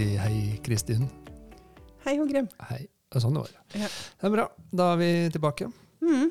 si 0.00 0.14
hei, 0.16 0.56
Kristin? 0.64 1.02
Hei, 2.06 2.14
Hågrim 2.16 2.46
Hei. 2.70 2.86
Det 3.10 3.18
er 3.18 3.22
sånn 3.24 3.34
det 3.36 3.42
var. 3.42 3.56
Ja. 3.76 3.88
Det 3.90 4.28
er 4.28 4.32
bra. 4.32 4.44
Da 4.72 4.84
er 4.94 5.00
vi 5.00 5.08
tilbake. 5.34 5.72
Mm, 6.04 6.30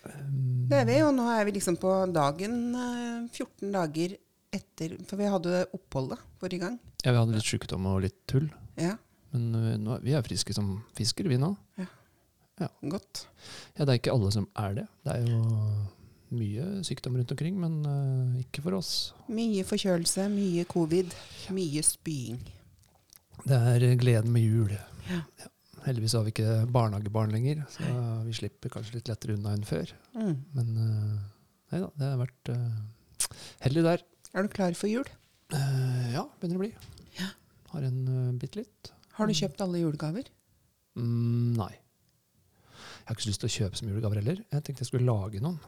Um, 0.00 0.64
det 0.70 0.78
er 0.80 0.86
vi, 0.88 0.94
og 1.04 1.10
nå 1.12 1.26
er 1.28 1.42
vi 1.44 1.52
liksom 1.58 1.76
på 1.76 1.90
dagen 2.08 2.54
eh, 2.72 3.26
14 3.36 3.66
dager 3.74 4.14
etter 4.48 4.94
For 5.04 5.20
vi 5.20 5.26
hadde 5.28 5.58
oppholdet 5.76 6.22
forrige 6.40 6.62
gang. 6.62 6.78
Ja, 7.04 7.12
vi 7.12 7.18
hadde 7.18 7.34
litt 7.34 7.44
sykdom 7.44 7.84
og 7.90 7.98
litt 8.06 8.16
tull. 8.30 8.46
Ja, 8.80 8.94
Men 9.34 9.44
uh, 9.52 9.74
nå, 9.76 9.98
vi 10.00 10.14
er 10.16 10.24
friske 10.24 10.56
som 10.56 10.70
fisker, 10.96 11.28
vi 11.28 11.36
nå. 11.36 11.50
godt. 12.80 13.26
Ja, 13.76 13.84
det 13.84 13.90
er 13.90 14.00
ikke 14.00 14.14
alle 14.14 14.32
som 14.32 14.48
er 14.56 14.78
det. 14.78 14.86
Det 15.04 15.18
er 15.18 15.28
jo 15.28 15.42
mye 16.32 16.70
sykdom 16.88 17.20
rundt 17.20 17.36
omkring, 17.36 17.60
men 17.60 17.76
uh, 17.84 18.40
ikke 18.40 18.64
for 18.64 18.78
oss. 18.80 18.94
Mye 19.28 19.68
forkjølelse, 19.68 20.30
mye 20.32 20.64
covid, 20.72 21.12
mye 21.52 21.84
spying. 21.84 22.40
Det 23.46 23.58
er 23.72 23.86
gleden 24.00 24.32
med 24.34 24.44
jul. 24.44 24.74
Ja. 25.10 25.48
Heldigvis 25.86 26.14
har 26.18 26.26
vi 26.26 26.32
ikke 26.34 26.54
barnehagebarn 26.72 27.32
lenger, 27.32 27.62
så 27.72 27.86
vi 28.26 28.34
slipper 28.36 28.72
kanskje 28.72 28.98
litt 28.98 29.08
lettere 29.08 29.36
unna 29.38 29.54
enn 29.56 29.64
før. 29.64 29.92
Mm. 30.12 30.34
Men 30.56 30.72
uh, 30.76 31.14
nei 31.72 31.80
da, 31.80 31.88
det 31.96 32.10
har 32.10 32.20
vært 32.20 32.50
uh, 32.52 33.30
heldig 33.64 33.86
der. 33.86 34.04
Er 34.34 34.44
du 34.44 34.52
klar 34.52 34.76
for 34.76 34.92
jul? 34.92 35.08
Uh, 35.54 36.10
ja, 36.12 36.26
begynner 36.38 36.60
å 36.60 36.64
bli. 36.66 36.72
Ja. 37.16 37.30
Har 37.72 37.86
en 37.88 38.02
uh, 38.06 38.34
bitte 38.38 38.60
litt. 38.60 38.92
Har 39.16 39.30
du 39.30 39.36
kjøpt 39.36 39.64
alle 39.64 39.80
julegaver? 39.80 40.28
Mm, 41.00 41.56
nei. 41.56 41.72
Jeg 41.72 43.08
har 43.08 43.16
ikke 43.16 43.24
så 43.24 43.32
lyst 43.32 43.42
til 43.42 43.50
å 43.50 43.56
kjøpe 43.56 43.78
så 43.80 43.86
mye 43.86 43.96
julegaver 43.96 44.20
heller. 44.20 44.42
Jeg 44.52 44.66
tenkte 44.66 44.84
jeg 44.84 44.90
skulle 44.92 45.08
lage 45.08 45.40
noen. 45.42 45.58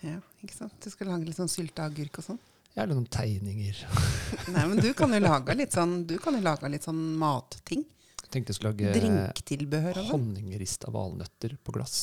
Ja, 0.00 0.18
ikke 0.42 0.56
sant? 0.56 0.74
Du 0.82 0.88
skal 0.92 1.10
lage 1.12 1.28
litt 1.28 1.38
sånn 1.38 1.50
sylteagurk 1.50 2.20
og 2.22 2.26
sånn? 2.30 2.40
Gjerne 2.78 2.94
noen 2.94 3.08
tegninger. 3.10 3.78
Nei, 4.54 4.64
men 4.70 4.78
du 4.78 4.92
kan 4.94 5.10
jo 5.10 5.18
lage 5.24 5.54
litt 5.58 5.74
sånn, 5.74 5.96
du 6.06 6.14
kan 6.22 6.36
jo 6.38 6.42
lage 6.44 6.68
litt 6.70 6.86
sånn 6.86 7.00
matting. 7.18 7.82
Jeg 8.22 8.30
tenkte 8.34 8.52
jeg 8.52 8.58
skulle 8.60 8.74
lage 8.76 8.92
Drinktilbehør 8.94 9.98
sånn. 9.98 10.10
honningrista 10.12 10.92
valnøtter 10.94 11.56
på 11.64 11.74
glass. 11.74 11.96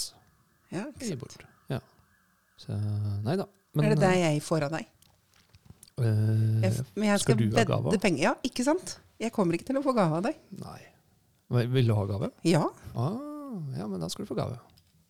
Ja, 0.73 0.83
ikke 0.91 1.13
sant? 1.15 1.45
Ja. 1.71 1.79
Så 2.59 2.75
nei 3.23 3.37
da. 3.39 3.45
er 3.79 3.93
det 3.93 4.01
det 4.03 4.11
jeg 4.19 4.41
får 4.43 4.65
av 4.67 4.75
deg? 4.75 4.89
Øh, 6.01 6.61
Jeg, 6.65 6.83
men 6.97 7.07
jeg 7.07 7.19
skal 7.23 7.37
skal, 7.37 7.39
du 7.39 7.55
ha 7.55 7.63
gave? 7.69 7.95
penger. 8.03 8.21
Ja, 8.25 8.33
ikke 8.43 8.65
sant? 8.67 8.97
Jeg 9.21 9.31
kommer 9.35 9.55
ikke 9.55 9.69
til 9.69 9.79
å 9.79 9.83
få 9.85 9.93
gave 9.95 10.17
av 10.19 10.25
deg. 10.27 10.39
Nei. 10.59 10.81
Vil 11.71 11.87
du 11.87 11.93
ha 11.95 12.03
gave? 12.09 12.31
Ja, 12.43 12.65
Ah, 12.97 13.21
ja, 13.77 13.85
men 13.87 14.01
da 14.03 14.09
skal 14.11 14.25
du 14.25 14.29
få 14.33 14.35
gave. 14.35 14.57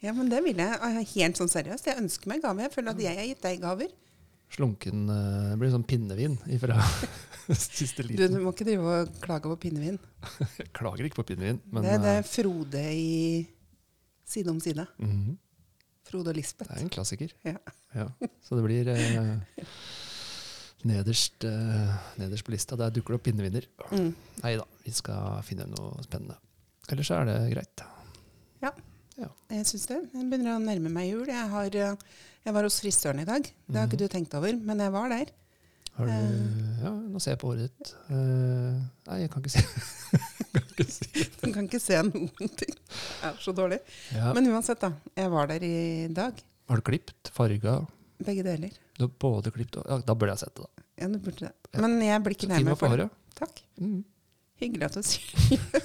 Ja, 0.03 0.11
men 0.13 0.29
det 0.29 0.43
vil 0.45 0.59
jeg. 0.61 0.77
Ah, 0.83 0.99
Helt 1.15 1.39
sånn 1.39 1.49
seriøst. 1.49 1.87
Jeg 1.89 1.97
ønsker 2.03 2.29
meg 2.29 2.43
gave. 2.43 2.61
Jeg 2.67 2.73
føler 2.75 2.91
at 2.93 3.01
jeg 3.01 3.17
har 3.17 3.25
gitt 3.31 3.41
deg 3.41 3.63
gaver. 3.63 3.93
Slunken 4.55 5.05
eh, 5.11 5.49
Det 5.51 5.57
blir 5.61 5.73
sånn 5.73 5.85
pinnevin 5.87 6.37
ifra 6.55 6.77
siste 7.51 8.01
Du, 8.03 8.09
liten. 8.13 8.33
du 8.37 8.41
må 8.45 8.53
ikke 8.55 8.65
drive 8.67 8.93
og 9.01 9.17
klage 9.23 9.49
på 9.51 9.57
pinnevin. 9.67 9.97
Jeg 10.57 10.71
klager 10.73 11.05
ikke 11.09 11.19
på 11.21 11.27
pinnevin, 11.33 11.59
men 11.69 11.83
det, 11.85 11.97
det 12.01 12.13
eh, 12.15 12.21
er 12.23 12.29
Frode 12.29 12.83
i 12.95 13.09
Side 14.25 14.49
om 14.49 14.57
side. 14.63 14.87
mhm, 14.97 15.35
Frode 16.05 16.31
og 16.31 16.37
Lisbeth. 16.37 16.69
det 16.71 16.79
er 16.79 16.85
en 16.85 16.93
klassiker. 16.93 17.31
Ja. 17.45 17.57
Ja. 17.95 18.07
Så 18.45 18.57
det 18.57 18.63
blir 18.65 18.89
eh, 18.93 19.29
nederst, 20.85 21.43
eh, 21.43 21.95
nederst 22.21 22.45
på 22.45 22.53
lista. 22.53 22.77
Der 22.77 22.91
dukker 22.93 23.15
det 23.15 23.19
opp 23.19 23.25
pinneviner. 23.25 23.65
Mm. 23.91 24.11
Nei 24.43 24.51
da, 24.59 24.65
vi 24.85 24.93
skal 24.93 25.39
finne 25.47 25.65
noe 25.71 26.03
spennende. 26.05 26.37
Ellers 26.93 27.09
er 27.15 27.25
det 27.29 27.37
greit. 27.55 27.85
Ja, 28.61 29.29
Jeg 29.49 29.63
syns 29.69 29.85
det. 29.87 29.97
Jeg 30.11 30.25
begynner 30.29 30.57
å 30.57 30.61
nærme 30.61 30.89
meg 30.91 31.07
jul. 31.07 31.25
Jeg, 31.29 31.49
har, 31.53 31.75
eh, 31.79 31.95
jeg 32.45 32.53
var 32.53 32.63
hos 32.67 32.79
frisøren 32.81 33.19
i 33.21 33.25
dag. 33.27 33.41
Det 33.43 33.75
har 33.75 33.85
Mhm. 33.87 33.91
ikke 33.91 33.97
du 34.03 34.07
tenkt 34.07 34.33
over, 34.37 34.53
men 34.55 34.79
jeg 34.79 34.91
var 34.93 35.09
der. 35.09 35.25
Har 35.95 36.05
du, 36.05 36.11
Eh. 36.11 36.83
ja, 36.83 36.89
nå 36.91 37.19
ser 37.21 37.31
jeg 37.31 37.39
på 37.39 37.47
håret 37.53 37.69
ditt. 37.71 37.93
Uh, 38.09 38.81
nei, 39.07 39.19
jeg 39.21 39.31
kan 39.31 39.41
ikke 39.41 39.63
kan 40.55 40.63
ikke 40.75 40.85
si 40.91 41.05
det. 41.13 41.29
Du 41.41 41.53
kan 41.53 41.67
ikke 41.69 41.79
se 41.79 42.01
noen 42.03 42.49
ting. 42.59 42.75
Det 42.75 43.29
er 43.29 43.37
så 43.39 43.53
dårlig. 43.55 43.79
Ja. 44.13 44.33
Men 44.33 44.47
uansett, 44.51 44.79
da. 44.81 44.91
Jeg 45.15 45.31
var 45.31 45.47
der 45.47 45.63
i 45.63 46.07
dag. 46.11 46.33
Har 46.69 46.75
du 46.75 46.81
klipt? 46.81 47.31
Farga? 47.31 47.77
Begge 48.25 48.43
deler. 48.43 48.71
Du 48.97 49.05
har 49.05 49.11
både 49.19 49.51
klipt 49.51 49.75
og 49.77 49.85
ja, 49.89 49.97
Da 49.99 50.13
burde 50.15 50.31
jeg 50.35 50.39
sett 50.39 50.55
det, 50.55 50.63
da. 50.65 50.83
Ja, 51.01 51.07
du 51.11 51.17
burde 51.19 51.47
det. 51.49 51.53
Men 51.81 51.97
jeg 52.01 52.23
blir 52.23 52.35
ikke 52.35 52.47
nærmere 52.51 52.77
for 52.79 52.95
det. 52.97 53.09
Takk. 53.35 53.61
Mm. 53.79 54.03
Hyggelig 54.61 54.83
at 54.87 54.93
du 54.95 55.01
sier 55.03 55.59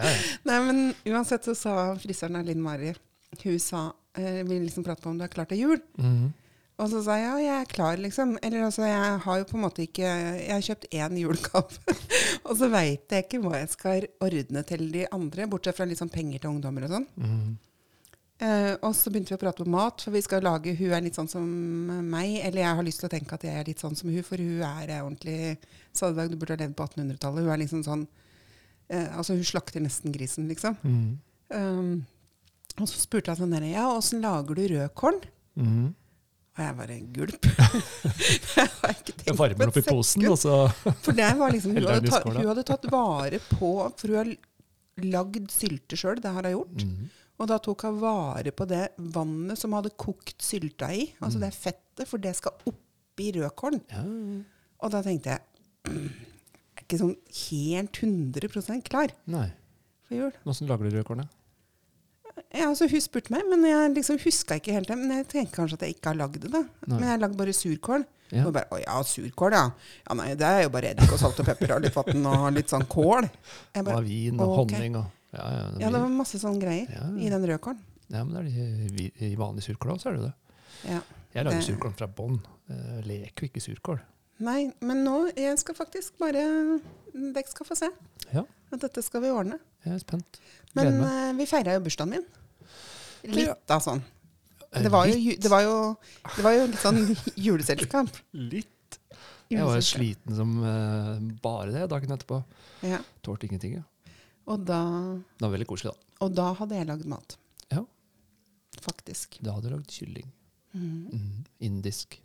Ja, 0.00 0.06
ja. 0.06 0.18
Nei, 0.46 0.58
men 0.64 0.94
uansett 1.10 1.44
så 1.44 1.52
sa 1.58 1.72
frisøren 2.00 2.38
Linn 2.46 2.60
Mari 2.62 2.94
Hun 3.42 3.58
sa 3.60 3.90
eh, 4.16 4.42
Vi 4.46 4.60
liksom 4.60 4.86
prate 4.86 5.08
om 5.08 5.18
du 5.18 5.24
er 5.24 5.32
klar 5.32 5.48
til 5.50 5.64
jul. 5.64 5.82
Mhm. 5.98 6.30
Og 6.80 6.88
så 6.88 7.02
sa 7.04 7.18
jeg 7.18 7.26
ja, 7.26 7.38
jeg 7.44 7.60
er 7.60 7.68
klar, 7.68 7.98
liksom. 8.00 8.38
Eller 8.42 8.62
altså, 8.64 8.86
jeg 8.88 9.16
har 9.20 9.38
jo 9.38 9.44
på 9.50 9.58
en 9.58 9.64
måte 9.66 9.82
ikke 9.84 10.06
Jeg 10.06 10.52
har 10.54 10.64
kjøpt 10.64 10.86
én 10.96 11.18
julegave. 11.20 11.96
og 12.48 12.54
så 12.56 12.70
veit 12.72 13.12
jeg 13.12 13.26
ikke 13.26 13.40
hva 13.44 13.58
jeg 13.60 13.72
skal 13.74 14.06
ordne 14.24 14.62
til 14.64 14.86
de 14.94 15.04
andre, 15.12 15.48
bortsett 15.50 15.76
fra 15.76 15.84
sånn 15.84 16.12
penger 16.12 16.40
til 16.40 16.54
ungdommer 16.54 16.88
og 16.88 16.94
sånn. 16.96 17.10
Mhm. 17.20 17.58
Eh, 18.40 18.72
og 18.80 18.94
så 18.96 19.10
begynte 19.12 19.34
vi 19.34 19.36
å 19.36 19.42
prate 19.42 19.60
om 19.66 19.74
mat, 19.74 20.00
for 20.00 20.16
vi 20.16 20.22
skal 20.24 20.40
lage 20.40 20.72
Hun 20.78 20.94
er 20.96 21.02
litt 21.04 21.18
sånn 21.18 21.28
som 21.28 21.44
meg. 21.44 22.38
Eller 22.40 22.62
jeg 22.64 22.78
har 22.78 22.86
lyst 22.86 23.02
til 23.02 23.10
å 23.10 23.12
tenke 23.12 23.36
at 23.36 23.44
jeg 23.44 23.52
er 23.52 23.68
litt 23.68 23.82
sånn 23.82 23.98
som 23.98 24.08
hun, 24.08 24.22
for 24.24 24.40
hun 24.40 24.62
er 24.64 24.94
eh, 24.94 25.02
ordentlig 25.04 25.58
Sadedag, 25.92 26.30
du 26.32 26.38
burde 26.40 26.56
ha 26.56 26.62
levd 26.62 26.78
på 26.78 26.86
1800-tallet. 26.88 27.44
Hun 27.44 27.52
er 27.52 27.60
liksom 27.60 27.84
sånn 27.84 28.06
eh, 28.88 29.10
Altså, 29.12 29.36
hun 29.36 29.44
slakter 29.44 29.84
nesten 29.84 30.14
grisen, 30.16 30.48
liksom. 30.48 30.78
Mm. 30.80 31.18
Um, 31.52 31.92
og 32.78 32.86
så 32.88 33.00
spurte 33.00 33.32
jeg 33.32 33.40
sånn 33.40 33.50
der, 33.56 33.64
ja, 33.72 33.86
åssen 33.96 34.20
lager 34.22 34.54
du 34.56 34.62
rødkorn? 34.74 35.18
Mm. 35.60 35.88
Og 36.58 36.62
jeg 36.64 36.76
bare 36.76 36.96
gulp. 37.16 37.40
det 37.46 38.64
har 38.66 38.90
jeg 38.90 38.96
ikke 39.00 39.14
Jeg 39.14 39.18
tenkt 39.24 39.38
varmer 39.38 39.70
opp 39.72 39.78
i 39.80 39.84
posen, 39.86 40.24
og 40.28 40.36
så 40.40 40.54
For 41.04 41.16
det 41.16 41.28
var 41.38 41.52
liksom, 41.54 41.74
hun, 41.76 41.86
hadde 41.88 42.10
tatt, 42.10 42.26
hun 42.28 42.48
hadde 42.50 42.64
tatt 42.68 42.86
vare 42.92 43.38
på 43.52 43.70
For 44.00 44.10
hun 44.12 44.18
har 44.20 44.30
lagd 45.10 45.46
sylte 45.54 45.96
sjøl, 45.96 46.18
det 46.20 46.32
har 46.34 46.44
hun 46.48 46.52
gjort. 46.58 46.84
Mm. 46.84 47.10
Og 47.40 47.48
da 47.48 47.56
tok 47.64 47.86
hun 47.86 48.00
vare 48.02 48.52
på 48.52 48.66
det 48.68 48.82
vannet 49.14 49.56
som 49.60 49.72
hadde 49.72 49.94
kokt 49.96 50.42
sylta 50.44 50.90
i. 50.92 51.06
Altså 51.22 51.38
Mm. 51.40 51.44
det 51.46 51.52
fettet, 51.56 52.06
for 52.10 52.18
det 52.20 52.34
skal 52.36 52.52
oppi 52.68 53.30
rødkålen. 53.38 53.80
ja. 53.90 54.02
Og 54.80 54.90
da 54.92 55.02
tenkte 55.04 55.34
jeg 55.36 55.40
Jeg 56.80 56.84
er 56.84 56.84
ikke 56.84 56.98
sånn 57.00 57.16
helt 57.46 57.98
100% 58.00 58.84
klar 58.88 59.10
Nei. 59.30 59.46
for 60.08 60.16
jul. 60.16 60.32
Åssen 60.48 60.66
lager 60.68 60.88
du 60.88 60.96
rødkålene? 60.98 61.28
Ja, 62.52 62.66
altså 62.66 62.88
Hun 62.90 63.00
spurte 63.00 63.30
meg, 63.30 63.44
men 63.48 63.62
jeg 63.68 63.92
liksom 63.94 64.18
huska 64.24 64.56
ikke 64.58 64.72
helt 64.74 64.88
det. 64.90 64.96
Men 64.98 65.12
jeg 65.20 65.28
tenker 65.30 65.54
kanskje 65.60 65.76
at 65.78 65.84
jeg 65.86 65.94
ikke 65.96 66.10
har 66.10 66.16
lagd 66.18 66.40
det. 66.42 66.50
da. 66.50 66.62
Nei. 66.64 66.96
Men 66.96 67.04
jeg 67.06 67.12
har 67.12 67.20
lagd 67.22 67.36
bare 67.38 67.52
surkål. 67.54 68.06
Ja. 68.30 68.44
Og 68.46 68.52
bare, 68.54 68.66
å 68.70 68.78
ja, 68.78 68.96
surkål, 69.06 69.54
ja. 69.54 69.62
ja. 70.06 70.14
Nei, 70.18 70.28
det 70.38 70.46
er 70.46 70.60
jo 70.64 70.70
bare 70.74 70.90
eddik 70.94 71.10
og 71.14 71.18
salt 71.18 71.38
og 71.42 71.46
pepper 71.46 71.76
og 71.76 71.82
litt 71.82 71.94
vann 71.98 72.26
og 72.30 72.48
litt 72.54 72.70
sånn 72.70 72.84
kål. 72.90 73.26
Jeg 73.74 73.86
Og 73.86 74.04
vin 74.06 74.38
og 74.42 74.52
okay. 74.64 74.76
honning 74.78 74.98
og 75.00 75.16
Ja, 75.34 75.46
ja, 75.46 75.64
det 75.76 75.82
ja, 75.84 75.90
det 75.94 76.00
var 76.02 76.08
masse 76.10 76.38
sånne 76.42 76.58
greier 76.62 76.90
Ja, 76.90 77.04
i 77.22 77.28
den 77.30 77.44
rødkålen. 77.46 77.80
ja, 78.10 78.22
men 78.26 78.34
det 78.34 78.50
er 78.50 79.26
i, 79.26 79.34
vanlig 79.38 79.62
surkål 79.66 79.92
også, 79.94 80.10
er 80.10 80.16
det 80.18 80.22
det. 80.28 80.32
Ja. 80.90 81.00
Jeg 81.34 81.44
lager 81.46 81.58
Det- 81.60 81.66
surkål 81.70 81.92
fra 81.98 82.06
bånn. 82.10 82.40
Jeg 82.70 83.04
leker 83.06 83.46
jo 83.46 83.50
ikke 83.50 83.62
surkål. 83.62 84.00
Nei, 84.40 84.72
men 84.80 85.04
nå 85.04 85.16
jeg 85.36 85.58
skal 85.58 85.74
faktisk 85.78 86.18
bare 86.18 86.42
Dere 87.14 87.46
skal 87.50 87.66
få 87.66 87.76
se. 87.78 87.88
Ja. 88.32 88.42
At 88.72 88.80
dette 88.80 89.02
skal 89.02 89.20
vi 89.22 89.30
ordne. 89.34 89.58
Jeg 89.84 89.94
er 89.94 89.98
spent. 90.02 90.38
Gleder 90.74 90.90
Men 90.92 91.00
meg. 91.00 91.10
eh, 91.30 91.32
vi 91.38 91.46
feira 91.50 91.74
jo 91.74 91.80
bursdagen 91.82 92.10
min. 92.14 92.26
Litt, 93.28 93.62
da, 93.68 93.80
sånn. 93.82 94.02
Det 94.70 94.90
var, 94.92 95.08
jo, 95.10 95.34
det, 95.34 95.50
var 95.50 95.64
jo, 95.66 95.76
det 96.36 96.44
var 96.46 96.54
jo 96.54 96.66
litt 96.70 96.82
sånn 96.82 97.00
juleselskap. 97.46 98.20
Litt. 98.38 98.98
Jeg 99.50 99.66
var 99.66 99.80
jo 99.80 99.82
sliten 99.82 100.36
som 100.38 100.52
uh, 100.62 101.16
bare 101.42 101.72
det 101.74 101.88
dagen 101.90 102.14
etterpå. 102.14 102.38
Ja. 102.86 103.00
Tålte 103.26 103.48
ingenting. 103.48 103.80
Ja. 103.80 103.86
Og, 104.50 104.62
da, 104.66 104.80
Det 105.38 105.44
var 105.44 105.54
veldig 105.56 105.68
koselig, 105.68 105.92
da. 105.92 106.14
og 106.24 106.34
da 106.38 106.46
hadde 106.58 106.78
jeg 106.78 106.88
lagd 106.88 107.08
mat. 107.10 107.36
Ja. 107.70 107.82
Faktisk. 108.80 109.40
Da 109.42 109.56
hadde 109.56 109.70
jeg 109.70 109.76
lagd 109.76 109.94
kylling. 109.96 110.30
Mm. 110.70 111.00
Mm. 111.10 111.44
Indisk. 111.66 112.20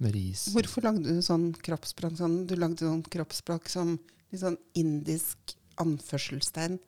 Med 0.00 0.14
ris. 0.16 0.46
Hvorfor 0.54 0.86
lagde 0.88 1.12
du 1.12 1.20
sånn 1.22 1.50
kroppsspråk 1.60 2.14
sånn, 2.16 2.46
Du 2.48 2.54
lagde 2.56 2.86
sånn 2.86 3.02
kroppsspråk 3.04 3.68
som 3.68 3.98
litt 4.32 4.40
sånn 4.42 4.56
indisk 4.78 5.54
anførselstegn. 5.80 6.78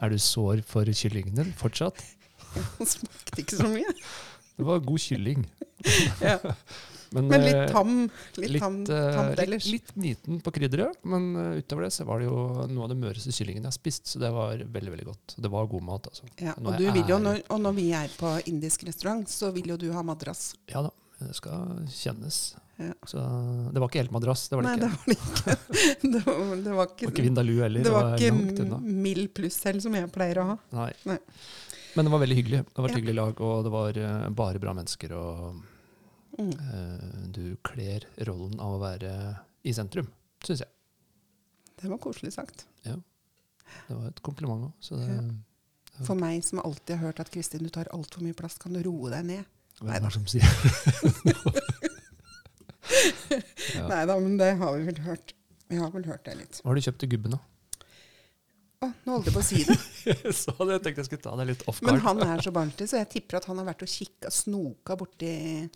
Er 0.00 0.12
du 0.12 0.20
sår 0.22 0.62
for 0.64 0.88
kyllingen 0.96 1.36
din 1.36 1.52
fortsatt? 1.58 1.98
Det 2.80 2.88
smakte 2.90 3.42
ikke 3.44 3.58
så 3.60 3.68
mye. 3.70 3.96
Det 4.60 4.66
var 4.68 4.82
god 4.86 5.04
kylling. 5.08 5.44
Ja. 6.20 6.36
Men, 7.10 7.26
Men 7.26 7.40
eh, 7.42 7.46
litt 7.48 7.72
tam. 7.74 7.92
Litt, 8.38 8.50
litt, 8.52 8.62
tam, 8.62 8.74
eh, 8.84 9.06
tamt 9.16 9.30
litt, 9.32 9.40
ellers. 9.42 9.64
litt 9.72 9.88
niten 9.98 10.36
på 10.44 10.52
krydderet, 10.54 10.98
men 11.10 11.24
eh, 11.40 11.56
utover 11.58 11.88
det 11.88 11.90
så 11.96 12.04
var 12.06 12.20
det 12.22 12.28
jo 12.28 12.66
noe 12.70 12.84
av 12.84 12.92
det 12.92 12.98
møreste 13.00 13.32
kyllingen 13.34 13.64
jeg 13.64 13.70
har 13.72 13.74
spist, 13.74 14.06
så 14.12 14.20
det 14.22 14.30
var 14.30 14.60
veldig 14.62 14.92
veldig 14.94 15.06
godt. 15.08 15.34
Det 15.42 15.50
var 15.50 15.66
god 15.72 15.86
mat, 15.88 16.06
altså. 16.12 16.28
Ja, 16.38 16.52
og, 16.60 16.78
jo, 16.78 17.18
når, 17.18 17.40
og 17.50 17.62
når 17.64 17.74
vi 17.80 17.86
er 17.98 18.14
på 18.20 18.30
indisk 18.52 18.84
restaurant, 18.86 19.26
så 19.32 19.50
vil 19.56 19.72
jo 19.72 19.78
du 19.80 19.88
ha 19.96 20.04
madrass. 20.06 20.52
Ja 20.70 20.84
da, 20.86 20.92
det 21.18 21.32
skal 21.40 21.80
kjennes. 21.90 22.38
Ja. 22.78 22.92
Så 23.10 23.24
det 23.74 23.82
var 23.82 23.90
ikke 23.90 24.04
helt 24.04 24.14
madrass, 24.14 24.46
det 24.52 24.60
var 24.60 24.68
det 24.68 24.76
Nei, 24.76 24.76
ikke. 24.78 24.86
det 24.86 24.92
var 24.94 25.10
det 25.10 25.18
ikke. 25.18 25.56
Det 26.14 26.22
var, 26.22 26.36
ikke, 26.44 26.60
Det 26.60 26.70
ikke, 26.70 26.76
var 26.76 27.10
ikke 27.10 27.26
Vindaloo 27.26 27.64
heller. 27.64 27.82
det 27.88 27.96
var 27.96 28.06
langt 28.12 28.22
ikke 28.22 28.68
unna. 28.68 28.78
mild 29.08 29.34
pluss 29.36 29.58
selv, 29.66 29.82
som 29.82 29.98
jeg 29.98 30.12
pleier 30.14 30.44
å 30.44 30.46
ha. 30.52 30.56
Nei. 30.78 30.92
Nei. 31.10 31.18
Men 31.96 32.06
det 32.06 32.12
var 32.12 32.20
veldig 32.22 32.36
hyggelig. 32.38 32.60
Det 32.68 32.78
var 32.78 32.88
et 32.88 32.92
Ja. 32.94 32.98
hyggelig 33.00 33.14
lag, 33.18 33.40
og 33.40 33.64
det 33.66 33.72
var 33.74 33.98
eh, 33.98 34.28
bare 34.30 34.58
bra 34.62 34.72
mennesker. 34.74 35.12
Og 35.16 35.62
Mm. 36.38 36.52
uh, 36.54 37.26
du 37.34 37.56
kler 37.66 38.04
rollen 38.24 38.60
av 38.60 38.76
å 38.76 38.80
være 38.80 39.40
i 39.64 39.72
sentrum, 39.74 40.06
syns 40.46 40.60
jeg. 40.62 40.68
Det 41.82 41.90
var 41.90 41.98
koselig 41.98 42.32
sagt. 42.32 42.66
Ja. 42.86 42.94
Det 43.88 43.96
var 43.96 44.06
et 44.08 44.22
kompliment 44.22 44.68
òg. 44.70 44.72
Ja. 44.90 46.04
For 46.06 46.14
meg 46.14 46.44
som 46.44 46.60
alltid 46.62 46.96
har 46.96 47.06
hørt 47.10 47.20
at 47.20 47.30
Kristin, 47.30 47.62
du 47.66 47.68
tar 47.68 47.84
altfor 47.92 48.22
mye 48.22 48.32
plass, 48.38 48.56
kan 48.58 48.72
du 48.72 48.82
roe 48.82 49.10
deg 49.10 49.24
ned? 49.26 49.44
hvem 49.80 49.94
er 49.96 50.00
det 50.00 50.12
som 50.12 50.26
sier 50.28 50.44
Ja. 53.76 53.86
Nei 53.88 54.00
da, 54.08 54.16
men 54.18 54.36
det 54.40 54.56
har 54.58 54.76
vi 54.78 54.84
vel 54.88 54.98
hørt. 55.04 55.34
Vi 55.70 55.76
har 55.78 55.90
vel 55.94 56.04
hørt 56.08 56.24
det 56.26 56.34
litt. 56.38 56.60
Hva 56.62 56.70
har 56.72 56.74
du 56.78 56.80
kjøpt 56.86 56.98
til 57.04 57.10
gubben, 57.12 57.36
da? 57.36 57.38
Å, 58.80 58.86
nå 59.04 59.12
holdt 59.12 59.26
jeg 59.28 59.34
på 59.36 59.40
å 59.42 59.44
si 59.44 59.58
det. 59.68 59.74
Sa 60.40 60.54
det, 60.56 60.78
jeg 60.78 60.82
tenkte 60.86 61.02
jeg 61.02 61.08
skulle 61.10 61.24
ta 61.26 61.32
deg 61.36 61.50
litt 61.50 61.64
off 61.68 61.82
guard. 61.82 61.98
Men 61.98 62.04
han 62.06 62.22
er 62.24 62.42
så 62.46 62.52
barnslig, 62.56 62.86
så 62.88 62.96
jeg 62.96 63.08
tipper 63.12 63.36
at 63.36 63.48
han 63.50 63.58
har 63.60 63.66
vært 63.68 63.82
og 63.84 63.90
kikka, 63.92 64.30
snoka 64.32 64.96
borti 64.96 65.32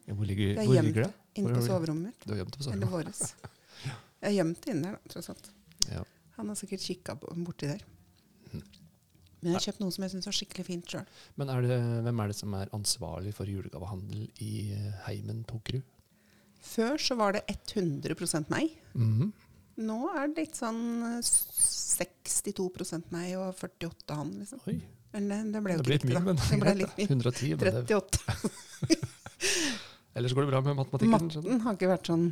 Ja, 0.09 0.15
Hvor 0.17 0.25
ligger, 0.31 0.55
Det 0.57 0.65
hvor 0.65 0.79
ligger 0.79 1.05
det? 1.05 1.11
inne 1.37 1.53
på 1.53 1.65
soverommet 1.67 2.07
mitt. 2.15 2.25
Du 2.25 2.33
har 2.33 2.41
gjemt 2.41 2.55
det 2.55 2.61
på 2.63 2.65
soverommet? 2.65 2.87
Eller 2.87 2.95
våres. 2.95 3.21
Jeg 3.85 4.25
har 4.31 4.35
gjemt 4.39 4.63
det 4.65 4.73
inne 4.73 4.87
der, 4.89 4.97
da, 4.97 5.13
tross 5.13 5.29
alt. 5.35 5.51
Ja. 5.91 6.01
Han 6.39 6.49
har 6.49 6.57
sikkert 6.63 6.87
kikka 6.89 7.19
borti 7.21 7.69
der. 7.75 7.85
Mhm. 8.49 8.65
Men 9.45 9.51
jeg 9.53 9.59
har 9.59 9.65
kjøpt 9.67 9.85
noe 9.85 9.93
som 9.93 10.07
jeg 10.07 10.15
syns 10.15 10.31
var 10.31 10.39
skikkelig 10.39 10.65
fint 10.71 10.89
sjøl. 10.95 11.05
Men 11.37 11.51
er 11.53 11.67
det, 11.69 11.77
hvem 12.09 12.21
er 12.25 12.33
det 12.33 12.39
som 12.41 12.55
er 12.57 12.73
ansvarlig 12.73 13.35
for 13.37 13.45
julegavehandel 13.53 14.23
i 14.41 14.53
eh, 14.73 14.87
heimen 15.05 15.45
Tokerud? 15.45 15.85
Før 16.65 16.97
så 16.97 17.21
var 17.21 17.37
det 17.37 17.45
100 17.53 18.49
meg. 18.49 18.73
Mhm. 18.97 19.35
Nå 19.77 19.97
er 20.15 20.29
det 20.31 20.45
litt 20.45 20.57
sånn 20.59 20.83
eh, 21.03 21.21
62 21.25 23.03
meg 23.11 23.35
og 23.39 23.55
48 23.59 24.15
han, 24.19 24.31
liksom. 24.41 24.61
Oi, 24.71 24.77
Men 25.15 25.29
det, 25.31 25.39
det 25.55 25.63
ble 25.65 25.75
jo 25.77 25.83
ikke 25.83 25.93
riktig, 25.95 26.15
da. 26.15 26.35
Det 26.39 26.59
ble 26.63 26.75
litt 26.83 26.97
mye. 26.99 27.09
110. 27.11 27.57
Men 27.59 27.65
det, 27.65 27.85
38. 27.99 28.19
ellers 30.15 30.35
går 30.35 30.47
det 30.47 30.51
bra 30.53 30.61
med 30.63 30.77
matematikken. 30.79 31.11
Matten 31.29 31.61
har 31.67 31.75
ikke 31.79 31.91
vært 31.91 32.11
sånn 32.13 32.27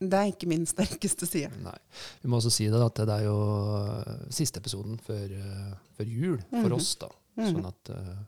Det 0.00 0.16
er 0.16 0.30
ikke 0.32 0.48
min 0.48 0.62
sterkeste 0.64 1.26
side. 1.28 1.50
Nei. 1.60 1.76
Vi 2.22 2.28
må 2.32 2.38
også 2.40 2.52
si 2.54 2.68
det 2.72 2.80
at 2.80 3.00
det 3.04 3.16
er 3.18 3.26
jo 3.26 3.36
eh, 3.76 4.22
siste 4.32 4.62
episoden 4.62 4.96
før, 5.04 5.26
eh, 5.36 5.72
før 5.98 6.08
jul 6.08 6.38
for 6.48 6.70
Mhm. 6.70 6.76
oss. 6.78 6.94
da. 7.02 7.10
Mhm. 7.36 7.50
Sånn 7.52 7.66
at 7.68 7.90
eh, 7.92 8.22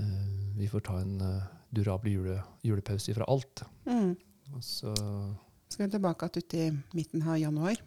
eh, 0.00 0.30
vi 0.56 0.68
får 0.72 0.80
ta 0.86 0.96
en 1.02 1.20
uh, 1.20 1.42
durabel 1.74 2.12
jule, 2.14 2.38
julepause 2.64 3.12
fra 3.14 3.24
alt. 3.28 3.62
Mm. 3.84 4.14
Og 4.54 4.62
så 4.62 4.94
Skal 5.74 5.88
vi 5.88 5.92
tilbake 5.96 6.28
igjen 6.28 6.38
ut 6.44 6.54
i 6.54 6.64
midten 6.94 7.24
av 7.26 7.38
januar. 7.40 7.80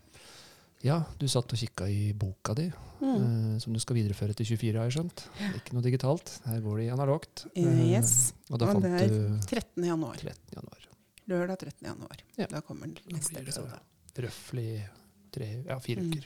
Ja, 0.85 0.99
du 1.17 1.25
satt 1.31 1.49
og 1.55 1.57
kikka 1.57 1.87
i 1.89 2.11
boka 2.13 2.53
di, 2.53 2.67
Mm. 3.01 3.53
eh, 3.55 3.59
som 3.61 3.73
du 3.73 3.79
skal 3.79 3.95
videreføre 3.95 4.33
til 4.35 4.45
24, 4.45 4.77
har 4.79 4.89
jeg 4.89 4.95
skjønt. 4.97 5.23
Ikke 5.55 5.73
noe 5.73 5.83
digitalt. 5.85 6.39
Her 6.45 6.59
går 6.61 6.77
det 6.77 6.85
i 6.87 6.91
analogt. 6.93 7.45
Eh, 7.55 7.63
Eh, 7.65 7.91
yes. 7.93 8.33
Og 8.51 8.59
da 8.59 8.65
Og 8.65 8.73
fant 8.73 8.83
det 8.83 8.91
er 9.01 9.39
13. 9.47 9.83
januar. 9.85 10.15
13. 10.17 10.55
januar. 10.55 10.87
Lørdag 11.29 11.57
13. 11.59 11.85
januar. 11.87 12.17
Ja. 12.37 12.45
Da 12.47 12.61
kommer 12.61 12.87
den 12.87 12.97
neste 13.11 13.39
episode. 13.41 13.79
Røftlig 14.17 14.87
ja, 15.67 15.77
fire 15.79 16.01
Mm. 16.01 16.11
uker. 16.11 16.25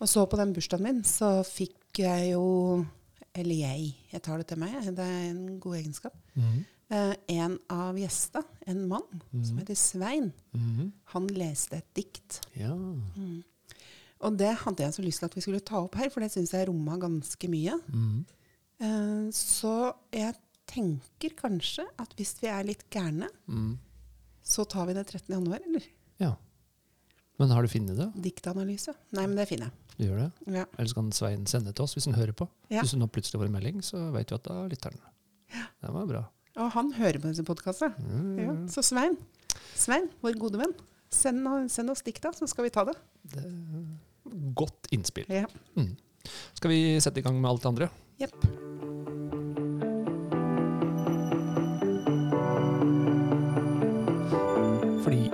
Og 0.00 0.08
så 0.08 0.26
på 0.28 0.36
den 0.36 0.52
bursdagen 0.54 0.82
min 0.82 1.02
så 1.02 1.42
fikk 1.44 1.98
jeg 1.98 2.32
jo 2.32 2.86
Eller 3.34 3.54
jeg, 3.54 3.94
jeg 4.12 4.22
tar 4.22 4.38
det 4.38 4.48
til 4.48 4.58
meg, 4.58 4.72
det 4.96 4.98
er 4.98 5.30
en 5.30 5.60
god 5.60 5.76
egenskap. 5.76 6.12
Mhm. 6.36 6.64
Eh, 6.90 7.14
en 7.28 7.58
av 7.70 7.94
gjestene, 7.94 8.44
en 8.66 8.88
mann 8.88 9.04
som 9.30 9.54
Mhm. 9.54 9.58
heter 9.60 9.76
Svein, 9.76 10.32
mm. 10.52 10.92
han 11.14 11.26
leste 11.28 11.76
et 11.76 11.94
dikt. 11.94 12.40
Ja. 12.56 12.72
Mm. 12.74 13.44
Og 14.20 14.36
det 14.36 14.56
hadde 14.58 14.82
jeg 14.82 14.92
så 14.92 15.02
lyst 15.04 15.18
til 15.20 15.26
at 15.26 15.34
vi 15.34 15.40
skulle 15.40 15.60
ta 15.64 15.78
opp 15.84 15.94
her, 15.94 16.10
for 16.10 16.20
det 16.20 16.32
syns 16.32 16.50
jeg 16.52 16.66
romma 16.68 16.98
ganske 16.98 17.48
mye. 17.48 17.78
Mhm. 17.88 18.24
Eh, 18.80 19.30
så 19.30 19.94
jeg 20.12 20.34
tenker 20.66 21.30
kanskje 21.36 21.86
at 21.98 22.12
hvis 22.16 22.40
vi 22.40 22.48
er 22.48 22.64
litt 22.64 22.84
gærne, 22.90 23.28
Mhm. 23.46 23.78
så 24.44 24.66
tar 24.68 24.86
vi 24.86 24.94
det 24.94 25.06
13. 25.06 25.34
januar, 25.38 25.60
eller? 25.66 25.82
ja. 26.18 26.34
Men 27.38 27.48
har 27.50 27.62
du 27.62 27.68
funnet 27.68 27.96
det? 27.96 28.12
Diktanalyse. 28.20 28.92
Nei, 29.12 29.26
men 29.26 29.34
det 29.36 29.48
finner 29.48 29.70
jeg. 29.70 29.72
Du 29.96 30.04
gjør 30.04 30.18
det? 30.18 30.32
Ja. 30.54 30.64
Ellers 30.78 30.92
kan 30.92 31.10
Svein 31.12 31.46
sende 31.46 31.72
til 31.72 31.82
oss 31.84 31.94
hvis 31.94 32.04
han 32.04 32.14
hører 32.14 32.32
på. 32.34 32.46
Ja. 32.68 32.82
Hvis 32.82 32.92
hun 32.92 33.00
nå 33.00 33.06
plutselig 33.08 33.40
får 33.40 33.46
en 33.46 33.52
melding, 33.52 33.78
så 33.80 34.10
vet 34.12 34.28
vi 34.28 34.34
at 34.34 34.42
da 34.44 34.66
lytter 34.68 34.90
han. 34.90 35.00
Ja. 35.54 35.64
Det 35.80 35.90
var 35.94 36.06
bra. 36.06 36.24
Og 36.58 36.70
han 36.74 36.92
hører 36.96 37.20
på 37.22 37.30
disse 37.30 37.46
podkastene. 37.46 37.94
Mm. 38.02 38.38
Ja. 38.40 38.54
Så 38.72 38.82
Svein, 38.86 39.16
Svein, 39.78 40.10
vår 40.24 40.38
gode 40.40 40.58
venn, 40.60 40.74
send, 41.14 41.46
send 41.70 41.92
oss 41.92 42.02
dikta, 42.06 42.32
så 42.34 42.48
skal 42.50 42.66
vi 42.66 42.74
ta 42.74 42.84
det. 42.88 42.96
Det 43.30 43.44
godt 44.54 44.90
innspill. 44.90 45.26
Ja. 45.28 45.46
Mm. 45.76 45.96
Skal 46.54 46.70
vi 46.70 47.00
sette 47.00 47.20
i 47.20 47.24
gang 47.24 47.40
med 47.40 47.50
alt 47.50 47.62
det 47.62 47.70
andre? 47.70 47.88
Jepp. 48.20 48.36
Fordi 55.04 55.30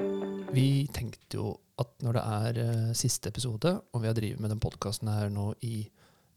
vi 0.54 0.68
tenkte 0.94 1.40
jo 1.40 1.54
at 1.80 1.92
når 2.04 2.16
det 2.16 2.24
er 2.24 2.60
uh, 2.62 2.92
siste 2.96 3.32
episode, 3.32 3.74
og 3.92 4.02
vi 4.02 4.08
har 4.08 4.16
drevet 4.16 4.40
med 4.40 4.54
den 4.54 4.62
podkasten 4.62 5.10
her 5.12 5.32
nå 5.32 5.50
i 5.66 5.88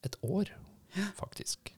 et 0.04 0.16
år, 0.26 0.52
faktisk, 1.20 1.72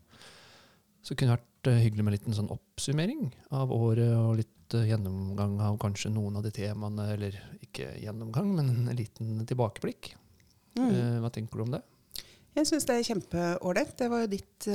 så 1.01 1.15
kunne 1.15 1.33
det 1.33 1.39
vært 1.39 1.69
eh, 1.71 1.83
hyggelig 1.85 2.05
med 2.05 2.11
en 2.11 2.17
liten 2.17 2.37
sånn 2.37 2.51
oppsummering 2.53 3.29
av 3.57 3.73
året, 3.73 4.11
og 4.17 4.37
litt 4.41 4.75
eh, 4.77 4.87
gjennomgang 4.91 5.57
av 5.65 5.79
kanskje 5.81 6.13
noen 6.13 6.37
av 6.37 6.45
de 6.45 6.53
temaene, 6.55 7.07
eller 7.15 7.37
ikke 7.61 7.89
gjennomgang, 8.03 8.51
men 8.57 8.69
en 8.75 8.97
liten 8.97 9.41
tilbakeblikk. 9.49 10.13
Mm. 10.77 10.87
Eh, 10.89 11.17
hva 11.23 11.31
tenker 11.33 11.57
du 11.57 11.65
om 11.65 11.73
det? 11.75 11.81
Jeg 12.57 12.67
syns 12.67 12.87
det 12.87 12.97
er 12.99 13.07
kjempeålreit. 13.07 13.95
Det 13.97 14.09
var 14.11 14.25
jo 14.25 14.31
ditt, 14.33 14.65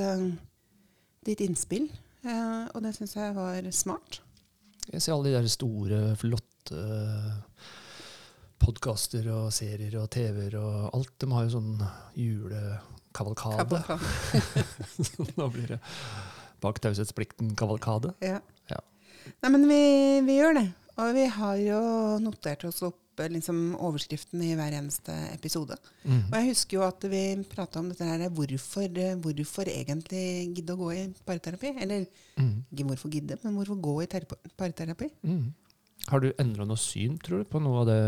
ditt 1.29 1.41
innspill, 1.45 1.91
og 2.25 2.79
det 2.81 2.95
syns 2.97 3.13
jeg 3.19 3.35
var 3.37 3.67
smart. 3.77 4.23
Jeg 4.89 5.05
ser 5.05 5.13
alle 5.13 5.29
de 5.29 5.35
der 5.35 5.49
store, 5.53 5.99
flotte 6.17 6.85
podkaster 8.65 9.29
og 9.29 9.51
serier 9.53 9.93
og 10.01 10.09
TV-er 10.09 10.57
og 10.57 10.89
alt. 10.97 11.13
De 11.21 11.29
har 11.37 11.45
jo 11.45 11.59
sånn 11.59 11.85
julekavalkade. 12.17 12.96
Kavalkade. 13.17 13.81
Nå 15.39 15.49
blir 15.55 15.75
det 15.77 15.81
bak 16.65 16.81
taushetsplikten-kavalkade. 16.85 18.15
Ja. 18.25 18.41
Ja. 18.71 18.79
Nei, 19.43 19.51
men 19.53 19.67
vi, 19.69 19.81
vi 20.27 20.39
gjør 20.39 20.57
det. 20.61 20.69
Og 20.97 21.11
vi 21.17 21.27
har 21.29 21.59
jo 21.61 21.81
notert 22.25 22.65
oss 22.65 22.81
opp 22.87 23.21
eh, 23.21 23.29
liksom, 23.35 23.75
overskriften 23.85 24.41
i 24.47 24.55
hver 24.57 24.73
eneste 24.79 25.13
episode. 25.35 25.77
Mhm. 26.07 26.23
Og 26.31 26.39
jeg 26.39 26.49
husker 26.55 26.79
jo 26.79 26.87
at 26.87 27.05
vi 27.13 27.23
prata 27.51 27.83
om 27.83 27.91
dette 27.93 28.09
her, 28.09 28.25
hvorfor, 28.33 28.89
hvorfor 29.25 29.69
egentlig 29.73 30.25
gidde 30.57 30.77
å 30.77 30.81
gå 30.81 30.91
i 30.97 31.05
parterapi? 31.29 31.75
Eller 31.85 32.07
mm. 32.41 32.55
ikke 32.73 32.89
hvorfor 32.89 33.13
gidde, 33.13 33.39
men 33.45 33.59
hvorfor 33.59 33.81
gå 33.85 33.97
i 34.07 34.11
parterapi? 34.57 35.11
Mm. 35.29 35.47
Har 36.07 36.23
du 36.23 36.31
endra 36.39 36.65
noe 36.69 36.81
syn, 36.81 37.17
tror 37.21 37.43
du, 37.43 37.49
på 37.51 37.61
noe 37.65 37.81
av 37.83 37.87
det 37.89 38.01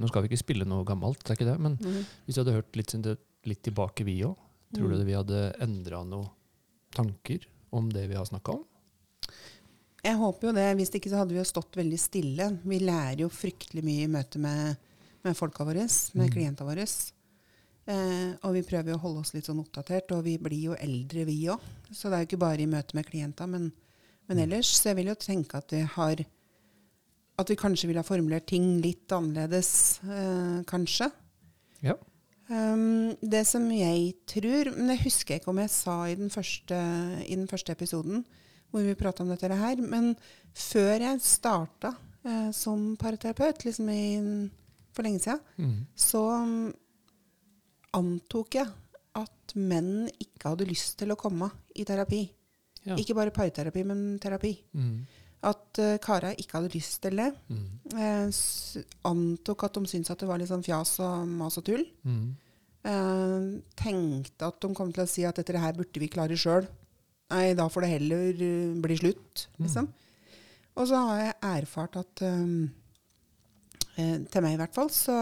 Nå 0.00 0.08
skal 0.10 0.24
vi 0.24 0.28
ikke 0.32 0.40
spille 0.42 0.66
noe 0.68 0.84
gammelt, 0.86 1.22
det 1.22 1.32
er 1.32 1.38
ikke 1.38 1.50
det, 1.52 1.58
men 1.64 1.78
Mhm. 1.80 2.04
hvis 2.26 2.36
du 2.36 2.42
hadde 2.42 2.56
hørt 2.58 2.76
litt, 2.76 2.94
litt 3.46 3.62
tilbake, 3.66 4.04
vi 4.04 4.20
òg, 4.26 4.36
tror 4.74 4.88
Mm. 4.90 4.98
du 4.98 5.04
vi 5.04 5.14
hadde 5.16 5.42
endra 5.60 6.02
noen 6.04 6.28
tanker 6.94 7.46
om 7.72 7.88
det 7.92 8.06
vi 8.08 8.14
har 8.16 8.24
snakka 8.24 8.52
om? 8.52 8.64
Jeg 10.04 10.16
håper 10.16 10.48
jo 10.48 10.52
det. 10.54 10.76
Hvis 10.78 10.90
ikke 10.94 11.10
så 11.10 11.18
hadde 11.20 11.34
vi 11.34 11.40
jo 11.40 11.44
stått 11.44 11.74
veldig 11.76 11.98
stille. 11.98 12.58
Vi 12.64 12.78
lærer 12.80 13.18
jo 13.24 13.28
fryktelig 13.28 13.82
mye 13.84 14.04
i 14.04 14.10
møte 14.12 14.38
med, 14.38 14.76
med 15.24 15.36
folka 15.36 15.64
våre, 15.64 15.84
med 16.14 16.28
Mm. 16.28 16.32
klientene 16.32 16.68
våre. 16.68 16.86
Eh, 17.88 18.36
og 18.44 18.52
vi 18.54 18.62
prøver 18.62 18.90
jo 18.92 18.96
å 18.98 19.00
holde 19.00 19.20
oss 19.20 19.32
litt 19.34 19.46
sånn 19.48 19.60
oppdatert, 19.64 20.12
og 20.12 20.22
vi 20.24 20.36
blir 20.38 20.60
jo 20.70 20.74
eldre, 20.76 21.24
vi 21.24 21.46
òg. 21.48 21.60
Så 21.90 22.08
det 22.10 22.14
er 22.18 22.24
jo 22.24 22.28
ikke 22.28 22.38
bare 22.44 22.60
i 22.62 22.66
møte 22.66 22.94
med 22.94 23.06
klienter, 23.06 23.48
men, 23.48 23.72
men 24.28 24.38
ellers. 24.38 24.68
Så 24.76 24.90
jeg 24.90 24.96
vil 24.96 25.06
jo 25.06 25.14
tenke 25.14 25.54
at 25.56 25.70
vi 25.72 25.80
har 25.82 26.24
At 27.40 27.46
vi 27.48 27.54
kanskje 27.54 27.86
ville 27.86 28.00
ha 28.00 28.02
formulert 28.02 28.46
ting 28.50 28.80
litt 28.82 29.06
annerledes, 29.14 30.00
eh, 30.02 30.62
kanskje. 30.66 31.06
Ja. 31.80 31.94
Um, 32.48 33.12
det 33.20 33.42
som 33.44 33.66
jeg 33.68 34.14
tror 34.24 34.70
Men 34.72 34.88
det 34.88 35.02
husker 35.02 35.34
jeg 35.34 35.42
ikke 35.42 35.50
om 35.52 35.58
jeg 35.60 35.68
sa 35.68 35.96
i 36.08 36.14
den 36.16 36.30
første, 36.32 36.78
i 37.28 37.36
den 37.36 37.48
første 37.50 37.74
episoden, 37.76 38.22
hvor 38.72 38.84
vi 38.86 38.96
prata 38.96 39.22
om 39.24 39.32
dette 39.32 39.52
her. 39.52 39.82
Men 39.84 40.14
før 40.56 41.04
jeg 41.04 41.20
starta 41.24 41.92
uh, 42.24 42.50
som 42.56 42.94
parterapeut, 43.00 43.64
liksom 43.64 43.90
i, 43.92 44.48
for 44.96 45.04
lenge 45.04 45.20
siden, 45.26 45.44
mm. 45.56 45.78
så 45.96 46.24
um, 46.40 46.72
antok 47.98 48.60
jeg 48.60 48.72
at 49.18 49.54
menn 49.56 50.08
ikke 50.16 50.52
hadde 50.52 50.68
lyst 50.68 50.98
til 51.00 51.12
å 51.12 51.20
komme 51.20 51.50
i 51.76 51.84
terapi. 51.88 52.24
Ja. 52.86 52.96
Ikke 52.96 53.16
bare 53.16 53.34
parterapi, 53.34 53.84
men 53.84 54.04
terapi. 54.22 54.54
Mhm. 54.72 55.17
At 55.46 55.78
uh, 55.78 55.96
kara 56.02 56.32
ikke 56.34 56.56
hadde 56.58 56.72
lyst 56.74 57.00
til 57.04 57.16
det. 57.20 57.28
Mm. 57.46 57.66
Jeg 57.94 58.84
antok 59.06 59.62
at 59.68 59.76
de 59.78 59.86
syntes 59.86 60.10
at 60.10 60.18
det 60.18 60.28
var 60.28 60.40
litt 60.40 60.50
sånn 60.50 60.64
fjas 60.66 60.96
og 61.04 61.28
mas 61.30 61.58
og 61.60 61.64
tull. 61.68 61.84
Mm. 62.02 62.24
Eh, 62.88 63.46
tenkte 63.78 64.48
at 64.48 64.58
de 64.62 64.68
kom 64.74 64.90
til 64.94 65.02
å 65.04 65.08
si 65.10 65.24
at 65.28 65.36
dette 65.38 65.58
her 65.60 65.74
burde 65.76 66.00
vi 66.00 66.08
klare 66.10 66.36
sjøl. 66.38 66.66
Nei, 67.30 67.52
da 67.58 67.66
får 67.68 67.84
det 67.84 67.90
heller 67.92 68.38
uh, 68.40 68.74
bli 68.82 68.96
slutt, 68.98 69.46
liksom. 69.60 69.88
Og 70.78 70.86
så 70.88 71.00
har 71.08 71.20
jeg 71.20 71.34
erfart 71.50 71.96
at 72.00 72.22
um, 72.24 72.68
eh, 73.98 74.18
Til 74.30 74.44
meg 74.44 74.54
i 74.54 74.60
hvert 74.60 74.74
fall, 74.78 74.90
så 74.94 75.16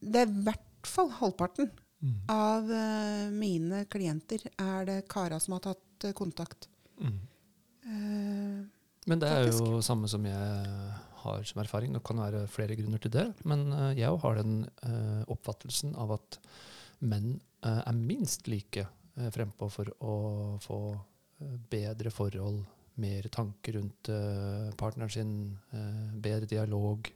Det 0.00 0.22
er 0.22 0.30
i 0.30 0.44
hvert 0.46 0.86
fall 0.90 1.10
halvparten 1.20 1.70
Mhm. 2.04 2.16
av 2.28 2.66
uh, 2.68 3.30
mine 3.32 3.86
klienter 3.88 4.42
er 4.60 4.84
det 4.84 4.96
kara 5.08 5.38
som 5.40 5.54
har 5.56 5.62
tatt 5.64 6.04
eh, 6.04 6.12
kontakt. 6.12 6.66
Mhm. 7.00 7.14
Eh, 7.84 8.64
Men 9.06 9.20
det 9.20 9.28
er 9.28 9.44
Faktisk. 9.44 9.66
jo 9.68 9.80
samme 9.84 10.08
som 10.08 10.24
jeg 10.24 10.92
har 11.24 11.42
som 11.44 11.60
erfaring. 11.60 11.92
Det 11.92 12.02
kan 12.04 12.20
være 12.22 12.46
flere 12.48 12.76
grunner 12.76 12.98
til 12.98 13.12
det. 13.12 13.26
Men 13.44 13.66
eh, 13.72 13.98
jeg 14.00 14.08
òg 14.12 14.20
har 14.24 14.38
den 14.40 14.64
eh, 14.82 15.24
oppfattelsen 15.28 15.94
av 15.96 16.16
at 16.18 16.38
menn 17.04 17.40
er 17.64 17.96
minst 17.96 18.46
like 18.48 18.82
frempå 19.32 19.70
for 19.72 19.88
å 20.04 20.14
få 20.60 20.78
bedre 21.72 22.10
forhold, 22.12 22.58
mer 23.00 23.28
tanker 23.32 23.78
rundt 23.78 24.10
partneren 24.76 25.12
sin, 25.12 25.30
bedre 26.20 26.44
dialog, 26.50 27.08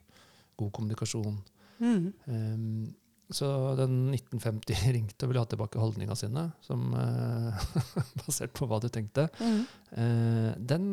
god 0.57 0.73
kommunikasjon. 0.73 1.37
Mm. 1.85 2.07
Ehm, 2.33 2.95
så 3.31 3.49
den 3.77 3.97
1950 4.15 4.87
ringte 4.97 5.27
og 5.27 5.33
ville 5.33 5.43
ha 5.43 5.49
tilbake 5.51 5.81
holdninga 5.81 6.15
sine, 6.17 6.47
som, 6.65 6.87
eh, 6.97 7.67
basert 8.23 8.55
på 8.57 8.69
hva 8.71 8.79
du 8.81 8.89
tenkte. 8.93 9.27
Mm. 9.41 9.61
Eh, 9.93 10.49
den 10.73 10.87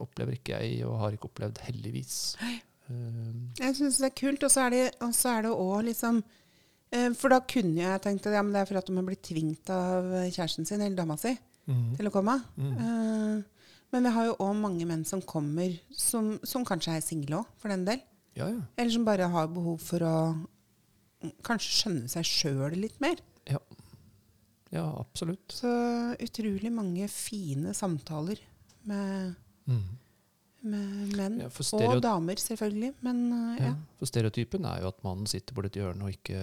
opplever 0.00 0.38
ikke 0.38 0.56
jeg, 0.62 0.80
og 0.88 0.98
har 1.02 1.16
ikke 1.16 1.28
opplevd, 1.30 1.60
heldigvis. 1.66 2.16
Ehm, 2.88 3.50
Jeg 3.60 3.76
syns 3.76 3.98
det 4.00 4.08
er 4.12 4.16
kult, 4.22 4.46
og 4.46 4.52
så 4.54 4.66
er 4.66 4.70
det, 4.76 4.84
og 5.04 5.12
så 5.16 5.36
det 5.44 5.50
òg 5.52 5.84
liksom 5.88 6.20
eh, 6.94 7.10
For 7.18 7.32
da 7.34 7.40
kunne 7.42 7.82
jeg 7.82 8.02
tenkt 8.04 8.28
at 8.30 8.36
ja, 8.38 8.42
men 8.46 8.54
det 8.54 8.62
er 8.62 8.68
for 8.70 8.78
at 8.80 8.86
de 8.88 8.94
har 8.96 9.06
blitt 9.08 9.24
tvingt 9.26 9.72
av 9.74 10.06
kjæresten 10.30 10.68
sin 10.68 10.80
eller 10.80 10.96
dama 10.96 11.16
si 11.20 11.34
til 11.66 12.06
å 12.06 12.12
komme. 12.14 12.38
mm, 12.56 12.74
Eh, 12.78 13.42
men 13.92 14.02
vi 14.06 14.10
har 14.14 14.26
jo 14.28 14.36
òg 14.42 14.54
mange 14.58 14.86
menn 14.86 15.04
som 15.06 15.20
kommer, 15.22 15.74
som, 15.94 16.36
som 16.46 16.64
kanskje 16.66 16.94
er 16.96 17.02
single 17.04 17.40
òg, 17.40 17.48
for 17.58 17.70
den 17.74 17.84
del. 17.86 18.00
ja, 18.38 18.48
ja. 18.52 18.60
Eller 18.78 18.92
som 18.94 19.04
bare 19.06 19.26
har 19.30 19.46
behov 19.50 19.78
for 19.82 20.02
å 20.06 20.14
mm, 20.34 20.46
kanskje 21.46 21.72
skjønne 21.80 22.08
seg 22.12 22.26
sjøl 22.28 22.76
litt 22.80 23.00
mer. 23.02 23.20
Ja, 24.74 24.86
absolutt. 25.00 25.54
Så 25.54 25.70
utrolig 26.20 26.72
mange 26.74 27.06
fine 27.08 27.74
samtaler 27.74 28.40
med, 28.86 29.36
Mm. 29.66 29.98
med 30.62 31.16
menn. 31.16 31.38
Ja, 31.40 31.48
Og 31.48 32.02
damer, 32.02 32.34
selvfølgelig. 32.34 32.94
Men 33.00 33.32
eh, 33.32 33.62
ja. 33.62 33.66
ja. 33.70 33.74
for 33.98 34.06
stereotypen 34.10 34.64
er 34.66 34.82
jo 34.82 34.88
at 34.88 35.02
mannen 35.04 35.26
sitter 35.26 35.54
på 35.54 35.64
et 35.64 35.78
hjørne 35.78 36.02
og 36.02 36.10
ikke 36.10 36.40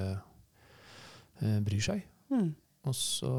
eh, 1.42 1.60
bryr 1.64 1.82
seg. 1.84 2.04
Mm. 2.32 2.56
Og 2.88 2.96
så 2.96 3.34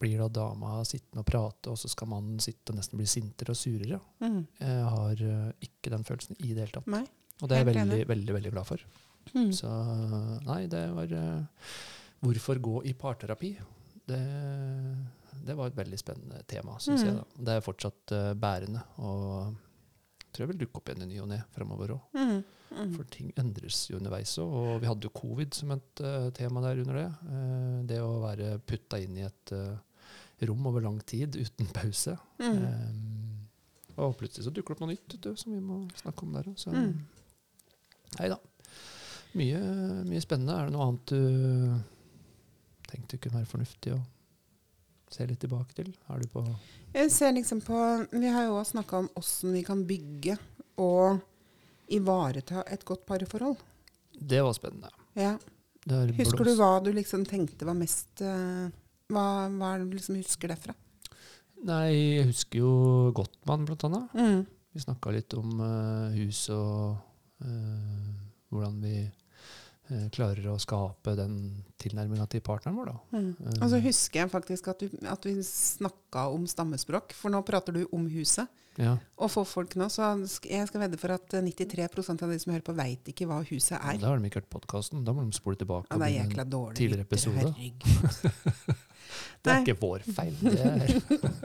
blir 0.00 0.18
da 0.22 0.28
dama 0.32 0.80
sittende 0.88 1.20
og 1.20 1.26
prate, 1.28 1.68
og 1.70 1.76
så 1.76 1.90
skal 1.92 2.08
mannen 2.08 2.38
sitte 2.40 2.72
og 2.72 2.78
nesten 2.78 2.96
bli 2.96 3.06
sintere 3.10 3.52
og 3.52 3.58
surere. 3.60 4.00
Mm. 4.22 4.40
Jeg 4.62 4.88
har 4.94 5.24
eh, 5.26 5.52
ikke 5.66 5.92
den 5.92 6.06
følelsen 6.08 6.38
i 6.40 6.54
det 6.54 6.64
hele 6.64 6.76
tatt. 6.78 6.88
Nei. 6.88 7.04
Og 7.40 7.48
det 7.48 7.56
er 7.56 7.64
jeg 7.64 7.74
veldig, 7.74 8.06
veldig, 8.08 8.34
veldig 8.38 8.52
glad 8.54 8.68
for. 8.68 8.82
Mm. 9.34 9.50
Så 9.54 9.70
nei, 10.46 10.66
det 10.66 10.84
var 10.96 11.12
uh, 11.14 11.66
Hvorfor 12.20 12.58
gå 12.60 12.82
i 12.84 12.92
parterapi? 12.98 13.54
Det, 14.10 14.20
det 15.46 15.54
var 15.56 15.70
et 15.70 15.76
veldig 15.78 15.98
spennende 16.00 16.42
tema, 16.50 16.74
syns 16.82 17.02
Mm. 17.04 17.06
jeg. 17.08 17.16
da. 17.16 17.44
Det 17.46 17.54
er 17.56 17.64
fortsatt 17.64 18.12
uh, 18.16 18.32
bærende. 18.34 18.82
Og 18.98 19.54
tror 20.30 20.44
jeg 20.44 20.50
vil 20.52 20.58
dukke 20.64 20.76
opp 20.80 20.88
igjen 20.90 21.02
i 21.06 21.10
ny 21.14 21.20
og 21.22 21.28
ne 21.30 21.38
fremover 21.54 21.94
òg. 21.96 22.00
Mm. 22.18 22.42
Mm. 22.70 22.90
For 22.94 23.04
ting 23.10 23.32
endres 23.40 23.84
jo 23.90 23.96
underveis 23.98 24.34
òg. 24.38 24.50
Og 24.60 24.80
vi 24.82 24.86
hadde 24.90 25.08
jo 25.08 25.14
covid 25.20 25.54
som 25.56 25.72
et 25.74 26.02
uh, 26.04 26.28
tema 26.36 26.60
der 26.66 26.82
under 26.84 26.98
det. 27.00 27.06
Uh, 27.26 27.78
det 27.88 28.00
å 28.04 28.12
være 28.22 28.58
putta 28.66 29.00
inn 29.02 29.16
i 29.18 29.24
et 29.26 29.54
uh, 29.56 29.78
rom 30.46 30.66
over 30.70 30.84
lang 30.84 31.00
tid 31.08 31.36
uten 31.40 31.66
pause. 31.76 32.14
Mm. 32.38 32.60
Um, 32.60 33.48
og 34.00 34.14
plutselig 34.20 34.46
så 34.46 34.52
dukker 34.54 34.72
det 34.74 34.78
opp 34.78 34.84
noe 34.86 34.92
nytt 34.94 35.16
du, 35.20 35.32
som 35.36 35.52
vi 35.52 35.58
må 35.60 35.82
snakke 35.98 36.24
om 36.24 36.36
der 36.36 36.46
òg. 36.52 36.58
Så 36.60 36.70
Mm. 36.74 36.94
nei 38.18 38.28
da. 38.32 38.36
Mye, 39.38 39.60
mye 40.08 40.22
spennende. 40.22 40.56
Er 40.56 40.68
det 40.68 40.74
noe 40.74 40.88
annet 40.88 41.12
du 41.12 41.20
tenkte 42.90 43.20
kunne 43.20 43.40
være 43.40 43.50
fornuftig 43.50 43.94
å 43.94 44.00
se 45.10 45.26
litt 45.26 45.40
tilbake 45.42 45.76
til? 45.76 45.92
Er 46.10 46.22
du 46.22 46.30
på 46.32 46.44
Jeg 46.94 47.12
ser 47.14 47.34
liksom 47.36 47.62
på 47.66 47.78
Vi 48.10 48.30
har 48.30 48.48
jo 48.48 48.58
også 48.58 48.76
snakka 48.76 49.04
om 49.04 49.10
åssen 49.20 49.54
vi 49.54 49.62
kan 49.66 49.84
bygge 49.86 50.36
og 50.82 51.20
ivareta 51.90 52.64
et 52.70 52.84
godt 52.86 53.06
parforhold. 53.06 53.58
Det 54.14 54.42
var 54.42 54.54
spennende. 54.54 54.90
Ja. 55.18 55.34
Er 55.90 56.12
Husker 56.14 56.44
du 56.44 56.52
hva 56.58 56.74
du 56.84 56.92
liksom 56.94 57.24
tenkte 57.26 57.66
var 57.66 57.74
mest 57.78 58.20
eh, 58.22 58.68
hva, 59.10 59.24
hva 59.48 59.72
er 59.72 59.82
det 59.82 59.90
du 59.90 59.96
liksom 59.96 60.18
husker 60.20 60.52
derfra? 60.52 60.74
Nei, 61.66 61.88
jeg 62.20 62.28
husker 62.30 62.62
jo 62.62 62.72
Gottmann, 63.16 63.66
blant 63.68 63.84
annet. 63.88 64.14
Mm. 64.16 64.44
Vi 64.70 64.82
snakka 64.84 65.12
litt 65.12 65.34
om 65.36 65.58
uh, 65.58 66.12
hus 66.14 66.44
og 66.54 67.00
uh, 67.42 68.12
hvordan 68.52 68.78
vi 68.84 68.94
klarer 70.14 70.46
å 70.52 70.56
skape 70.62 71.16
den 71.18 71.34
tilnærminga 71.82 72.26
til 72.30 72.42
partneren 72.46 72.76
vår, 72.78 72.90
da. 72.92 73.18
Mm. 73.18 73.30
Eh, 73.40 73.58
Og 73.64 73.68
så 73.72 73.80
husker 73.84 74.20
jeg 74.22 74.30
faktisk 74.32 74.68
at, 74.72 74.80
du, 74.84 74.96
at 75.10 75.26
vi 75.26 75.34
snakka 75.46 76.28
om 76.34 76.46
stammespråk, 76.50 77.12
for 77.18 77.32
nå 77.34 77.40
prater 77.46 77.72
du 77.80 77.84
om 77.92 78.06
huset. 78.12 78.48
ja. 78.78 78.96
Og 79.20 79.30
for 79.34 79.44
folk 79.44 79.74
nå, 79.76 79.88
så 79.92 80.12
jeg 80.46 80.68
skal 80.70 80.80
vedde 80.86 80.98
for 81.00 81.12
at 81.16 81.34
eh, 81.34 81.42
93% 81.42 82.22
av 82.24 82.30
de 82.30 82.38
som 82.40 82.52
hører 82.54 82.64
på, 82.66 82.76
veit 82.78 83.10
ikke 83.12 83.26
hva 83.30 83.40
huset 83.48 83.76
er. 83.80 83.98
Da 84.00 84.12
har 84.12 84.18
de 84.22 84.30
ikke 84.30 84.40
hørt 84.42 84.52
podkasten. 84.54 85.02
Da 85.04 85.12
må 85.16 85.26
de 85.26 85.34
spole 85.36 85.58
tilbake. 85.60 85.90
Ja, 85.90 85.98
det 86.00 86.08
er 86.12 86.16
jækla 86.22 86.44
dårlig. 86.48 86.76
tidligere 86.80 87.06
episode. 87.08 87.54
Det 89.40 89.48
er 89.50 89.56
Nei. 89.56 89.62
ikke 89.64 89.80
vår 89.80 90.02
feil. 90.14 90.34
Det 90.38 90.60
er, 90.60 90.90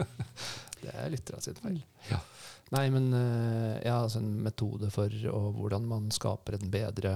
det 0.83 0.91
er 0.91 1.11
lytterne 1.13 1.41
sin 1.41 1.55
feil. 1.57 1.77
Ja. 2.11 2.19
Nei, 2.75 2.83
men 2.93 3.07
eh, 3.15 3.77
ja, 3.85 4.01
altså 4.03 4.19
en 4.19 4.33
metode 4.43 4.89
for 4.93 5.13
og, 5.31 5.47
hvordan 5.61 5.85
man 5.87 6.09
skaper 6.13 6.57
en 6.59 6.69
bedre 6.73 7.13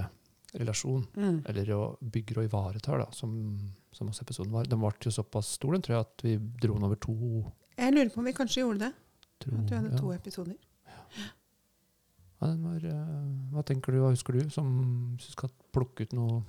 relasjon. 0.58 1.04
Mm. 1.16 1.42
Eller 1.50 1.72
å 1.76 1.82
bygger 2.00 2.40
og 2.40 2.48
ivaretar, 2.48 3.02
da, 3.02 3.08
som, 3.14 3.34
som 3.94 4.10
også 4.10 4.24
episoden 4.26 4.54
var. 4.54 4.68
Den 4.70 4.82
ble 4.82 4.92
jo 5.06 5.14
såpass 5.14 5.54
stor, 5.58 5.76
den 5.76 5.84
tror 5.86 5.98
jeg, 5.98 6.08
at 6.08 6.26
vi 6.26 6.36
dro 6.62 6.76
den 6.76 6.88
over 6.88 7.00
to. 7.00 7.16
Jeg 7.76 7.94
lurer 7.94 8.12
på 8.12 8.22
om 8.22 8.30
vi 8.30 8.36
kanskje 8.36 8.64
gjorde 8.64 8.88
det. 8.88 8.92
Tro, 9.40 9.56
At 9.56 9.70
vi 9.70 9.78
hadde 9.78 10.00
to 10.00 10.12
episoder. 10.12 10.56
Ja, 12.40 12.48
den 12.48 12.64
var, 12.64 12.84
uh, 12.84 13.52
hva 13.52 13.64
tenker 13.68 13.92
du, 13.92 14.00
hva 14.02 14.14
husker 14.14 14.36
du, 14.36 14.46
som 14.52 14.68
du 15.20 15.26
skal 15.28 15.52
plukke 15.74 16.08
ut 16.08 16.16
noe 16.16 16.40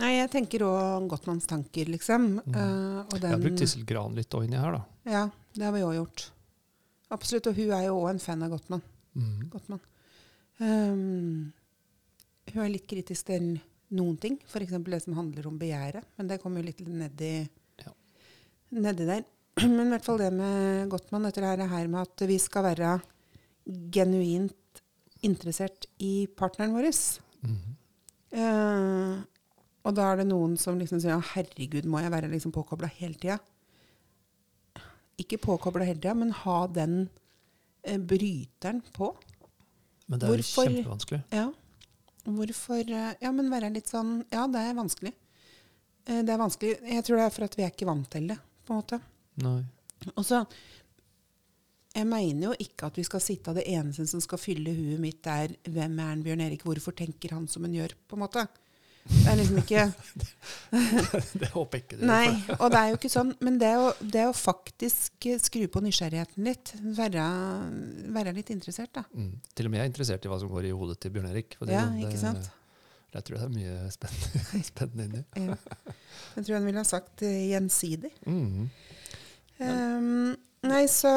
Nei, 0.00 0.14
jeg 0.14 0.30
tenker 0.32 0.62
òg 0.64 1.04
Gottmanns 1.10 1.44
tanker, 1.44 1.90
liksom. 1.92 2.38
Mm. 2.46 2.54
Uh, 2.54 3.00
og 3.02 3.18
Jeg 3.18 3.28
har 3.28 3.42
brukt 3.42 3.60
Sissel 3.60 3.82
Gran 3.84 4.14
litt 4.16 4.32
også 4.32 4.48
inni 4.48 4.56
her, 4.56 4.78
da. 4.78 5.10
Ja, 5.12 5.24
det 5.52 5.66
har 5.66 5.74
vi 5.74 5.82
òg 5.84 5.98
gjort. 5.98 6.22
Absolutt. 7.12 7.50
Og 7.50 7.58
hun 7.60 7.74
er 7.76 7.82
jo 7.90 7.98
òg 7.98 8.06
en 8.14 8.22
fan 8.22 8.44
av 8.46 8.54
Gottmann. 8.54 8.84
Mm. 9.12 9.50
Gottmann. 9.52 9.82
Um, 10.62 11.52
hun 12.50 12.64
er 12.64 12.72
litt 12.72 12.88
kritisk 12.90 13.28
til 13.30 13.54
noen 13.92 14.16
ting, 14.20 14.38
f.eks. 14.48 14.72
det 14.86 15.02
som 15.04 15.16
handler 15.18 15.46
om 15.48 15.58
begjæret. 15.60 16.04
Men 16.18 16.30
det 16.30 16.40
kommer 16.42 16.62
jo 16.62 16.70
litt 16.70 16.80
nedi, 16.86 17.48
Ja. 17.84 17.92
nedi 18.70 19.06
der. 19.08 19.24
Men 19.62 19.86
i 19.86 19.92
hvert 19.92 20.06
fall 20.06 20.18
det 20.18 20.32
med 20.32 20.88
Gottmann, 20.90 21.28
dette 21.28 21.44
her, 21.44 21.60
her 21.68 21.88
med 21.92 22.00
at 22.06 22.24
vi 22.28 22.38
skal 22.40 22.64
være 22.70 22.96
genuint 23.92 24.82
interessert 25.22 25.86
i 26.02 26.26
partneren 26.26 26.72
vår. 26.74 26.88
Mm 27.42 27.56
-hmm. 27.56 27.74
uh, 28.38 29.22
og 29.84 29.94
da 29.94 30.12
er 30.12 30.16
det 30.16 30.26
noen 30.26 30.56
som 30.56 30.78
liksom 30.78 31.00
sier 31.00 31.10
«Ja, 31.10 31.20
herregud, 31.34 31.84
må 31.84 31.98
jeg 32.00 32.10
være 32.10 32.28
liksom 32.30 32.52
påkobla 32.52 32.86
hele 32.86 33.14
tida? 33.14 33.38
Ikke 35.18 35.38
påkobla 35.38 35.84
hele 35.84 36.00
tida, 36.00 36.14
men 36.14 36.30
ha 36.30 36.66
den 36.66 37.08
uh, 37.88 37.98
bryteren 37.98 38.82
på. 38.92 39.16
Men 40.08 40.18
det 40.18 40.28
er 40.28 40.32
jo 40.32 40.36
Hvorfor- 40.42 40.68
kjempevanskelig. 40.68 41.22
Ja. 41.32 41.52
Hvorfor 42.22 42.80
eh, 42.86 43.14
Ja, 43.22 43.32
men 43.34 43.50
være 43.50 43.72
litt 43.74 43.90
sånn 43.90 44.20
Ja, 44.30 44.46
det 44.50 44.62
er 44.62 44.76
vanskelig. 44.78 45.12
Eh, 46.06 46.22
det 46.22 46.34
er 46.34 46.40
vanskelig. 46.40 46.76
Jeg 46.94 47.06
tror 47.06 47.18
det 47.18 47.26
er 47.26 47.34
for 47.34 47.46
at 47.48 47.56
vi 47.58 47.64
er 47.66 47.74
ikke 47.74 47.88
vant 47.88 48.10
til 48.12 48.28
det, 48.30 48.38
på 48.66 48.74
en 48.74 48.82
måte. 48.82 49.00
Nei. 49.42 49.60
Og 50.16 50.24
så 50.26 50.44
Jeg 51.92 52.08
mener 52.08 52.46
jo 52.48 52.52
ikke 52.58 52.88
at 52.88 52.96
vi 52.96 53.04
skal 53.04 53.20
sitte 53.20 53.52
av 53.52 53.58
det 53.58 53.66
eneste 53.68 54.06
som 54.08 54.22
skal 54.24 54.40
fylle 54.40 54.72
huet 54.72 55.00
mitt, 55.02 55.26
er 55.28 55.52
hvem 55.68 55.98
er 56.00 56.12
han 56.14 56.22
Bjørn 56.24 56.40
Erik, 56.46 56.64
hvorfor 56.64 56.94
tenker 56.96 57.34
han 57.36 57.48
som 57.52 57.66
han 57.66 57.74
gjør, 57.76 57.92
på 58.08 58.16
en 58.16 58.22
måte. 58.24 58.46
Det 59.02 59.32
er 59.32 59.36
liksom 59.40 59.58
ikke 59.58 59.84
det 61.42 61.48
håper 61.50 61.78
jeg 61.78 61.84
ikke 61.84 61.96
du 61.98 62.04
Nei, 62.06 62.26
og 62.54 62.68
det 62.70 62.78
er 62.78 62.92
jo 62.92 62.98
ikke 63.00 63.10
sånn. 63.12 63.32
Men 63.42 63.58
det 63.60 63.72
å, 63.80 63.90
det 64.14 64.24
å 64.28 64.34
faktisk 64.36 65.26
skru 65.42 65.66
på 65.72 65.82
nysgjerrigheten 65.84 66.46
litt, 66.46 66.74
være, 66.96 67.26
være 68.14 68.34
litt 68.36 68.52
interessert, 68.54 68.92
da. 68.94 69.04
Mm. 69.10 69.34
Til 69.52 69.68
og 69.68 69.72
med 69.74 69.80
jeg 69.80 69.88
er 69.88 69.92
interessert 69.92 70.26
i 70.26 70.32
hva 70.32 70.38
som 70.42 70.52
går 70.52 70.70
i 70.70 70.74
hodet 70.76 71.00
til 71.02 71.14
Bjørn 71.14 71.30
Erik. 71.32 71.58
ja, 71.66 71.86
ikke 71.98 72.14
det- 72.14 72.22
sant? 72.22 72.50
Jeg 73.12 73.26
tror 73.26 73.36
det 73.36 73.44
er 73.44 73.50
mye 73.52 73.90
spennende, 73.92 74.62
spennende 74.70 75.04
inni. 75.04 75.22
Ja. 75.36 75.56
Jeg 76.38 76.46
tror 76.46 76.54
han 76.56 76.68
ville 76.70 76.80
ha 76.80 76.88
sagt 76.88 77.24
eh, 77.28 77.42
gjensidig. 77.50 78.08
Mm. 78.24 78.70
Um, 79.62 80.30
nei, 80.64 80.86
så, 80.88 81.12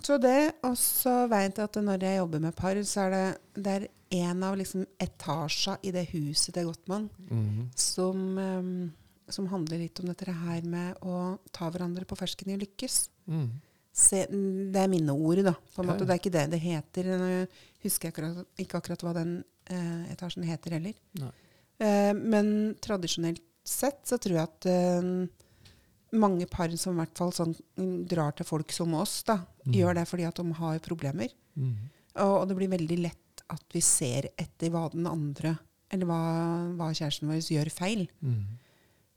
så 0.00 0.16
det. 0.22 0.38
Og 0.64 0.78
så 0.80 1.26
vet 1.28 1.60
jeg 1.60 1.68
at 1.68 1.80
når 1.84 2.06
jeg 2.08 2.22
jobber 2.22 2.44
med 2.46 2.56
par, 2.56 2.80
så 2.88 3.04
er 3.04 3.12
det, 3.16 3.26
det 3.60 3.74
er 3.74 3.86
en 4.10 4.42
av 4.42 4.56
liksom 4.58 4.84
etasja 4.98 5.76
i 5.86 5.92
det 5.94 6.08
huset 6.12 6.54
til 6.56 6.66
Gottmann 6.66 7.08
Mm. 7.30 7.68
som, 7.78 8.38
um, 8.38 8.92
som 9.28 9.46
handler 9.46 9.78
litt 9.78 10.00
om 10.00 10.06
dette 10.10 10.26
her 10.32 10.62
med 10.62 10.96
å 11.02 11.38
ta 11.52 11.70
hverandre 11.70 12.04
på 12.04 12.16
fersken 12.18 12.50
i 12.50 12.56
å 12.56 12.60
lykkes. 12.64 13.08
Mm. 13.28 13.50
Se, 13.92 14.24
det 14.26 14.76
er 14.80 14.88
minneordet, 14.88 15.44
da. 15.44 15.54
På 15.74 15.82
en 15.82 15.88
måte. 15.90 16.00
ja. 16.00 16.06
Det 16.06 16.14
er 16.14 16.18
ikke 16.20 16.32
det 16.32 16.50
det 16.50 16.60
heter. 16.60 17.48
Husker 17.84 18.08
jeg 18.08 18.14
akkurat, 18.14 18.46
ikke 18.58 18.78
akkurat 18.80 19.02
hva 19.02 19.12
den 19.14 19.44
eh, 19.66 20.12
etasjen 20.12 20.44
heter 20.46 20.70
heller. 20.78 20.94
Eh, 21.78 22.12
men 22.14 22.74
tradisjonelt 22.82 23.40
sett 23.64 24.02
så 24.06 24.18
tror 24.18 24.34
jeg 24.36 24.42
at 24.42 24.66
eh, 24.66 25.26
mange 26.18 26.46
par 26.50 26.70
som 26.76 26.96
i 26.96 27.04
hvert 27.04 27.16
fall 27.18 27.30
sånn, 27.34 27.54
mm, 27.78 28.06
drar 28.10 28.32
til 28.34 28.46
folk 28.48 28.72
som 28.74 28.94
oss, 28.98 29.22
da, 29.22 29.38
Mm. 29.66 29.72
gjør 29.74 29.94
det 29.94 30.08
fordi 30.08 30.24
at 30.26 30.34
de 30.34 30.52
har 30.52 30.78
problemer. 30.80 31.28
Mm. 31.56 31.76
Og, 32.16 32.40
og 32.42 32.48
det 32.48 32.56
blir 32.56 32.68
veldig 32.72 32.98
lett 33.02 33.19
at 33.52 33.74
vi 33.74 33.82
ser 33.84 34.30
etter 34.38 34.72
hva 34.72 34.86
den 34.92 35.08
andre, 35.10 35.56
eller 35.90 36.08
hva, 36.08 36.22
hva 36.78 36.90
kjæresten 36.94 37.30
vår 37.30 37.42
gjør 37.42 37.70
feil. 37.74 38.06
Mm. 38.22 38.42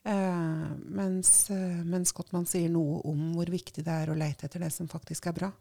Eh, 0.04 0.70
mens, 1.00 1.32
eh, 1.54 1.80
mens 1.88 2.12
Gottmann 2.16 2.48
sier 2.50 2.72
noe 2.74 3.00
om 3.08 3.30
hvor 3.38 3.52
viktig 3.54 3.86
det 3.86 3.94
er 3.94 4.12
å 4.12 4.18
leite 4.20 4.50
etter 4.50 4.66
det 4.66 4.72
som 4.76 4.90
faktisk 4.92 5.30
er 5.32 5.38
bra. 5.38 5.52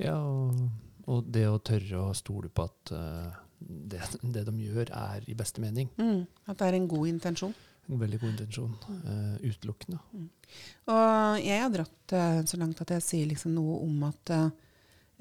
Ja, 0.00 0.16
og, 0.16 0.62
og 1.10 1.28
det 1.34 1.44
å 1.50 1.60
tørre 1.64 2.06
å 2.06 2.16
stole 2.16 2.50
på 2.52 2.64
at 2.64 2.94
uh, 2.96 3.34
det, 3.60 4.00
det 4.22 4.46
de 4.48 4.54
gjør, 4.64 4.90
er 4.94 5.28
i 5.28 5.36
beste 5.36 5.62
mening. 5.64 5.90
At 6.48 6.58
det 6.60 6.68
er 6.68 6.78
en 6.78 6.88
god 6.90 7.10
intensjon. 7.12 7.54
En 7.84 8.00
veldig 8.00 8.20
god 8.22 8.30
intensjon. 8.32 8.74
Uh, 9.04 9.36
utelukkende. 9.44 10.00
Og 10.88 11.40
jeg 11.44 11.60
har 11.60 11.72
dratt 11.72 12.16
uh, 12.16 12.40
så 12.48 12.60
langt 12.60 12.80
at 12.84 12.94
jeg 12.96 13.04
sier 13.04 13.28
liksom 13.28 13.56
noe 13.56 13.82
om 13.84 14.06
at 14.08 14.36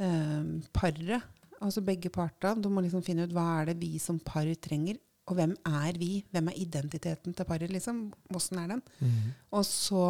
eh, 0.02 0.44
paret, 0.74 1.22
altså 1.63 1.84
begge 1.86 2.12
parter, 2.13 2.60
Du 2.60 2.70
må 2.70 2.84
liksom 2.84 3.03
finne 3.05 3.25
ut 3.25 3.34
hva 3.34 3.62
er 3.62 3.72
det 3.72 3.79
vi 3.82 3.98
som 4.01 4.20
par 4.20 4.48
trenger, 4.62 5.00
og 5.29 5.38
hvem 5.39 5.55
er 5.70 5.98
vi? 6.00 6.12
Hvem 6.34 6.51
er 6.51 6.60
identiteten 6.60 7.36
til 7.36 7.48
paret, 7.48 7.72
liksom? 7.72 8.10
Hvordan 8.27 8.60
er 8.60 8.72
den? 8.74 8.82
Mm. 9.00 9.29
Og 9.55 9.63
så 9.65 10.08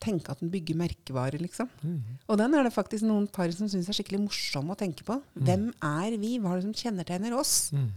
tenke 0.00 0.30
at 0.30 0.42
den 0.42 0.52
bygger 0.52 0.78
merkevare, 0.78 1.40
liksom. 1.40 1.68
Mm. 1.82 2.20
Og 2.28 2.38
den 2.38 2.54
er 2.54 2.66
det 2.66 2.74
faktisk 2.74 3.04
noen 3.08 3.26
par 3.32 3.50
som 3.56 3.68
syns 3.70 3.88
er 3.90 3.96
skikkelig 3.96 4.22
morsom 4.22 4.70
å 4.70 4.78
tenke 4.78 5.06
på. 5.06 5.18
Hvem 5.34 5.72
er 5.74 6.16
vi? 6.22 6.36
Hva 6.38 6.54
er 6.54 6.60
det 6.60 6.68
som 6.68 6.78
kjennetegner 6.84 7.34
oss? 7.36 7.72
Mm. 7.74 7.90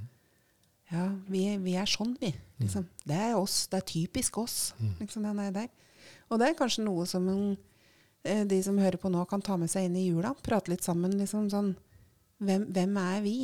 Ja, 0.94 1.06
vi, 1.30 1.46
vi 1.62 1.78
er 1.80 1.90
sånn, 1.90 2.16
vi. 2.22 2.34
Liksom. 2.62 2.88
Det 3.06 3.20
er 3.30 3.38
oss. 3.38 3.64
Det 3.70 3.80
er 3.80 3.88
typisk 3.94 4.38
oss. 4.42 4.58
Mm. 4.80 4.92
Liksom, 5.04 5.30
den 5.30 5.46
er 5.46 5.54
der. 5.56 5.70
Og 6.30 6.42
det 6.42 6.50
er 6.50 6.58
kanskje 6.58 6.86
noe 6.86 7.06
som 7.10 7.26
en, 7.30 7.56
eh, 8.26 8.44
de 8.50 8.60
som 8.66 8.78
hører 8.82 9.02
på 9.02 9.12
nå, 9.14 9.24
kan 9.30 9.42
ta 9.46 9.58
med 9.60 9.72
seg 9.72 9.88
inn 9.88 9.98
i 10.00 10.08
jula. 10.08 10.34
Prate 10.46 10.74
litt 10.74 10.86
sammen. 10.86 11.16
Liksom, 11.20 11.50
sånn, 11.54 11.74
hvem, 12.46 12.66
hvem 12.76 12.98
er 13.02 13.22
vi? 13.26 13.36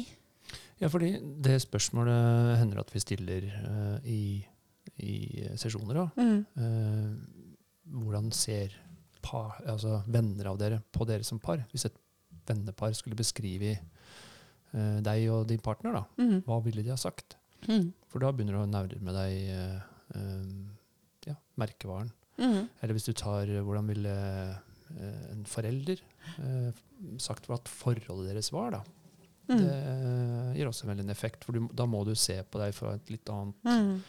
Ja, 0.80 0.88
fordi 0.88 1.10
det 1.44 1.58
spørsmålet 1.64 2.58
hender 2.62 2.80
at 2.84 2.92
vi 2.94 3.02
stiller 3.04 3.48
uh, 3.66 3.98
i, 4.08 4.46
i 5.04 5.16
sesjoner. 5.60 6.00
Da. 6.00 6.28
Uh, 6.56 7.50
hvordan 8.00 8.30
ser 8.36 8.76
par, 9.26 9.58
altså 9.68 9.98
venner 10.08 10.48
av 10.54 10.60
dere 10.62 10.80
på 10.96 11.08
dere 11.10 11.26
som 11.28 11.40
par? 11.44 11.66
Hvis 11.74 11.88
et 11.90 11.98
vennepar 12.48 12.94
skulle 12.98 13.18
beskrive 13.20 13.76
uh, 13.78 15.00
deg 15.06 15.26
og 15.34 15.48
din 15.52 15.60
partner, 15.64 16.00
da, 16.00 16.06
Mm. 16.18 16.40
hva 16.48 16.62
ville 16.64 16.84
de 16.86 16.94
ha 16.94 16.98
sagt? 17.00 17.36
Mm. 17.68 17.90
For 18.08 18.24
da 18.24 18.32
begynner 18.32 18.56
du 18.56 18.62
å 18.64 18.70
nærme 18.72 19.14
deg 19.14 19.34
eh, 19.52 19.80
eh, 20.16 21.28
ja, 21.28 21.36
merkevaren. 21.60 22.08
Mm. 22.40 22.70
Eller 22.80 22.96
hvis 22.96 23.10
du 23.10 23.12
tar 23.20 23.52
hvordan 23.52 23.90
ville 23.92 24.14
en 25.32 25.44
forelder 25.48 26.00
eh, 26.40 26.72
sagt 27.22 27.46
hva 27.50 27.60
forholdet 27.70 28.32
deres 28.34 28.52
var, 28.56 28.72
da. 28.78 28.82
Mm. 29.50 29.58
Det 29.58 29.76
eh, 29.76 30.50
gir 30.60 30.70
også 30.70 30.88
veldig 30.90 31.06
en 31.08 31.14
effekt, 31.14 31.46
for 31.46 31.58
du, 31.58 31.68
da 31.74 31.86
må 31.90 32.04
du 32.06 32.14
se 32.20 32.36
på 32.44 32.60
deg 32.62 32.74
fra 32.78 32.96
et 33.00 33.10
litt 33.10 33.30
annet 33.34 33.56
Mm. 33.66 34.02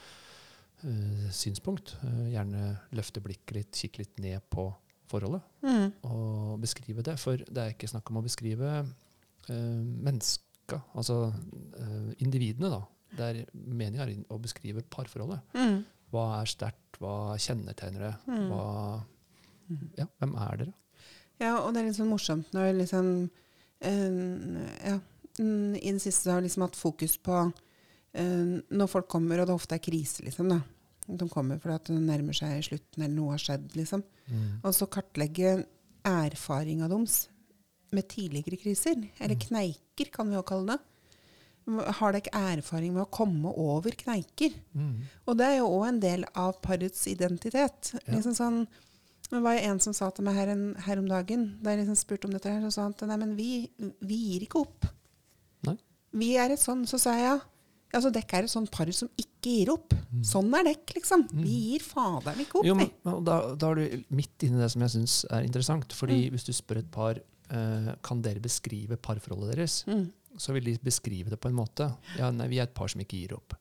uh, 0.84 1.30
synspunkt. 1.32 1.94
Uh, 2.04 2.26
gjerne 2.32 2.74
løfte 2.96 3.22
blikket 3.24 3.56
litt, 3.56 3.72
kikke 3.76 4.02
litt 4.04 4.20
ned 4.20 4.40
på 4.52 4.68
forholdet 5.10 5.42
Mm. 5.64 5.92
og 6.06 6.60
beskrive 6.62 7.02
det. 7.02 7.18
For 7.18 7.36
det 7.36 7.58
er 7.58 7.72
ikke 7.74 7.88
snakk 7.90 8.10
om 8.12 8.20
å 8.20 8.24
beskrive 8.26 8.70
uh, 8.84 9.80
mennesker, 10.06 10.80
altså 10.94 11.32
eh, 11.32 12.12
individene, 12.22 12.68
da. 12.70 12.82
Det 13.10 13.24
er 13.26 13.38
meninga 13.54 14.04
å 14.30 14.36
beskrive 14.38 14.84
parforholdet. 14.86 15.40
Mm. 15.58 15.80
Hva 16.12 16.26
er 16.36 16.46
sterkt, 16.52 17.00
hva 17.02 17.34
kjennetegner 17.42 18.04
det? 18.06 18.12
Mm. 18.30 18.44
Hva, 18.52 18.66
ja, 19.98 20.06
hvem 20.20 20.34
er 20.36 20.56
dere? 20.64 20.74
Ja, 21.40 21.54
og 21.64 21.72
det 21.74 21.80
er 21.82 21.86
litt 21.88 21.96
sånn 21.96 22.10
morsomt 22.12 22.50
når 22.52 22.74
liksom 22.82 23.06
eh, 23.80 24.90
Ja, 24.90 24.98
mm, 25.38 25.76
i 25.80 25.92
det 25.94 26.02
siste 26.04 26.30
har 26.32 26.40
vi 26.40 26.48
liksom 26.48 26.66
hatt 26.66 26.76
fokus 26.76 27.16
på 27.22 27.38
eh, 28.12 28.60
når 28.70 28.90
folk 28.92 29.08
kommer, 29.08 29.40
og 29.40 29.48
det 29.48 29.54
ofte 29.56 29.78
er 29.78 29.84
krise, 29.84 30.24
liksom. 30.26 30.50
da. 30.52 30.60
De 31.10 31.28
kommer 31.32 31.58
fordi 31.58 31.74
at 31.78 31.88
det 31.90 32.00
nærmer 32.04 32.36
seg 32.36 32.60
slutten, 32.66 33.02
eller 33.02 33.16
noe 33.16 33.32
har 33.34 33.42
skjedd, 33.42 33.70
liksom. 33.78 34.04
Og 34.62 34.70
så 34.76 34.86
kartlegge 34.86 35.56
erfaringa 36.06 36.86
deres 36.92 37.24
med 37.90 38.06
tidligere 38.12 38.56
kriser. 38.60 39.00
Eller 39.18 39.34
Mm. 39.34 39.40
kneiker, 39.48 40.10
kan 40.14 40.28
vi 40.30 40.36
jo 40.36 40.42
kalle 40.46 40.76
det. 40.76 40.78
Har 41.98 42.12
dere 42.12 42.30
erfaring 42.32 42.92
med 42.94 43.02
å 43.02 43.10
komme 43.10 43.50
over 43.58 43.90
kneiker? 43.90 44.54
Mm. 44.74 45.02
Og 45.26 45.36
det 45.36 45.46
er 45.46 45.56
jo 45.58 45.66
òg 45.80 45.88
en 45.88 45.98
del 46.00 46.24
av 46.34 46.60
parets 46.62 47.06
identitet. 47.10 47.90
Ja. 48.06 48.14
Liksom 48.14 48.34
sånn, 48.38 48.60
det 49.30 49.42
var 49.44 49.54
en 49.60 49.78
som 49.80 49.92
sa 49.96 50.10
til 50.10 50.24
meg 50.26 50.34
her, 50.34 50.48
en, 50.54 50.74
her 50.86 50.98
om 50.98 51.06
dagen, 51.08 51.58
da 51.62 51.70
jeg 51.74 51.84
liksom 51.84 51.96
spurte 52.00 52.26
om 52.26 52.32
dette, 52.34 52.50
her, 52.50 52.60
så 52.66 52.70
sa 52.74 52.82
han 52.88 52.94
at 52.96 53.06
nei, 53.08 53.16
men 53.22 53.36
vi, 53.38 53.70
vi 54.02 54.16
gir 54.32 54.46
ikke 54.48 54.60
opp. 54.64 54.86
Nei. 55.68 55.76
Vi 56.18 56.32
er 56.36 56.50
et 56.50 56.62
sånn, 56.62 56.86
så 56.90 56.98
sa 56.98 57.14
jeg 57.18 57.28
ja. 57.28 57.38
Altså, 57.92 58.10
Dekk 58.14 58.32
er 58.38 58.46
et 58.46 58.50
sånn 58.52 58.68
par 58.70 58.86
som 58.94 59.08
ikke 59.18 59.50
gir 59.50 59.70
opp. 59.72 59.94
Sånn 60.22 60.50
er 60.54 60.62
dekk, 60.68 60.92
liksom. 60.94 61.24
Vi 61.42 61.56
gir 61.72 61.82
faderen 61.82 62.38
ikke 62.44 62.60
opp, 62.60 62.64
Mm. 62.64 62.68
Jo, 62.68 62.74
men 62.78 63.24
da, 63.26 63.38
da 63.58 63.70
er 63.72 63.80
du 63.80 64.04
midt 64.14 64.44
inne 64.46 64.60
i 64.60 64.62
det 64.62 64.68
som 64.70 64.82
jeg 64.84 64.92
syns 64.94 65.14
er 65.30 65.42
interessant. 65.48 65.90
Fordi 65.98 66.20
Mm. 66.28 66.30
hvis 66.36 66.46
du 66.46 66.52
spør 66.54 66.78
et 66.84 66.90
par 66.94 67.18
eh, 67.50 67.88
kan 68.06 68.22
dere 68.22 68.38
beskrive 68.38 68.94
parforholdet 68.96 69.56
deres, 69.56 69.84
Mm. 69.90 70.12
så 70.38 70.52
vil 70.54 70.62
de 70.70 70.78
beskrive 70.78 71.30
det 71.30 71.40
på 71.40 71.48
en 71.50 71.56
måte. 71.58 71.88
Ja, 72.16 72.30
nei, 72.30 72.46
vi 72.46 72.58
er 72.60 72.68
et 72.68 72.74
par 72.74 72.86
som 72.86 73.00
ikke 73.02 73.18
gir 73.26 73.34
opp. 73.34 73.54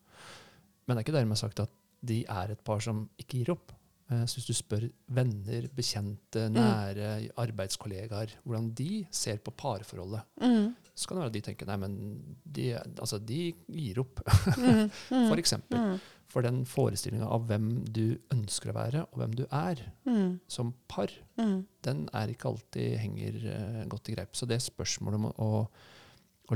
Men 0.88 0.96
det 0.98 1.02
er 1.02 1.12
ikke 1.12 1.18
dermed 1.20 1.38
sagt 1.42 1.60
at 1.60 1.72
de 2.06 2.24
er 2.30 2.52
et 2.52 2.64
par 2.64 2.80
som 2.86 3.10
ikke 3.18 3.40
gir 3.42 3.50
opp. 3.56 3.72
Eh, 4.12 4.24
Så 4.26 4.40
hvis 4.40 4.48
du 4.50 4.54
spør 4.58 4.88
venner, 5.14 5.68
bekjente, 5.76 6.48
nære, 6.50 7.30
arbeidskollegaer 7.38 8.32
hvordan 8.44 8.72
de 8.76 9.06
ser 9.12 9.38
på 9.38 9.52
parforholdet, 9.56 10.24
Mm. 10.42 10.74
så 10.96 11.08
kan 11.08 11.18
det 11.18 11.22
være 11.22 11.28
at 11.28 11.34
de 11.34 11.42
tenker 11.42 11.68
nei, 11.68 11.76
men 11.78 12.38
de, 12.46 12.72
altså, 13.00 13.20
de 13.24 13.54
gir 13.70 14.00
opp. 14.00 14.20
Mm. 14.58 14.90
Mm. 15.12 15.28
For 15.30 15.36
eksempel. 15.38 15.78
Mm. 15.78 16.00
For 16.30 16.42
den 16.46 16.60
forestillinga 16.66 17.26
av 17.26 17.48
hvem 17.50 17.86
du 17.90 18.18
ønsker 18.32 18.70
å 18.70 18.76
være, 18.76 19.02
og 19.12 19.18
hvem 19.18 19.32
du 19.36 19.46
er 19.52 19.76
Mm. 20.06 20.40
som 20.48 20.74
par, 20.88 21.10
Mm. 21.38 21.66
den 21.84 22.10
er 22.14 22.28
ikke 22.28 22.50
alltid 22.50 22.98
henger 23.00 23.34
uh, 23.82 23.86
godt 23.88 24.10
i 24.10 24.16
greip. 24.16 24.34
Så 24.36 24.46
det 24.48 24.60
spørsmålet 24.62 25.16
om 25.16 25.26
å, 25.26 25.34
å 25.40 25.68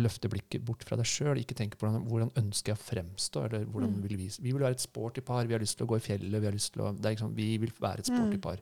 løfte 0.02 0.30
blikket 0.30 0.64
bort 0.66 0.84
fra 0.84 0.96
deg 0.98 1.06
sjøl, 1.06 1.38
ikke 1.38 1.54
tenke 1.56 1.78
på 1.78 1.86
hvordan, 1.86 2.08
hvordan 2.08 2.32
ønsker 2.36 2.72
jeg 2.74 2.78
å 2.80 2.84
fremstå, 2.88 3.46
eller 3.46 3.66
hvordan 3.66 3.92
Mm. 3.94 4.02
vil 4.08 4.18
vi 4.18 4.30
Vi 4.42 4.52
vil 4.52 4.62
være 4.62 4.72
et 4.72 4.80
sporty 4.82 5.22
par, 5.22 5.46
vi 5.46 5.54
har 5.54 5.60
lyst 5.60 5.78
til 5.78 5.86
å 5.86 5.90
gå 5.90 5.98
i 5.98 6.00
fjellet, 6.08 6.40
vi 6.42 6.46
har 6.46 6.54
lyst 6.54 6.74
til 6.74 6.82
å 6.82 6.92
det 6.96 7.06
er 7.06 7.16
liksom, 7.16 7.36
Vi 7.36 7.58
vil 7.58 7.72
være 7.80 8.00
et 8.00 8.06
sporty 8.06 8.36
Mm. 8.38 8.42
par. 8.42 8.58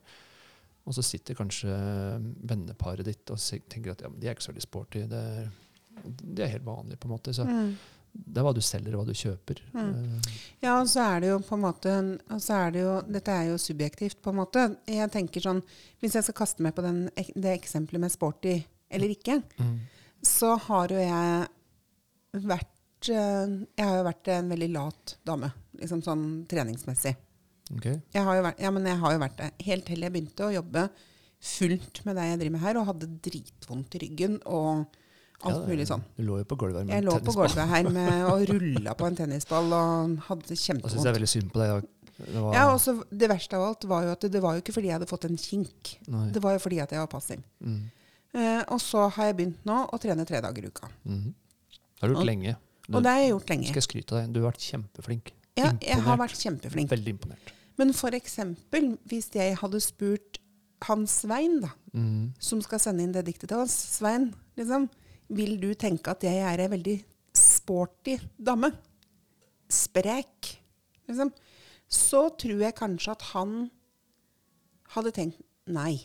Og 0.84 0.92
så 0.94 1.02
sitter 1.02 1.34
kanskje 1.34 1.68
venneparet 2.44 3.04
ditt 3.04 3.30
og 3.30 3.38
tenker 3.68 3.92
at 3.92 4.02
ja, 4.02 4.08
de 4.08 4.26
er 4.28 4.34
ikke 4.34 4.42
så 4.48 4.52
veldig 4.52 4.66
sporty. 4.66 5.06
Det 5.08 5.12
er, 5.12 5.50
det 6.34 6.44
er 6.44 6.52
helt 6.58 6.64
vanlig, 6.66 6.98
på 6.98 7.06
en 7.08 7.14
måte. 7.16 7.32
Så 7.32 7.44
Mm. 7.46 7.76
det 8.14 8.36
er 8.38 8.42
hva 8.44 8.52
du 8.54 8.60
selger, 8.60 8.94
og 8.94 9.06
hva 9.06 9.06
du 9.06 9.14
kjøper. 9.14 9.60
Mm. 9.72 9.94
Eh, 9.94 10.32
Ja, 10.62 10.80
og 10.80 10.86
så 10.88 11.00
er 11.16 11.20
det 11.20 11.28
jo 11.30 11.38
på 11.38 11.54
en 11.54 11.62
måte 11.62 12.20
og 12.30 12.40
så 12.40 12.66
er 12.66 12.70
det 12.72 12.80
jo, 12.82 13.00
Dette 13.12 13.28
er 13.30 13.44
jo 13.50 13.56
subjektivt, 13.58 14.20
på 14.22 14.30
en 14.30 14.36
måte. 14.36 14.76
Jeg 14.86 15.10
tenker 15.10 15.40
sånn, 15.40 15.62
Hvis 16.02 16.12
jeg 16.14 16.24
skal 16.24 16.34
kaste 16.34 16.60
meg 16.60 16.74
på 16.74 16.82
den, 16.82 17.08
det 17.16 17.60
eksempelet 17.62 18.00
med 18.00 18.10
sporty 18.10 18.64
eller 18.90 19.08
ikke, 19.08 19.42
mm. 19.58 19.78
Så 20.22 20.54
har 20.68 20.92
jo 20.94 21.00
jeg 21.02 22.42
vært 22.46 23.10
eh, 23.10 23.54
Jeg 23.76 23.86
har 23.86 23.98
jo 23.98 24.06
vært 24.06 24.32
en 24.36 24.50
veldig 24.54 24.70
lat 24.76 25.16
dame, 25.26 25.50
liksom 25.80 26.02
sånn 26.06 26.26
treningsmessig. 26.50 27.14
Ok. 27.72 27.88
Jeg 27.88 28.26
har 28.26 28.38
jo 28.38 28.44
vært, 28.46 28.60
ja, 28.62 28.70
men 28.74 28.86
jeg 28.86 29.00
har 29.00 29.14
jo 29.14 29.22
vært 29.22 29.38
det 29.40 29.50
helt 29.66 29.86
til 29.88 30.04
jeg 30.04 30.14
begynte 30.14 30.46
å 30.46 30.54
jobbe 30.54 30.88
fullt 31.42 32.02
med 32.06 32.18
det 32.18 32.26
jeg 32.28 32.40
driver 32.42 32.54
med 32.56 32.62
her, 32.62 32.78
og 32.78 32.90
hadde 32.92 33.08
dritvondt 33.24 33.96
i 33.98 34.02
ryggen 34.04 34.36
og 34.46 34.98
alt 35.42 35.56
Ja, 35.56 35.62
mulig 35.66 35.88
sånn. 35.88 36.04
Du 36.14 36.22
lå 36.22 36.36
jo 36.38 36.46
på 36.46 36.58
gulvet 36.60 36.84
her 36.84 36.86
med 36.86 36.94
Jeg 36.94 37.02
en 37.02 37.08
lå 37.08 37.16
på 37.26 37.34
gulvet 37.34 37.72
her 37.72 37.88
med, 37.90 38.12
og 38.30 38.44
rulla 38.52 38.94
på 38.98 39.08
en 39.08 39.18
tennisball 39.18 39.74
og 39.74 40.12
hadde 40.28 40.54
kjempevondt. 40.54 40.86
Da 40.86 40.92
syns 40.94 41.08
jeg 41.08 41.10
er 41.10 41.18
veldig 41.18 41.32
synd 41.32 41.50
på 41.50 41.62
deg. 41.62 41.88
Det 42.22 42.44
Ja, 42.54 42.68
og 42.68 42.78
så 42.78 42.94
Det 43.10 43.30
verste 43.32 43.58
av 43.58 43.64
alt 43.72 43.88
var 43.90 44.06
jo 44.06 44.12
at 44.14 44.22
det, 44.22 44.30
det 44.36 44.42
var 44.44 44.54
jo 44.54 44.62
ikke 44.62 44.76
fordi 44.76 44.92
jeg 44.92 45.00
hadde 45.00 45.10
fått 45.10 45.26
en 45.26 45.40
kink. 45.40 45.96
Nei. 46.12 46.28
Det 46.30 46.42
var 46.44 46.54
jo 46.54 46.62
fordi 46.62 46.78
at 46.84 46.94
jeg 46.94 47.02
var 47.02 47.10
passiv. 47.10 47.42
Mm. 47.64 47.82
Eh, 48.34 48.62
og 48.68 48.80
så 48.80 49.08
har 49.12 49.26
jeg 49.26 49.36
begynt 49.36 49.64
nå 49.68 49.78
å 49.92 49.98
trene 50.00 50.24
tre 50.26 50.40
dager 50.40 50.64
i 50.64 50.68
uka. 50.72 50.88
Mhm. 51.04 51.32
Det 51.32 52.00
har 52.00 52.08
du 52.08 52.14
gjort 52.14 52.20
Og- 52.22 52.26
lenge. 52.26 52.56
Du, 52.88 52.96
Og 52.96 53.02
det 53.02 53.10
har 53.12 53.18
jeg 53.20 53.30
gjort 53.30 53.42
skal 53.46 53.62
jeg 53.74 53.82
skryte 53.82 54.12
av 54.12 54.22
deg. 54.24 54.32
Du 54.32 54.40
har 54.42 54.50
vært 54.52 54.64
kjempeflink. 54.72 55.32
Ja, 55.56 55.72
jeg 55.80 56.00
har 56.02 56.16
vært 56.16 56.38
kjempeflink. 56.40 56.88
Veldig 56.90 57.12
imponert. 57.18 57.52
Men 57.78 57.92
for 57.92 58.10
eksempel, 58.10 58.98
hvis 59.06 59.30
jeg 59.34 59.56
hadde 59.56 59.80
spurt 59.80 60.38
han 60.82 61.06
Svein, 61.06 61.60
da, 61.60 61.68
Mhm. 61.94 62.32
som 62.40 62.60
skal 62.60 62.78
sende 62.80 63.00
inn 63.02 63.12
det 63.12 63.24
diktet 63.26 63.48
til 63.48 63.58
oss, 63.58 63.70
Svein, 63.72 64.34
liksom, 64.56 64.88
vil 65.30 65.56
du 65.60 65.74
tenke 65.74 66.08
at 66.08 66.20
jeg 66.22 66.34
er 66.38 66.58
ei 66.60 66.68
veldig 66.68 67.04
sporty 67.34 68.18
dame? 68.42 68.72
Sprek, 69.68 70.56
liksom. 71.08 71.32
Så 71.88 72.30
tror 72.36 72.58
jeg 72.58 72.74
kanskje 72.74 73.12
at 73.12 73.22
han 73.32 73.70
hadde 74.94 75.12
tenkt 75.12 75.40
nei. 75.66 76.00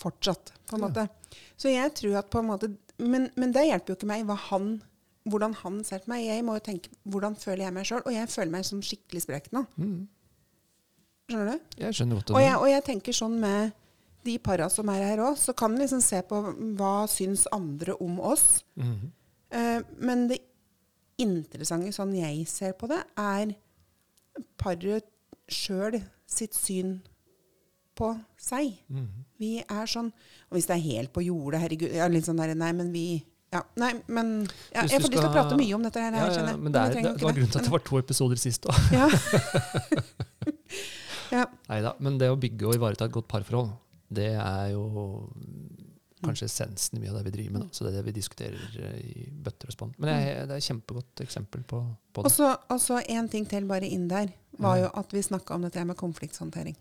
Fortsatt, 0.00 0.52
på 0.66 0.76
en 0.76 0.82
Ja. 0.82 0.88
måte. 0.88 1.08
Så 1.56 1.68
jeg 1.68 1.94
tror 1.94 2.18
at 2.18 2.30
på 2.30 2.38
en 2.40 2.46
måte 2.48 2.76
Men, 2.98 3.30
men 3.36 3.52
det 3.52 3.66
hjelper 3.66 3.92
jo 3.92 3.94
ikke 3.98 4.06
meg 4.08 4.26
han, 4.48 4.82
hvordan 5.28 5.52
han 5.54 5.84
ser 5.84 5.98
på 6.00 6.08
meg. 6.08 6.24
Jeg 6.24 6.42
må 6.46 6.54
jo 6.56 6.62
tenke 6.64 6.88
hvordan 7.04 7.34
føler 7.36 7.66
jeg 7.66 7.74
meg 7.76 7.84
sjøl, 7.84 8.00
og 8.06 8.12
jeg 8.14 8.28
føler 8.32 8.50
meg 8.54 8.64
som 8.64 8.80
skikkelig 8.80 9.20
sprek 9.26 9.50
nå. 9.52 9.66
Mm. 9.76 10.08
Skjønner 11.28 11.50
du? 11.52 11.76
Jeg 11.82 11.92
skjønner 11.98 12.16
godt 12.22 12.30
Og 12.30 12.40
jeg, 12.40 12.54
og 12.56 12.68
jeg 12.70 12.84
tenker 12.86 13.12
sånn 13.12 13.36
med 13.42 13.72
de 14.24 14.38
para 14.38 14.70
som 14.72 14.88
er 14.88 15.04
her 15.10 15.22
òg, 15.26 15.36
så 15.36 15.52
kan 15.54 15.74
vi 15.76 15.82
liksom 15.84 16.00
se 16.00 16.22
på 16.22 16.40
hva 16.78 16.94
syns 17.10 17.44
andre 17.52 17.98
om 18.00 18.16
oss. 18.18 18.62
Mm. 18.80 19.12
Uh, 19.52 19.80
men 20.00 20.26
det 20.32 20.40
interessante, 21.20 21.92
sånn 21.92 22.16
jeg 22.16 22.46
ser 22.48 22.72
på 22.80 22.88
det, 22.88 23.02
er 23.20 23.52
paret 24.56 25.04
sjøl 25.52 26.00
sitt 26.26 26.56
syn 26.56 27.02
på 27.94 28.14
seg. 28.40 28.72
Mhm. 28.88 29.25
Vi 29.42 29.52
er 29.62 29.88
sånn 29.90 30.10
Og 30.48 30.58
hvis 30.58 30.68
det 30.68 30.76
er 30.78 30.84
helt 30.84 31.12
på 31.14 31.24
jordet, 31.26 31.60
herregud 31.64 31.94
ja, 31.96 32.08
litt 32.12 32.28
sånn 32.28 32.40
der, 32.40 32.54
Nei, 32.58 32.72
men 32.76 32.92
vi 32.94 33.06
ja, 33.54 33.62
Nei, 33.80 33.92
men 34.10 34.32
ja, 34.74 34.84
Jeg 34.84 35.02
får 35.04 35.12
lyst 35.12 35.22
til 35.22 35.28
å 35.28 35.32
prate 35.34 35.58
mye 35.58 35.76
om 35.76 35.86
dette 35.86 36.02
her, 36.02 36.18
Ja, 36.18 36.28
ja, 36.28 36.44
jeg. 36.50 36.60
men 36.60 36.74
det, 36.74 36.82
er, 36.82 36.96
det, 36.98 37.14
det 37.20 37.26
var 37.28 37.36
grunnen 37.36 37.52
til 37.52 37.62
at 37.62 37.68
det 37.68 37.74
var 37.76 37.84
to 37.86 38.00
episoder 38.00 38.40
sist 38.40 38.68
òg. 38.68 38.80
Ja. 38.94 39.08
ja. 41.36 41.44
Neida, 41.70 41.94
Men 42.02 42.18
det 42.22 42.30
å 42.32 42.38
bygge 42.40 42.68
og 42.68 42.78
ivareta 42.78 43.08
et 43.08 43.14
godt 43.14 43.28
parforhold, 43.30 43.70
det 44.16 44.32
er 44.34 44.72
jo 44.74 44.86
kanskje 46.24 46.48
essensen 46.48 46.98
i 46.98 47.02
mye 47.02 47.12
av 47.12 47.20
det 47.20 47.28
vi 47.28 47.34
driver 47.36 47.56
med. 47.56 47.66
Da. 47.66 47.76
Så 47.76 47.84
det 47.84 47.92
er 47.92 47.98
det 47.98 48.06
vi 48.08 48.16
diskuterer 48.16 48.76
eh, 48.88 48.98
i 49.04 49.28
bøtter 49.30 49.70
og 49.70 49.76
spann. 49.76 49.94
Men 49.98 50.10
det 50.10 50.16
er, 50.16 50.42
det 50.48 50.56
er 50.56 50.62
et 50.62 50.68
kjempegodt 50.68 51.22
eksempel 51.26 51.62
på, 51.68 51.82
på 52.16 52.26
det. 52.26 52.34
og 52.72 52.80
så 52.82 53.00
en 53.04 53.30
ting 53.32 53.46
til 53.50 53.68
bare 53.68 53.88
inn 53.88 54.08
der, 54.10 54.32
var 54.62 54.78
jo 54.80 54.90
at 54.96 55.12
vi 55.12 55.22
snakka 55.22 55.54
om 55.58 55.66
dette 55.66 55.84
med 55.84 55.98
konflikthåndtering. 56.00 56.76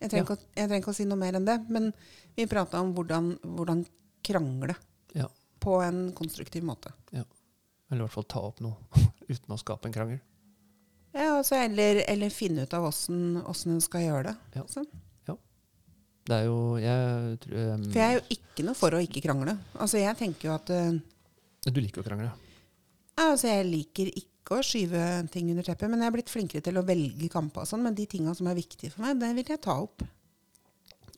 Jeg 0.00 0.10
trenger, 0.10 0.24
Ja. 0.28 0.34
ikke, 0.36 0.46
jeg 0.56 0.68
trenger 0.68 0.82
ikke 0.84 0.92
å 0.92 0.98
si 0.98 1.04
noe 1.10 1.18
mer 1.18 1.34
enn 1.38 1.44
det, 1.48 1.58
men 1.68 1.92
vi 2.36 2.46
prata 2.46 2.80
om 2.80 2.92
hvordan, 2.94 3.32
hvordan 3.42 3.84
krangle 4.22 4.76
Ja. 5.14 5.26
på 5.60 5.80
en 5.82 6.12
konstruktiv 6.12 6.62
måte. 6.62 6.92
Eller 7.90 8.02
i 8.02 8.04
hvert 8.04 8.12
fall 8.12 8.24
ta 8.28 8.40
opp 8.44 8.58
noe 8.60 8.76
uten 9.32 9.54
å 9.54 9.58
skape 9.58 9.88
en 9.88 9.92
krangel. 9.94 10.20
Ja, 11.14 11.38
altså, 11.38 11.56
eller, 11.56 12.02
eller 12.06 12.28
finne 12.30 12.62
ut 12.68 12.74
av 12.76 12.84
åssen 12.90 13.38
en 13.42 13.80
skal 13.80 14.02
gjøre 14.04 14.24
det. 14.28 14.36
Ja. 14.54 14.62
liksom. 14.62 14.86
Det 16.28 16.36
er 16.36 16.44
jo 16.44 16.76
jeg, 16.76 17.38
tror, 17.40 17.54
um, 17.72 17.84
For 17.88 17.98
jeg 18.02 18.04
er 18.04 18.18
jo 18.18 18.24
ikke 18.36 18.64
noe 18.66 18.76
for 18.76 18.92
å 18.92 18.98
ikke 19.00 19.22
krangle. 19.24 19.54
Altså, 19.80 19.96
jeg 19.96 20.12
tenker 20.18 20.50
jo 20.50 20.54
at 20.58 20.68
uh, 20.76 21.70
Du 21.72 21.80
liker 21.80 22.02
å 22.02 22.04
krangle? 22.04 22.28
ja, 23.16 23.30
altså, 23.30 23.48
Jeg 23.48 23.64
liker 23.64 24.10
ikke 24.12 24.36
å 24.56 24.62
skyve 24.64 25.28
ting 25.30 25.50
under 25.52 25.62
teppet, 25.66 25.90
men 25.90 26.00
jeg 26.00 26.08
er 26.08 26.14
blitt 26.16 26.30
flinkere 26.32 26.62
til 26.64 26.78
å 26.80 26.84
velge 26.86 27.28
kamper 27.28 27.60
og 27.64 27.68
sånn. 27.68 27.82
Men 27.84 27.94
de 27.98 28.06
tinga 28.06 28.34
som 28.34 28.46
er 28.48 28.54
viktige 28.54 28.90
for 28.94 29.02
meg, 29.04 29.18
det 29.20 29.34
vil 29.36 29.44
jeg 29.52 29.60
ta 29.60 29.74
opp. 29.82 30.02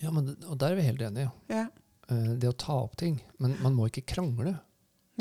Ja, 0.00 0.10
men, 0.10 0.32
og 0.48 0.56
der 0.58 0.72
er 0.72 0.80
vi 0.80 0.86
helt 0.88 1.02
enige. 1.04 1.30
Ja. 1.52 1.66
Eh, 2.08 2.34
Det 2.40 2.48
å 2.48 2.56
ta 2.56 2.72
opp 2.86 2.96
ting. 2.96 3.20
Men 3.38 3.56
man 3.62 3.74
må 3.76 3.86
ikke 3.90 4.02
krangle. 4.14 4.56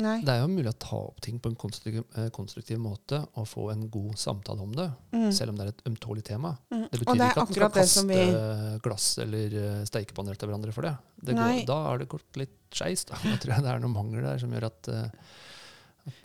Nei. 0.00 0.22
Det 0.24 0.32
er 0.32 0.40
jo 0.40 0.48
mulig 0.48 0.70
å 0.70 0.78
ta 0.80 0.96
opp 0.96 1.18
ting 1.20 1.38
på 1.38 1.50
en 1.50 1.56
konstruktiv, 1.60 2.04
eh, 2.16 2.30
konstruktiv 2.32 2.78
måte 2.80 3.18
og 3.36 3.44
få 3.46 3.66
en 3.70 3.82
god 3.92 4.16
samtale 4.16 4.62
om 4.64 4.72
det, 4.72 4.90
Mm. 5.12 5.30
selv 5.30 5.50
om 5.50 5.56
det 5.58 5.66
er 5.66 5.68
et 5.68 5.84
ømtålig 5.84 6.24
tema. 6.24 6.56
Mm. 6.72 6.88
Det 6.90 7.00
betyr 7.00 7.18
det 7.18 7.20
er 7.20 7.30
ikke 7.30 7.42
at 7.42 7.50
man 7.50 7.52
skal 7.52 7.70
kaste 7.70 8.06
vi 8.08 8.78
glass 8.80 9.18
eller 9.18 9.84
steikepanel 9.84 10.38
til 10.38 10.48
hverandre 10.48 10.72
for 10.72 10.82
det. 10.82 10.96
det 11.22 11.34
går, 11.36 11.66
da 11.66 11.82
har 11.84 11.98
det 11.98 12.08
gått 12.08 12.36
litt 12.36 12.56
skeis. 12.72 13.04
Da. 13.04 13.14
da 13.22 13.36
tror 13.36 13.52
jeg 13.54 13.62
det 13.62 13.70
er 13.74 13.78
noen 13.84 13.92
mangler 13.92 14.22
der 14.22 14.38
som 14.38 14.50
gjør 14.50 14.64
at, 14.72 14.88
eh, 14.88 15.02
man 15.02 15.10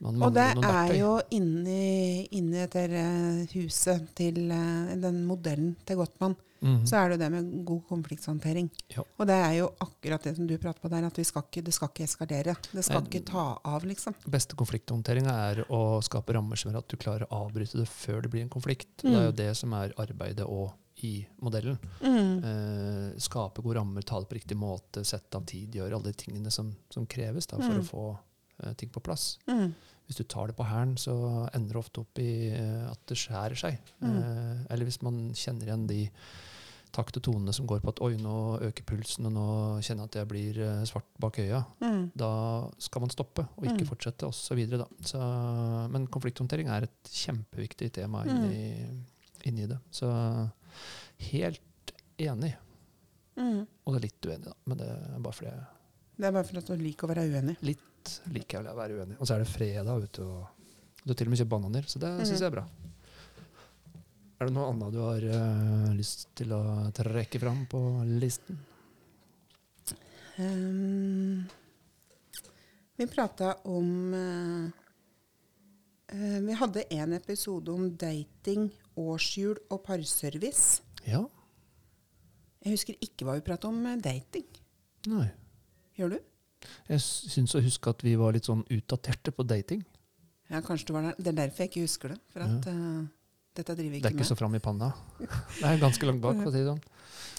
Og 0.03 0.33
det 0.33 0.47
er 0.63 0.93
jo 0.99 1.19
inni, 1.31 2.27
inni 2.31 2.57
etter 2.63 2.89
eh, 2.89 3.45
huset 3.53 4.07
til 4.15 4.51
eh, 4.51 4.95
den 5.01 5.25
modellen 5.27 5.75
til 5.85 5.97
Gottmann, 5.97 6.35
Mhm. 6.65 6.85
så 6.87 6.95
er 6.97 7.09
det 7.09 7.15
jo 7.17 7.21
det 7.21 7.31
med 7.31 7.65
god 7.65 7.81
konflikthåndtering. 7.89 8.69
Ja. 8.95 9.03
Og 9.19 9.27
det 9.27 9.35
er 9.35 9.51
jo 9.59 9.67
akkurat 9.83 10.23
det 10.23 10.35
som 10.37 10.47
du 10.47 10.57
prater 10.57 10.79
på 10.81 10.89
der, 10.89 11.03
at 11.05 11.13
vi 11.19 11.23
skal 11.27 11.43
ikke, 11.43 11.61
det 11.63 11.73
skal 11.75 11.89
ikke 11.91 12.03
eskalere. 12.07 12.55
Det 12.71 12.83
skal 12.83 13.01
Nei. 13.03 13.09
ikke 13.11 13.25
ta 13.27 13.43
av, 13.63 13.83
liksom. 13.85 14.15
Beste 14.25 14.55
konflikthåndteringa 14.57 15.29
er 15.51 15.61
å 15.69 16.01
skape 16.01 16.33
rammer 16.33 16.55
som 16.57 16.71
gjør 16.71 16.79
at 16.79 16.87
du 16.87 16.97
klarer 16.97 17.27
å 17.27 17.43
avbryte 17.45 17.77
det 17.77 17.85
før 17.91 18.21
det 18.23 18.31
blir 18.31 18.41
en 18.41 18.49
konflikt. 18.49 19.03
Mm. 19.03 19.11
Det 19.11 19.19
er 19.19 19.25
jo 19.25 19.31
Mm. 19.31 19.35
det 19.43 19.57
som 19.57 19.73
er 19.73 19.93
arbeidet 19.97 20.47
òg 20.47 20.71
i 21.03 21.27
modellen. 21.43 21.77
Mm. 22.01 22.43
Eh, 22.43 23.19
skape 23.19 23.61
gode 23.61 23.75
rammer, 23.75 24.01
ta 24.01 24.19
det 24.21 24.29
på 24.29 24.39
riktig 24.39 24.57
måte, 24.57 25.03
sette 25.05 25.35
av 25.35 25.45
tid, 25.45 25.71
gjøre 25.75 25.93
alle 25.93 26.11
de 26.11 26.13
tingene 26.13 26.49
som, 26.51 26.73
som 26.89 27.05
kreves 27.05 27.45
da, 27.45 27.57
for 27.57 27.73
Mm. 27.75 27.81
å 27.81 27.83
få 27.91 28.17
ting 28.77 28.89
på 28.89 29.01
plass. 29.03 29.37
Mm. 29.47 29.73
Hvis 30.07 30.17
du 30.17 30.23
tar 30.29 30.47
det 30.47 30.55
på 30.55 30.63
hælen, 30.69 30.95
så 31.01 31.13
ender 31.55 31.73
det 31.73 31.81
ofte 31.81 32.01
opp 32.03 32.19
i 32.21 32.51
eh, 32.53 32.83
at 32.91 32.99
det 33.09 33.17
skjærer 33.17 33.57
seg. 33.57 33.79
Mm. 34.01 34.17
Eh, 34.17 34.65
eller 34.69 34.85
hvis 34.85 35.01
man 35.01 35.31
kjenner 35.33 35.65
igjen 35.71 35.87
de 35.89 36.09
takt 36.95 37.17
og 37.17 37.23
tonene 37.25 37.51
som 37.51 37.65
går 37.67 37.81
på 37.83 37.89
at 37.91 37.99
oi, 38.05 38.13
nå 38.21 38.35
øker 38.69 38.85
pulsen, 38.87 39.25
og 39.27 39.33
nå 39.35 39.45
kjenner 39.83 40.05
jeg 40.05 40.11
at 40.13 40.17
jeg 40.21 40.27
blir 40.29 40.59
eh, 40.63 40.83
svart 40.87 41.09
bak 41.19 41.39
øya. 41.43 41.63
Mm. 41.83 42.05
Da 42.15 42.29
skal 42.79 43.01
man 43.03 43.09
stoppe 43.11 43.47
og 43.57 43.65
ikke 43.65 43.81
Mm. 43.83 43.89
fortsette 43.89 44.29
osv. 44.29 44.61
Så, 45.03 45.19
men 45.91 46.05
konflikthåndtering 46.07 46.69
er 46.71 46.83
et 46.87 47.11
kjempeviktig 47.11 47.91
tema 47.97 48.23
Mm. 48.23 48.31
inni, 48.37 49.01
inni 49.49 49.67
det. 49.67 49.79
Så 49.91 50.07
helt 51.31 51.91
enig. 52.17 52.53
Mm. 53.35 53.65
Og 53.85 53.93
det 53.93 53.97
er 53.99 54.05
litt 54.07 54.29
uenig, 54.29 54.45
da. 54.47 54.53
Men 54.65 54.77
det 54.79 54.87
er 54.87 55.19
bare 55.19 55.33
fordi 55.35 55.49
jeg 55.51 55.65
Det 56.17 56.25
er 56.29 56.31
bare 56.31 56.47
for 56.47 56.57
at 56.61 56.65
du 56.71 56.75
liker 56.79 57.07
å 57.07 57.11
være 57.11 57.25
uenig. 57.27 57.57
litt 57.61 57.81
liker 58.33 58.59
jeg 58.63 58.71
å 58.71 58.77
være 58.77 58.99
uenig. 58.99 59.17
Og 59.19 59.27
så 59.27 59.35
er 59.35 59.43
det 59.43 59.49
fredag, 59.51 60.03
ute, 60.05 60.25
og 60.25 60.47
du 61.05 61.11
har 61.13 61.17
til 61.19 61.27
og 61.27 61.33
med 61.33 61.39
kjøpt 61.41 61.53
bananer, 61.55 61.87
så 61.91 61.99
det 62.01 62.11
Mhm. 62.15 62.25
syns 62.29 62.39
jeg 62.43 62.47
er 62.51 62.55
bra. 62.57 62.65
Er 64.39 64.47
det 64.49 64.53
noe 64.55 64.67
annet 64.71 64.91
du 64.91 64.99
har 64.99 65.23
uh, 65.23 65.93
lyst 65.95 66.25
til 66.35 66.51
å 66.51 66.61
trekke 66.91 67.39
fram 67.39 67.61
på 67.71 67.79
listen? 68.19 68.57
Um, 70.37 71.45
vi 72.97 73.07
prata 73.07 73.53
om 73.71 74.13
uh, 74.13 74.65
uh, 76.11 76.39
Vi 76.43 76.57
hadde 76.59 76.83
en 76.97 77.13
episode 77.15 77.71
om 77.71 77.87
dating, 77.95 78.67
årshjul 78.99 79.55
og 79.71 79.81
parservice. 79.87 80.81
Ja? 81.07 81.21
Jeg 82.65 82.75
husker 82.75 82.99
ikke 82.99 83.25
hva 83.27 83.37
vi 83.39 83.45
prata 83.47 83.69
om 83.71 83.79
dating. 84.01 84.47
Nei. 85.07 85.29
Gjør 85.95 86.15
du? 86.15 86.19
Jeg 86.89 87.03
syns 87.03 87.55
å 87.57 87.63
huske 87.65 87.91
at 87.91 88.03
vi 88.05 88.15
var 88.19 88.35
litt 88.35 88.47
sånn 88.49 88.63
utdaterte 88.71 89.33
på 89.35 89.45
dating. 89.47 89.83
Ja, 90.51 90.61
kanskje 90.61 90.91
du 90.91 90.93
var 90.93 91.07
der. 91.09 91.15
Det 91.17 91.31
er 91.31 91.37
derfor 91.43 91.63
jeg 91.65 91.71
ikke 91.71 91.85
husker 91.85 92.13
det. 92.13 92.19
For 92.33 92.45
at 92.45 92.67
eh, 92.69 93.05
dette 93.55 93.75
driver 93.77 93.93
vi 93.95 94.01
Det 94.01 94.09
er 94.09 94.13
ikke 94.13 94.19
ikke 94.19 94.25
med. 94.25 94.29
så 94.29 94.37
fram 94.37 94.57
i 94.57 94.61
panna. 94.61 94.91
Det 95.61 95.69
er 95.69 95.81
ganske 95.81 96.09
langt 96.09 96.21
bak, 96.21 96.37
for 96.41 96.51
å 96.51 96.53
si 96.53 96.61
det 96.61 96.67
sånn. 96.69 96.83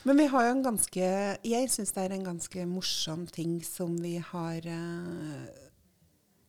Men 0.07 0.21
vi 0.23 0.27
har 0.31 0.47
jo 0.47 0.51
en 0.55 0.63
ganske 0.63 1.07
Jeg 1.51 1.71
syns 1.73 1.95
det 1.95 2.03
er 2.05 2.13
en 2.15 2.27
ganske 2.27 2.67
morsom 2.71 3.25
ting 3.31 3.57
som 3.67 3.95
vi 3.99 4.17
har 4.23 4.67
uh, 4.71 5.47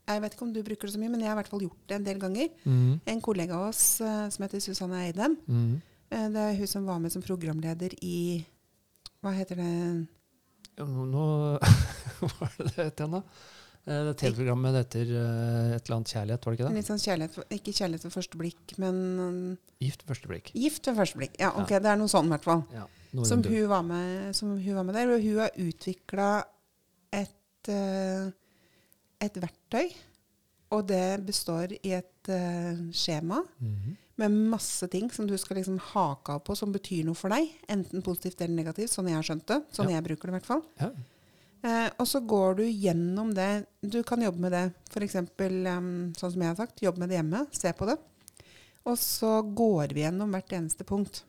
Jeg 0.08 0.22
vet 0.24 0.36
ikke 0.36 0.46
om 0.46 0.54
du 0.54 0.62
bruker 0.66 0.88
det 0.90 0.94
så 0.94 1.02
mye, 1.02 1.12
men 1.13 1.24
jeg 1.24 1.32
har 1.32 1.38
i 1.38 1.42
hvert 1.42 1.52
fall 1.52 1.66
gjort 1.66 1.90
det 1.90 1.98
en 1.98 2.06
del 2.06 2.20
ganger. 2.22 2.52
Mm. 2.66 3.00
En 3.13 3.22
kollega 3.26 3.58
av 3.58 3.70
oss 3.72 3.84
uh, 4.02 4.28
som 4.34 4.46
heter 4.46 4.63
Susanne 4.63 5.06
Eidem, 5.08 5.38
Mm. 5.48 5.78
Uh, 6.08 6.28
det 6.32 6.40
er 6.40 6.54
hun 6.62 6.70
som 6.72 6.86
var 6.88 7.02
med 7.04 7.12
som 7.12 7.22
programleder 7.26 7.92
i 8.02 8.46
Hva 9.20 9.34
heter 9.36 9.60
det? 9.60 9.72
Ja, 10.78 10.86
nå, 10.88 11.04
nå 11.12 11.26
Hva 12.38 12.47
er 12.49 12.58
det 12.58 12.73
det 12.75 12.86
het 12.89 13.01
igjen, 13.03 13.15
da? 13.17 13.23
Eh, 13.88 14.03
Det 14.10 14.17
TV-programmet 14.19 14.73
det 14.75 14.82
heter 14.84 15.12
eh, 15.15 15.75
et 15.77 15.86
eller 15.86 15.95
annet 15.97 16.12
kjærlighet, 16.12 16.45
var 16.45 16.51
det 16.53 16.60
ikke 16.60 16.67
det? 16.69 16.75
Litt 16.75 16.89
sånn 16.91 17.03
kjærlighet, 17.03 17.38
Ikke 17.56 17.73
kjærlighet 17.77 18.08
ved 18.08 18.13
første 18.17 18.39
blikk, 18.41 18.73
men 18.84 18.97
eh, 19.23 19.86
Gift 19.86 20.03
ved 20.03 20.12
første 20.12 20.32
blikk. 20.32 20.51
gift 20.58 20.89
ved 20.89 20.97
første 20.97 21.21
blikk. 21.21 21.38
Ja, 21.39 21.53
ok, 21.56 21.71
det 21.77 21.91
er 21.93 21.99
noe 22.01 22.12
sånn 22.12 22.27
i 22.27 22.34
hvert 22.36 22.47
fall. 22.47 22.65
Ja, 22.75 22.84
Som 23.23 23.43
hun, 23.45 23.67
var 23.71 23.86
med, 23.88 24.36
som 24.36 24.51
hun 24.58 24.75
var 24.75 24.84
med 24.84 24.97
der. 24.99 25.13
Og 25.15 25.23
hun 25.23 25.39
har 25.39 25.56
utvikla 25.63 26.27
et, 27.15 27.69
et 29.23 29.39
verktøy. 29.39 29.93
Og 30.75 30.84
det 30.89 31.23
består 31.23 31.71
i 31.80 31.93
et 31.95 32.27
skjema 32.27 32.91
skjema 32.91 33.38
-hmm. 33.62 33.95
med 34.17 34.32
masse 34.51 34.88
ting 34.91 35.10
som 35.13 35.27
du 35.27 35.38
skal 35.38 35.58
liksom 35.58 35.80
hake 35.80 36.32
av 36.34 36.39
på 36.43 36.56
som 36.58 36.73
betyr 36.73 37.06
noe 37.06 37.15
for 37.15 37.30
deg. 37.30 37.47
Enten 37.69 38.01
positivt 38.01 38.41
eller 38.41 38.56
negativt, 38.56 38.89
sånn 38.89 39.08
jeg 39.08 39.15
har 39.15 39.23
skjønt 39.23 39.47
det. 39.47 39.63
Sånn 39.71 39.89
Ja. 39.89 39.95
jeg 39.95 40.03
bruker 40.03 40.27
det 40.27 40.34
i 40.36 40.39
hvert 40.39 40.45
fall. 40.45 40.63
Ja. 40.80 40.91
Eh, 41.67 41.88
og 41.99 42.08
så 42.08 42.21
går 42.23 42.60
du 42.60 42.65
gjennom 42.67 43.34
det. 43.36 43.65
Du 43.82 43.99
kan 44.08 44.21
jobbe 44.23 44.45
med 44.45 44.53
det 44.56 44.65
f.eks. 44.91 45.17
Um, 45.19 46.13
sånn 46.17 46.34
som 46.34 46.43
jeg 46.43 46.51
har 46.53 46.60
sagt. 46.60 46.84
Jobbe 46.86 47.03
med 47.03 47.12
det 47.12 47.19
hjemme. 47.19 47.43
Se 47.56 47.73
på 47.75 47.88
det. 47.89 47.97
Og 48.88 48.95
så 49.01 49.39
går 49.43 49.91
vi 49.95 50.06
gjennom 50.06 50.32
hvert 50.32 50.53
eneste 50.56 50.86
punkt 50.88 51.23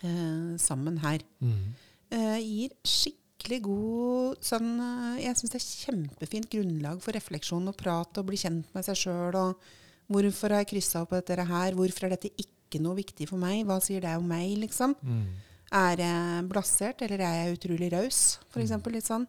eh, 0.00 0.54
sammen 0.60 1.00
her. 1.02 1.24
Mm. 1.44 1.74
Eh, 2.14 2.38
gir 2.40 2.76
skikkelig 2.88 3.58
god 3.66 4.38
sånn 4.44 4.70
eh, 4.80 5.18
Jeg 5.26 5.36
syns 5.36 5.52
det 5.52 5.58
er 5.60 5.66
kjempefint 5.66 6.48
grunnlag 6.54 7.02
for 7.04 7.16
refleksjon 7.16 7.68
og 7.68 7.76
prat 7.78 8.20
og 8.20 8.30
bli 8.30 8.40
kjent 8.40 8.70
med 8.76 8.86
seg 8.86 8.96
sjøl. 9.02 9.36
Og 9.36 9.68
hvorfor 10.08 10.54
har 10.54 10.64
jeg 10.64 10.72
kryssa 10.72 11.04
opp 11.04 11.12
på 11.12 11.20
dette 11.20 11.48
her? 11.50 11.76
Hvorfor 11.76 12.08
er 12.08 12.16
dette 12.16 12.32
ikke 12.32 12.80
noe 12.84 12.96
viktig 12.96 13.28
for 13.28 13.40
meg? 13.40 13.66
Hva 13.68 13.76
sier 13.84 14.04
det 14.04 14.16
om 14.16 14.24
meg, 14.28 14.56
liksom? 14.64 14.96
Mhm. 15.02 15.44
Er 15.68 16.00
jeg 16.00 16.44
blasert, 16.48 17.02
eller 17.04 17.20
er 17.20 17.34
jeg 17.42 17.58
utrolig 17.58 17.90
raus? 17.92 18.38
For 18.48 18.62
eksempel 18.62 18.94
litt 18.96 19.08
sånn. 19.08 19.26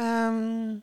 Um, 0.00 0.80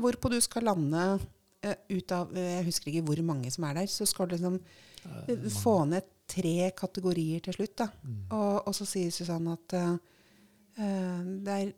hvorpå 0.00 0.30
du 0.32 0.38
skal 0.40 0.64
lande 0.70 1.02
uh, 1.18 1.74
ut 1.90 2.12
av 2.14 2.30
eh, 2.38 2.54
Jeg 2.60 2.66
husker 2.70 2.88
ikke 2.88 3.04
hvor 3.10 3.20
mange 3.26 3.50
som 3.52 3.66
er 3.68 3.82
der. 3.82 3.90
Så 3.90 4.06
skal 4.08 4.30
du 4.30 4.36
liksom 4.36 4.56
eh, 4.56 5.44
få 5.60 5.82
ned 5.90 6.08
tre 6.32 6.70
kategorier 6.78 7.42
til 7.44 7.58
slutt. 7.58 7.76
da. 7.82 7.90
Mm. 8.00 8.22
Og, 8.30 8.54
og 8.70 8.76
så 8.78 8.88
sier 8.88 9.12
Susanne 9.12 9.58
at 9.58 9.76
det 10.72 11.52
er, 11.52 11.72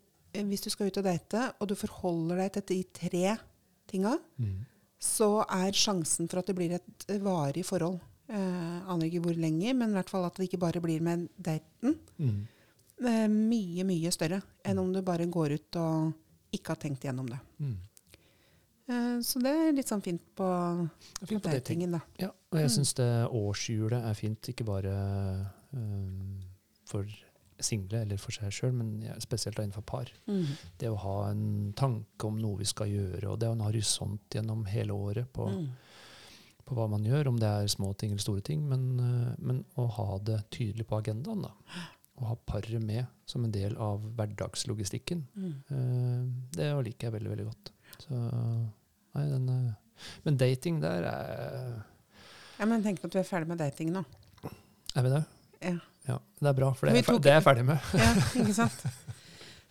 hvis 0.46 0.62
du 0.62 0.68
skal 0.70 0.86
ut 0.86 0.98
og 1.00 1.06
date, 1.08 1.48
og 1.58 1.66
du 1.66 1.74
forholder 1.74 2.44
deg 2.44 2.52
til 2.54 2.64
de 2.68 2.76
tre 2.94 3.32
tinga, 3.90 4.12
mm. 4.38 4.60
så 5.02 5.40
er 5.42 5.74
sjansen 5.74 6.30
for 6.30 6.38
at 6.38 6.46
det 6.46 6.54
blir 6.54 6.76
et 6.76 7.06
varig 7.24 7.64
forhold 7.66 7.98
eh, 8.28 8.90
Aner 8.90 9.06
ikke 9.08 9.22
hvor 9.26 9.36
lenge, 9.36 9.74
men 9.74 9.90
i 9.90 9.98
hvert 9.98 10.10
fall 10.10 10.24
at 10.26 10.34
det 10.36 10.48
ikke 10.48 10.60
bare 10.62 10.80
blir 10.84 11.00
med 11.04 11.28
daten. 11.38 11.98
Mm. 12.18 12.46
eh, 13.04 13.26
mye, 13.28 13.84
mye 13.84 14.10
større 14.14 14.42
enn 14.64 14.78
om 14.78 14.92
du 14.92 15.02
bare 15.02 15.26
går 15.26 15.56
ut 15.58 15.76
og 15.76 16.12
ikke 16.54 16.68
har 16.74 16.76
tenkt 16.84 17.04
igjennom 17.04 17.26
det. 17.28 17.40
Mm. 17.58 17.76
Eh, 18.86 19.18
så 19.24 19.40
det 19.42 19.50
er 19.56 19.72
litt 19.74 19.88
sånn 19.90 20.02
fint 20.04 20.22
på, 20.36 20.46
fint 21.24 21.42
på 21.42 21.50
datingen, 21.52 21.96
da. 21.96 22.00
Ja, 22.20 22.28
og 22.28 22.58
jeg 22.60 22.68
Mm. 22.68 22.74
syns 22.76 22.94
det 22.94 23.10
årshjulet 23.30 24.04
er 24.10 24.14
fint, 24.14 24.40
ikke 24.52 24.64
bare 24.64 24.92
um, 25.72 26.40
for 26.86 27.06
single 27.60 28.02
eller 28.02 28.18
for 28.18 28.30
seg 28.34 28.50
sjøl, 28.52 28.72
men 28.74 29.02
spesielt 29.22 29.56
innenfor 29.58 29.82
par. 29.86 30.10
Mm. 30.28 30.44
Det 30.78 30.88
å 30.90 30.98
ha 30.98 31.30
en 31.30 31.72
tanke 31.76 32.24
om 32.28 32.36
noe 32.38 32.58
vi 32.58 32.64
skal 32.68 32.88
gjøre, 32.90 33.24
og 33.30 33.38
det 33.40 33.48
å 33.48 33.54
ha 33.54 33.56
en 33.56 33.66
horisont 33.72 34.20
gjennom 34.30 34.66
hele 34.66 34.92
året 34.92 35.32
på, 35.32 35.48
Mm. 35.48 35.68
På 36.64 36.76
hva 36.76 36.86
man 36.90 37.04
gjør, 37.06 37.30
om 37.30 37.38
det 37.40 37.48
er 37.48 37.70
små 37.72 37.92
ting 37.98 38.12
eller 38.14 38.24
store 38.24 38.44
ting, 38.44 38.64
men, 38.70 38.86
uh, 39.00 39.34
men 39.38 39.62
å 39.80 39.86
ha 39.98 40.08
det 40.24 40.40
tydelig 40.54 40.86
på 40.90 40.98
agendaen. 41.02 41.44
da. 41.46 41.52
Å 42.14 42.30
ha 42.30 42.36
paret 42.46 42.82
med 42.82 43.06
som 43.28 43.44
en 43.44 43.54
del 43.54 43.74
av 43.82 44.04
hverdagslogistikken. 44.16 45.24
Mm. 45.34 45.54
Uh, 45.70 46.50
det 46.56 46.70
liker 46.90 47.08
jeg 47.08 47.16
veldig, 47.16 47.32
veldig 47.34 47.48
godt. 47.50 47.72
Så, 48.06 48.20
nei, 49.14 49.24
den, 49.30 49.48
uh, 49.50 50.12
men 50.26 50.38
dating 50.40 50.80
der 50.82 51.08
er 51.08 51.66
Ja, 52.58 52.66
men 52.70 52.82
tenk 52.82 53.02
at 53.04 53.12
du 53.12 53.18
er 53.20 53.26
ferdig 53.26 53.50
med 53.50 53.60
dating 53.62 53.92
nå. 53.94 54.04
Er 54.94 55.04
vi 55.04 55.10
det? 55.10 55.24
Ja. 55.64 55.78
Ja, 56.04 56.18
det 56.38 56.50
er 56.50 56.56
bra, 56.58 56.68
for 56.76 56.90
er, 56.90 57.00
det 57.00 57.30
er 57.30 57.38
jeg 57.38 57.44
ferdig 57.46 57.64
med. 57.66 57.92
Ja, 57.96 58.10
ikke 58.40 58.56
sant? 58.56 58.82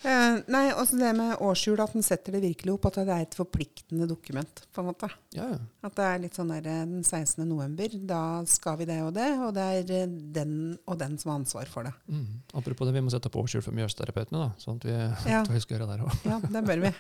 Eh, 0.03 0.41
nei, 0.51 0.65
også 0.75 0.97
det 0.99 1.13
med 1.15 1.37
årshjul, 1.39 1.79
at 1.79 1.93
den 1.95 2.03
setter 2.03 2.35
det 2.35 2.41
virkelig 2.43 2.73
opp, 2.73 2.87
at 2.89 2.97
det 3.07 3.13
er 3.15 3.21
et 3.23 3.37
forpliktende 3.37 4.07
dokument. 4.09 4.63
på 4.73 4.81
en 4.83 4.89
måte. 4.89 5.07
Ja. 5.37 5.45
At 5.83 5.95
det 5.95 6.03
er 6.09 6.19
litt 6.25 6.35
sånn 6.35 6.51
der, 6.51 6.65
eh, 6.67 6.85
den 6.85 7.03
16. 7.07 7.45
november, 7.47 7.87
da 8.09 8.21
skal 8.45 8.77
vi 8.81 8.85
det 8.89 8.99
og 9.05 9.13
det, 9.15 9.29
og 9.39 9.53
det 9.55 9.63
er 9.63 9.93
eh, 10.01 10.07
den 10.35 10.77
og 10.87 10.99
den 10.99 11.17
som 11.17 11.31
har 11.31 11.39
ansvar 11.39 11.65
for 11.71 11.83
det. 11.87 11.93
Mm. 12.09 12.41
Apropos 12.53 12.85
det, 12.89 12.93
vi 12.97 13.01
må 13.05 13.13
sette 13.13 13.31
opp 13.31 13.39
årshjul 13.43 13.63
for 13.63 13.71
Mjøsterapeutene, 13.77 14.43
da, 14.43 14.51
sånn 14.59 14.81
at 14.81 14.87
vi 14.89 14.97
Ja. 15.31 15.43
hva 15.43 15.53
vi 15.55 15.63
skal 15.63 15.77
gjøre 15.79 15.87
der 15.93 16.03
òg. 16.03 16.17
Ja, 16.27 16.39
det 16.39 16.65
bør 16.67 16.83
vi. 16.83 16.93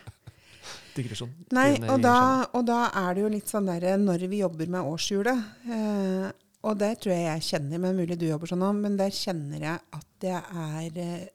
Digresjon. 0.95 1.31
Nei, 1.51 1.73
og 1.89 1.99
da, 2.01 2.15
og 2.55 2.63
da 2.69 2.85
er 3.03 3.15
det 3.17 3.23
jo 3.25 3.29
litt 3.33 3.49
sånn 3.51 3.65
derre 3.67 3.97
når 3.99 4.27
vi 4.31 4.39
jobber 4.45 4.69
med 4.71 4.85
årshjulet 4.87 5.43
eh, 5.67 6.31
Og 6.63 6.77
det 6.79 6.91
tror 7.03 7.11
jeg 7.17 7.25
jeg 7.25 7.41
kjenner, 7.49 7.81
men 7.83 7.97
mulig 7.97 8.15
du 8.21 8.27
jobber 8.29 8.47
sånn 8.47 8.63
òg, 8.63 8.77
men 8.79 8.95
der 8.95 9.09
kjenner 9.11 9.59
jeg 9.65 9.79
at 9.97 10.27
jeg 10.29 10.39
er 10.39 11.25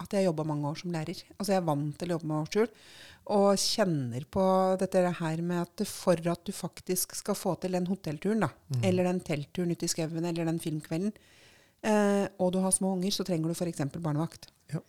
At 0.00 0.14
jeg 0.16 0.24
jobba 0.26 0.46
mange 0.48 0.68
år 0.70 0.78
som 0.80 0.92
lærer. 0.94 1.18
Altså 1.36 1.52
jeg 1.52 1.60
er 1.60 1.66
vant 1.68 1.96
til 2.00 2.08
å 2.10 2.16
jobbe 2.16 2.28
med 2.30 2.38
årshjul. 2.40 2.70
Og 3.36 3.48
kjenner 3.60 4.24
på 4.32 4.44
dette 4.80 5.02
her 5.20 5.42
med 5.44 5.60
at 5.62 5.84
for 5.86 6.16
at 6.32 6.44
du 6.48 6.52
faktisk 6.56 7.14
skal 7.18 7.36
få 7.36 7.52
til 7.60 7.76
den 7.76 7.86
hotellturen, 7.90 8.40
da, 8.46 8.48
mm. 8.72 8.80
eller 8.88 9.10
den 9.10 9.20
teltturen 9.20 9.70
ute 9.76 9.86
i 9.86 9.92
skauen, 9.92 10.24
eller 10.24 10.48
den 10.48 10.58
filmkvelden, 10.62 11.12
eh, 11.84 12.26
og 12.40 12.54
du 12.54 12.58
har 12.64 12.72
små 12.74 12.94
unger, 12.96 13.12
så 13.14 13.26
trenger 13.28 13.52
du 13.52 13.54
f.eks. 13.54 13.84
barnevakt. 14.00 14.48
Ja. 14.72 14.80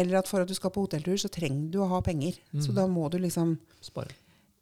Eller 0.00 0.18
at 0.18 0.28
for 0.28 0.42
at 0.42 0.48
du 0.50 0.56
skal 0.56 0.72
på 0.74 0.86
hotelltur, 0.86 1.14
så 1.20 1.30
trenger 1.30 1.68
du 1.70 1.82
å 1.84 1.90
ha 1.92 2.00
penger. 2.02 2.40
Så 2.56 2.72
Mhm. 2.72 2.78
da 2.80 2.86
må 2.86 3.10
du 3.12 3.18
liksom 3.18 3.58
Spare. 3.80 4.16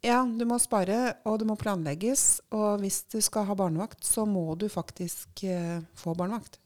Ja, 0.05 0.19
du 0.23 0.45
må 0.45 0.59
spare, 0.61 1.15
og 1.25 1.39
det 1.39 1.47
må 1.47 1.55
planlegges. 1.57 2.39
Og 2.51 2.79
hvis 2.81 3.01
du 3.09 3.19
skal 3.21 3.45
ha 3.45 3.55
barnevakt, 3.55 4.03
så 4.05 4.27
må 4.27 4.55
du 4.55 4.67
faktisk 4.69 5.43
eh, 5.43 5.81
få 5.95 6.13
barnevakt. 6.15 6.59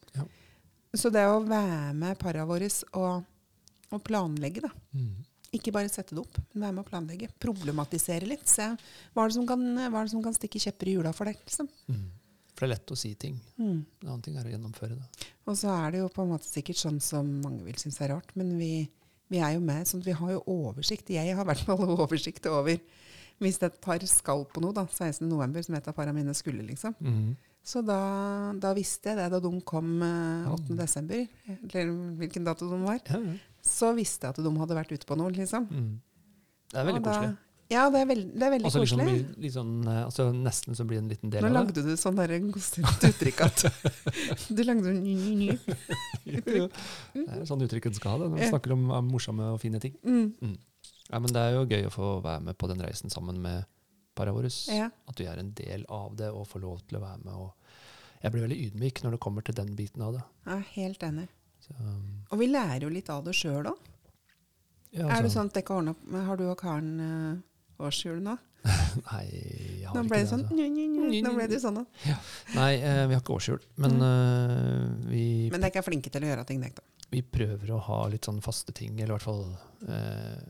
Så 0.98 1.12
det 1.14 1.26
å 1.30 1.42
være 1.46 1.92
med 1.98 2.18
para 2.22 2.46
våre 2.50 2.70
og, 2.98 3.26
og 3.94 4.06
planlegge, 4.06 4.64
da. 4.66 4.72
Mm. 4.98 5.18
Ikke 5.58 5.74
bare 5.74 5.90
sette 5.90 6.14
det 6.14 6.22
opp, 6.22 6.38
men 6.54 6.66
være 6.66 6.76
med 6.78 6.84
å 6.84 6.90
planlegge. 6.90 7.30
Problematisere 7.42 8.28
litt. 8.30 8.46
Se 8.50 8.68
hva 8.70 9.24
er 9.24 9.32
det 9.32 9.38
som 9.38 9.48
kan, 9.50 9.66
er 9.82 9.90
det 9.94 10.12
som 10.14 10.24
kan 10.26 10.36
stikke 10.36 10.62
kjepper 10.62 10.92
i 10.92 10.96
hjula 10.98 11.14
for 11.16 11.30
deg. 11.30 11.40
Liksom. 11.46 11.70
Mm. 11.90 12.06
For 12.54 12.66
det 12.66 12.70
er 12.70 12.74
lett 12.76 12.94
å 12.94 13.00
si 13.00 13.14
ting. 13.18 13.38
Mm. 13.58 13.82
En 14.04 14.12
annen 14.12 14.24
ting 14.26 14.38
er 14.38 14.46
å 14.46 14.54
gjennomføre 14.54 14.98
det. 14.98 15.28
Og 15.50 15.58
så 15.58 15.74
er 15.74 15.94
det 15.94 16.04
jo 16.04 16.10
på 16.14 16.26
en 16.26 16.34
måte 16.34 16.50
sikkert 16.50 16.82
sånn 16.82 17.00
som 17.02 17.30
mange 17.42 17.64
vil 17.66 17.78
synes 17.82 18.02
er 18.04 18.14
rart, 18.14 18.34
men 18.38 18.52
vi, 18.60 18.74
vi 19.32 19.42
er 19.42 19.56
jo 19.56 19.64
med, 19.66 19.88
sånn 19.90 20.04
at 20.04 20.10
vi 20.10 20.18
har 20.20 20.34
jo 20.36 20.42
oversikt. 20.54 21.14
Jeg 21.16 21.34
har 21.34 21.46
i 21.46 21.50
hvert 21.50 21.66
fall 21.66 21.86
oversikt 21.96 22.50
over 22.52 22.78
hvis 23.40 23.62
et 23.64 23.78
par 23.80 24.04
skal 24.12 24.44
på 24.52 24.62
noe, 24.62 24.76
da, 24.76 24.84
16.11., 24.84 25.62
som 25.70 25.78
et 25.78 25.86
av 25.88 25.96
para 25.96 26.12
mine 26.16 26.34
skulle, 26.36 26.66
liksom. 26.68 26.98
Mm. 27.00 27.30
Så 27.70 27.84
da, 27.86 28.00
da 28.58 28.72
visste 28.74 29.12
jeg 29.12 29.20
det 29.20 29.28
da 29.36 29.40
de 29.44 29.52
kom 29.68 29.92
eh, 30.02 30.48
Ja. 30.48 30.56
8. 30.56 30.78
desember, 30.80 31.28
eller 31.70 31.92
hvilken 32.24 32.48
dato 32.48 32.70
de 32.72 32.80
var. 32.82 33.02
Ja, 33.06 33.20
ja. 33.22 33.36
Så 33.62 33.92
visste 33.98 34.26
jeg 34.26 34.34
at 34.38 34.42
de 34.42 34.54
hadde 34.62 34.78
vært 34.78 34.94
ute 34.96 35.06
på 35.06 35.18
noe, 35.20 35.30
liksom. 35.36 35.68
Mm. 35.70 35.92
Det 36.72 36.80
er 36.82 36.88
veldig 36.90 37.04
da- 37.06 37.14
koselig. 37.14 37.38
Ja, 37.70 37.84
det 37.94 38.00
er, 38.02 38.06
veld, 38.10 38.30
det 38.34 38.46
er 38.48 38.50
veldig 38.56 38.66
Altså, 38.66 38.80
liksom, 38.82 39.00
koselig. 39.06 39.50
sånn, 39.54 39.74
eh, 39.86 39.98
altså, 40.08 40.24
nesten 40.34 40.74
så 40.80 40.86
blir 40.90 40.98
det 40.98 41.04
en 41.04 41.10
liten 41.12 41.30
del 41.30 41.44
Nå 41.44 41.50
av 41.50 41.52
det. 41.52 41.60
Nå 41.60 41.60
lagde 41.60 41.84
du 41.86 41.98
sånn 42.02 42.16
der 42.18 42.32
gosterete 42.50 43.12
uttrykk 43.14 43.44
at 43.46 43.66
Du 44.58 44.64
lagde 44.66 44.94
ny, 44.98 45.14
ny, 45.14 45.36
ny. 45.44 45.60
Det 46.26 47.28
er 47.28 47.46
sånn 47.46 47.62
uttrykk 47.68 47.92
en 47.92 47.98
skal 48.00 48.16
ha 48.16 48.18
det 48.24 48.30
når 48.32 48.40
man 48.42 48.52
snakker 48.56 48.74
om 48.74 48.88
eh, 48.90 49.04
morsomme 49.12 49.52
og 49.54 49.62
fine 49.62 49.78
ting. 49.84 49.94
Mm. 50.02 50.56
Ja, 51.12 51.20
men 51.22 51.30
Det 51.36 51.44
er 51.46 51.54
jo 51.60 51.68
gøy 51.70 51.86
å 51.86 51.94
få 51.94 52.10
være 52.26 52.42
med 52.50 52.58
på 52.58 52.72
den 52.74 52.82
reisen 52.82 53.14
sammen 53.14 53.38
med 53.44 53.70
para 54.18 54.34
våre. 54.34 54.50
Ja. 54.74 54.90
At 55.08 55.22
vi 55.22 55.30
er 55.30 55.38
en 55.38 55.54
del 55.54 55.86
av 55.94 56.16
det 56.18 56.32
og 56.34 56.48
får 56.50 56.66
lov 56.66 56.82
til 56.90 56.98
å 56.98 57.04
være 57.06 57.22
med. 57.22 57.34
Og 57.38 57.54
jeg 58.24 58.34
blir 58.34 58.46
veldig 58.46 58.60
ydmyk 58.68 59.04
når 59.04 59.16
det 59.16 59.22
kommer 59.24 59.46
til 59.48 59.56
den 59.56 59.72
biten 59.78 60.04
av 60.06 60.18
det. 60.18 60.24
Er 60.52 60.66
helt 60.76 61.06
enig. 61.08 61.28
Så, 61.64 61.76
um, 61.80 62.26
Og 62.32 62.42
vi 62.42 62.50
lærer 62.52 62.84
jo 62.86 62.92
litt 62.92 63.10
av 63.14 63.24
det 63.26 63.36
sjøl 63.38 63.68
òg. 63.72 63.88
ja, 64.92 65.06
Er 65.06 65.08
det 65.08 65.24
altså, 65.24 65.38
sånn 65.40 65.52
at 65.52 65.58
dere 65.60 65.76
ordner 65.76 65.96
opp 65.96 66.06
med 66.08 66.26
Har 66.26 66.40
du 66.40 66.46
og 66.50 66.58
Karen 66.60 66.94
uh, 67.00 67.86
årsjul 67.86 68.22
nå? 68.26 68.38
Nei, 69.12 69.24
jeg 69.80 69.88
har 69.88 69.96
Nå 69.96 70.04
ble 70.10 70.18
det 70.18 70.26
det. 70.26 70.30
sånn 70.34 70.44
Altså. 70.44 70.56
nye, 70.58 70.70
nye, 70.74 71.10
nye, 71.10 71.22
Nå 71.24 71.32
ble 71.38 71.48
det 71.48 71.60
sånn, 71.64 71.80
da. 71.80 72.16
Nei, 72.58 72.72
uh, 72.84 73.04
vi 73.08 73.16
har 73.16 73.22
ikke 73.22 73.38
årsjul. 73.38 73.60
Men 73.80 74.00
uh, 74.04 74.10
eh, 74.10 74.88
vi, 75.12 75.26
Men 75.54 75.64
dere 75.64 75.80
er 75.80 75.86
flinke 75.86 76.12
til 76.12 76.26
å 76.26 76.32
gjøre 76.32 76.48
ting, 76.50 76.64
dere, 76.64 76.76
da. 76.82 77.06
vi 77.14 77.24
prøver 77.24 77.72
å 77.76 77.80
ha 77.88 78.00
litt 78.12 78.28
sånn 78.28 78.42
faste 78.44 78.76
ting, 78.76 78.98
eller 79.00 79.14
i 79.14 79.16
hvert 79.16 79.28
fall 79.30 79.46
eh, 79.88 80.42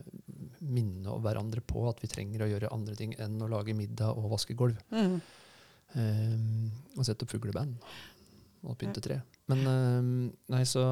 minne 0.60 1.18
hverandre 1.22 1.62
på 1.64 1.86
at 1.90 2.02
vi 2.02 2.10
trenger 2.10 2.44
å 2.44 2.50
gjøre 2.50 2.72
andre 2.74 2.96
ting 2.98 3.14
enn 3.22 3.38
å 3.40 3.48
lage 3.50 3.76
middag 3.78 4.18
og 4.18 4.30
vaske 4.34 4.56
gulv. 4.58 4.80
Mm. 4.90 5.20
Um, 5.96 6.70
og 6.96 7.04
sette 7.06 7.24
opp 7.26 7.32
fugleband 7.32 7.74
og 8.62 8.76
pynte 8.78 9.00
tre. 9.02 9.16
Men 9.50 9.62
um, 9.66 10.08
nei, 10.52 10.60
så 10.68 10.82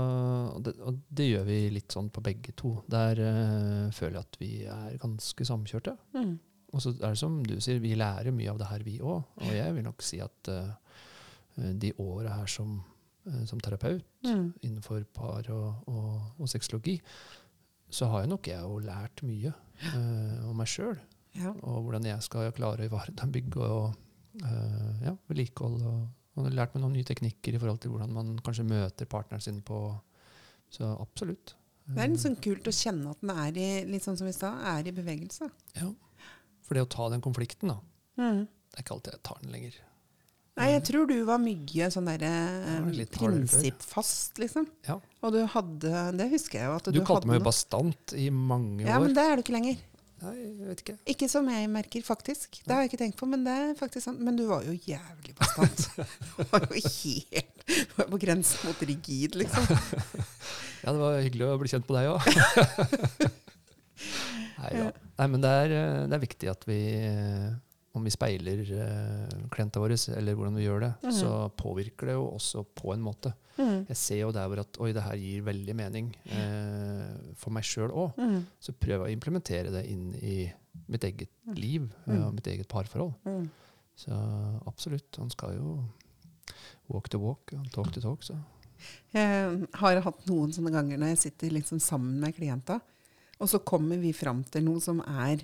og 0.57 0.63
det, 0.67 0.73
og 0.83 0.97
det 1.15 1.27
gjør 1.29 1.45
vi 1.47 1.59
litt 1.71 1.93
sånn 1.95 2.09
på 2.11 2.23
begge 2.25 2.55
to. 2.59 2.73
Der 2.91 3.21
uh, 3.21 3.91
føler 3.95 4.17
jeg 4.19 4.25
at 4.27 4.39
vi 4.41 4.51
er 4.67 4.97
ganske 5.03 5.45
samkjørte. 5.47 5.95
Mm. 6.17 6.33
Og 6.73 6.83
så 6.85 6.91
er 6.99 7.13
det 7.15 7.21
som 7.21 7.39
du 7.47 7.55
sier, 7.65 7.79
vi 7.81 7.95
lærer 7.97 8.33
mye 8.35 8.51
av 8.53 8.59
det 8.61 8.67
her, 8.73 8.83
vi 8.85 8.97
òg. 9.01 9.23
Og 9.45 9.53
jeg 9.55 9.75
vil 9.77 9.85
nok 9.87 10.03
si 10.05 10.19
at 10.25 10.51
uh, 10.51 10.73
de 11.79 11.93
åra 12.03 12.41
her 12.41 12.51
som, 12.51 12.81
uh, 13.29 13.45
som 13.49 13.61
terapeut 13.63 14.05
Mm. 14.27 14.49
innenfor 14.67 15.05
par 15.15 15.47
og, 15.55 15.85
og, 15.87 16.15
og 16.43 16.49
sexologi, 16.51 16.97
så 17.89 18.09
har 18.11 18.25
jeg 18.25 18.33
nok 18.33 18.49
jeg 18.51 18.59
jo 18.67 18.81
lært 18.83 19.23
mye 19.23 19.53
om 20.49 20.57
meg 20.59 20.67
sjøl 20.69 20.99
Ja. 21.39 21.53
og 21.63 21.85
hvordan 21.87 22.09
jeg 22.11 22.25
skal 22.27 22.51
klare 22.57 22.83
å 22.83 22.89
ivareta 22.91 23.29
bygg 23.31 23.57
og 23.63 23.95
eh, 24.45 25.07
ja, 25.09 25.15
vedlikehold. 25.31 25.83
Og, 25.89 26.03
og 26.39 26.45
har 26.47 26.55
lært 26.55 26.75
meg 26.77 26.85
noen 26.85 26.97
nye 26.99 27.09
teknikker 27.09 27.57
i 27.57 27.61
forhold 27.61 27.81
til 27.83 27.95
hvordan 27.95 28.13
man 28.15 28.35
kanskje 28.47 28.67
møter 28.69 29.09
partneren 29.11 29.43
sin 29.45 29.63
på 29.67 29.81
Så 30.71 30.85
absolutt. 31.01 31.55
Det 31.89 32.03
er 32.05 32.11
litt 32.13 32.21
sånn 32.21 32.37
kult 32.45 32.67
å 32.69 32.73
kjenne 32.75 33.11
at 33.15 33.21
den 33.25 33.31
er 33.33 33.57
i 33.57 33.69
litt 33.89 34.05
sånn 34.05 34.19
som 34.21 34.29
vi 34.29 34.35
sa, 34.37 34.51
er 34.77 34.91
i 34.91 34.93
bevegelse. 34.93 35.49
Ja. 35.79 35.89
For 36.67 36.77
det 36.77 36.85
å 36.85 36.91
ta 36.93 37.07
den 37.09 37.25
konflikten, 37.25 37.73
da, 37.73 37.79
Mm. 38.19 38.43
det 38.45 38.77
er 38.77 38.83
ikke 38.83 38.95
alltid 38.99 39.15
jeg 39.15 39.23
tar 39.25 39.39
den 39.41 39.53
lenger. 39.55 39.79
Nei, 40.59 40.73
jeg 40.73 40.83
tror 40.89 41.07
du 41.07 41.15
var 41.25 41.39
mye 41.39 41.89
sånn 41.95 42.09
derre 42.11 42.31
var 42.83 42.97
eh, 42.99 43.11
prinsippfast, 43.15 44.41
liksom. 44.43 44.67
Ja. 44.89 44.97
Og 45.23 45.35
du 45.37 45.39
hadde 45.47 46.03
Det 46.19 46.27
husker 46.33 46.59
jeg 46.59 46.67
jo 46.67 46.75
at 46.75 46.89
Du, 46.89 46.97
du, 46.99 47.01
kalte 47.05 47.23
hadde 47.23 47.31
meg 47.31 47.39
jo 47.39 47.47
bastant 47.47 48.15
i 48.19 48.27
mange 48.35 48.83
år. 48.83 48.91
Ja, 48.91 48.99
men 49.03 49.15
det 49.15 49.23
er 49.23 49.39
du 49.39 49.45
ikke 49.45 49.55
lenger. 49.55 49.79
Nei, 50.19 50.35
jeg 50.43 50.67
vet 50.67 50.81
ikke. 50.83 50.97
Ikke 51.15 51.29
som 51.31 51.47
jeg 51.53 51.69
merker, 51.71 52.03
faktisk. 52.03 52.59
Det 52.65 52.75
har 52.75 52.83
jeg 52.83 52.91
ikke 52.91 53.01
tenkt 53.05 53.19
på, 53.21 53.29
men 53.31 53.45
det 53.47 53.55
er 53.55 53.77
faktisk 53.79 54.09
sant. 54.09 54.23
Men 54.25 54.39
du 54.39 54.49
var 54.51 54.67
jo 54.67 54.75
jævlig 54.75 55.37
bastant. 55.39 55.85
Du 56.39 56.43
var 56.51 56.65
jo 56.67 56.81
helt 56.81 57.49
du 57.69 57.95
var 57.99 58.09
på 58.09 58.19
grensen 58.23 58.65
mot 58.65 58.83
rigid, 58.89 59.35
liksom. 59.37 59.67
Ja, 60.83 60.93
det 60.95 61.01
var 61.03 61.19
hyggelig 61.21 61.49
å 61.49 61.59
bli 61.61 61.69
kjent 61.69 61.87
på 61.89 61.97
deg 61.97 62.07
òg. 62.09 62.23
Nei, 64.59 64.71
ja. 64.79 64.87
Nei, 65.19 65.27
men 65.27 65.43
det 65.43 65.51
er, 65.65 65.75
eh, 65.75 66.05
det 66.09 66.17
er 66.17 66.23
viktig 66.23 66.51
at 66.53 66.63
vi 66.69 66.79
eh, 67.03 67.49
om 67.97 68.05
vi 68.05 68.11
speiler 68.13 68.61
uh, 68.69 69.49
klientene 69.51 69.83
våre, 69.83 69.97
eller 70.17 70.35
hvordan 70.37 70.55
vi 70.59 70.65
gjør 70.67 70.81
det, 70.85 70.91
Mhm. 71.03 71.13
så 71.13 71.31
påvirker 71.57 72.07
det 72.07 72.15
jo 72.15 72.27
også 72.37 72.65
på 72.75 72.93
en 72.93 73.01
måte. 73.03 73.33
Mm. 73.59 73.87
Jeg 73.89 73.97
ser 73.97 74.19
jo 74.21 74.31
der 74.33 74.47
hvor 74.47 74.61
at 74.61 74.77
oi, 74.81 74.93
det 74.93 75.03
her 75.03 75.17
gir 75.17 75.43
veldig 75.43 75.75
mening 75.75 76.11
uh, 76.31 77.33
for 77.35 77.51
meg 77.51 77.65
sjøl 77.65 77.91
òg. 77.91 78.15
Mm. 78.19 78.45
Så 78.61 78.73
prøver 78.79 79.07
jeg 79.09 79.17
å 79.17 79.19
implementere 79.19 79.73
det 79.73 79.87
inn 79.91 80.13
i 80.23 80.53
mitt 80.89 81.03
eget 81.05 81.29
liv 81.57 81.89
eh, 82.07 82.13
Mm. 82.15 82.23
og 82.29 82.35
mitt 82.35 82.47
eget 82.47 82.69
parforhold. 82.69 83.15
Mm. 83.27 83.49
Så 83.97 84.15
absolutt. 84.67 85.17
Han 85.19 85.31
skal 85.31 85.57
jo 85.57 85.85
walk 86.89 87.09
the 87.11 87.19
walk 87.19 87.53
og 87.53 87.67
talk 87.75 87.91
the 87.93 88.01
talk. 88.01 88.23
Så. 88.23 88.37
Jeg 89.13 89.67
har 89.75 90.01
hatt 90.05 90.27
noen 90.29 90.53
sånne 90.55 90.71
ganger 90.73 91.01
når 91.01 91.09
jeg 91.17 91.19
sitter 91.27 91.51
liksom 91.57 91.81
sammen 91.83 92.21
med 92.23 92.37
klienta, 92.37 92.81
og 93.41 93.49
så 93.51 93.59
kommer 93.65 93.99
vi 93.99 94.13
fram 94.13 94.45
til 94.45 94.63
noe 94.69 94.81
som 94.81 95.01
er 95.01 95.43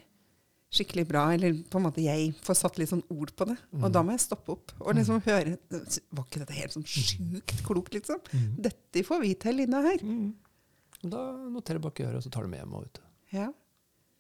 skikkelig 0.75 1.05
bra, 1.09 1.25
eller 1.35 1.57
på 1.71 1.79
en 1.79 1.85
måte 1.87 2.03
jeg 2.05 2.33
får 2.45 2.57
satt 2.59 2.79
litt 2.81 2.91
sånn 2.91 3.05
ord 3.15 3.31
på 3.39 3.47
det. 3.49 3.57
Og 3.81 3.87
da 3.95 4.03
må 4.05 4.15
jeg 4.17 4.25
stoppe 4.25 4.55
opp 4.57 4.73
og 4.81 4.95
liksom 4.99 5.21
høre 5.27 5.57
Var 5.71 6.25
ikke 6.25 6.41
dette 6.43 6.57
helt 6.57 6.75
sånn 6.75 6.87
sjukt 6.89 7.61
klokt, 7.67 7.95
liksom? 7.95 8.23
Dette 8.65 9.05
får 9.07 9.23
vi 9.23 9.35
til 9.45 9.63
inne 9.65 9.83
her. 9.87 10.03
Mm. 10.03 10.33
Da 11.05 11.21
noterer 11.53 11.79
jeg 11.79 11.85
bak 11.85 12.01
øret, 12.01 12.19
og 12.19 12.25
så 12.25 12.33
tar 12.33 12.47
du 12.47 12.51
med 12.53 12.63
hjem. 12.63 12.75
Og 12.79 12.89
ut. 12.89 13.01
Ja. 13.35 13.49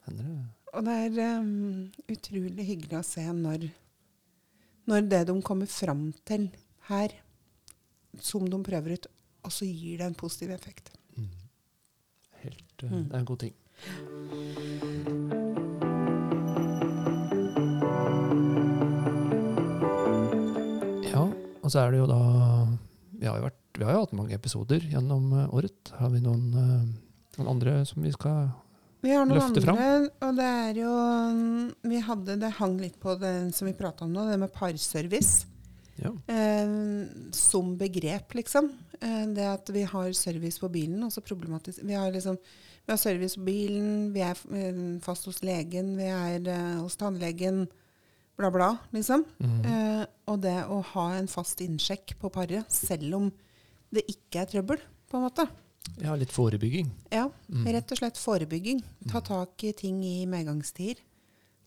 Hender 0.07 0.29
det. 0.29 0.37
Og 0.75 0.85
det 0.89 0.95
er 1.05 1.41
um, 1.41 1.91
utrolig 2.11 2.67
hyggelig 2.67 2.99
å 2.99 3.05
se 3.07 3.25
når, 3.33 3.69
når 4.91 5.07
det 5.13 5.23
de 5.31 5.37
kommer 5.47 5.71
fram 5.71 6.09
til 6.27 6.49
her, 6.91 7.15
som 8.21 8.47
de 8.51 8.59
prøver 8.67 8.99
ut, 8.99 9.07
og 9.47 9.55
så 9.55 9.69
gir 9.69 10.01
det 10.03 10.09
en 10.11 10.19
positiv 10.19 10.51
effekt. 10.55 10.93
Helt, 12.45 12.83
uh, 12.85 12.91
Mm. 12.91 13.07
Det 13.09 13.15
er 13.15 13.21
en 13.23 13.29
god 13.31 13.41
ting. 13.41 13.55
Og 21.65 21.73
så 21.73 21.85
er 21.85 21.95
det 21.95 22.03
jo 22.03 22.11
da 22.11 22.21
Vi 23.15 23.29
har 23.29 23.39
jo, 23.39 23.47
vært, 23.47 23.63
vi 23.79 23.87
har 23.87 23.97
jo 23.97 24.03
hatt 24.05 24.19
mange 24.19 24.37
episoder 24.37 24.85
gjennom 24.91 25.31
eh, 25.33 25.55
året. 25.55 25.95
Har 25.99 26.13
vi 26.13 26.21
noen, 26.25 26.45
eh, 26.61 26.85
noen 27.39 27.51
andre 27.57 27.79
som 27.89 28.05
vi 28.05 28.13
skal 28.15 28.51
Vi 29.05 29.15
har 29.15 29.25
noen 29.25 29.41
Løfte 29.41 29.63
andre, 29.63 29.65
fram. 29.71 30.09
og 30.29 30.37
det 30.41 30.51
er 30.51 30.83
jo 30.83 30.93
Vi 31.95 32.05
hadde, 32.11 32.39
det 32.43 32.53
hang 32.61 32.77
litt 32.83 33.01
på 33.01 33.17
det 33.21 33.35
som 33.57 33.71
vi 33.71 33.77
prata 33.79 34.07
om 34.07 34.13
nå, 34.13 34.29
det 34.31 34.39
med 34.43 34.53
parservice. 34.55 35.47
Ja. 35.95 36.11
Eh, 36.27 36.77
som 37.33 37.77
begrep, 37.79 38.35
liksom. 38.35 38.73
Eh, 39.01 39.25
det 39.35 39.47
at 39.47 39.71
vi 39.71 39.87
har 39.87 40.13
service 40.19 40.59
på 40.59 40.71
bilen, 40.75 41.03
også 41.07 41.23
problematisk 41.23 41.85
Vi 41.87 41.95
har 41.95 42.11
liksom 42.11 42.39
vi 42.85 42.93
har 42.93 42.99
service 43.01 43.39
på 43.39 43.47
bilen, 43.47 44.13
vi 44.13 44.21
er 44.21 44.37
eh, 44.53 44.81
fast 45.05 45.25
hos 45.25 45.41
legen, 45.41 45.95
vi 45.97 46.05
er 46.05 46.51
eh, 46.53 46.75
hos 46.83 46.99
tannlegen, 47.01 47.65
bla, 48.37 48.51
bla, 48.51 48.71
liksom. 48.95 49.25
Mm. 49.39 49.61
Eh, 49.71 50.05
og 50.31 50.41
det 50.43 50.57
å 50.71 50.81
ha 50.95 51.07
en 51.19 51.29
fast 51.31 51.61
innsjekk 51.65 52.17
på 52.21 52.31
paret, 52.35 52.67
selv 52.73 53.19
om 53.19 53.31
det 53.95 54.05
ikke 54.11 54.43
er 54.43 54.51
trøbbel, 54.51 54.83
på 55.11 55.19
en 55.19 55.27
måte. 55.29 55.47
ja, 56.01 56.15
litt 56.19 56.33
forebygging. 56.33 56.89
Ja, 57.13 57.29
mm. 57.49 57.67
rett 57.77 57.93
og 57.93 58.01
slett 58.01 58.19
forebygging. 58.19 58.83
Ta 59.11 59.21
tak 59.25 59.65
i 59.69 59.75
ting 59.77 60.01
i 60.07 60.25
medgangstider. 60.27 61.03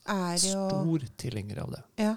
Er 0.07 0.39
jo 0.39 0.63
Stor 0.71 1.05
tilhenger 1.19 1.61
av 1.65 1.75
det. 1.75 1.83
Ja. 1.99 2.15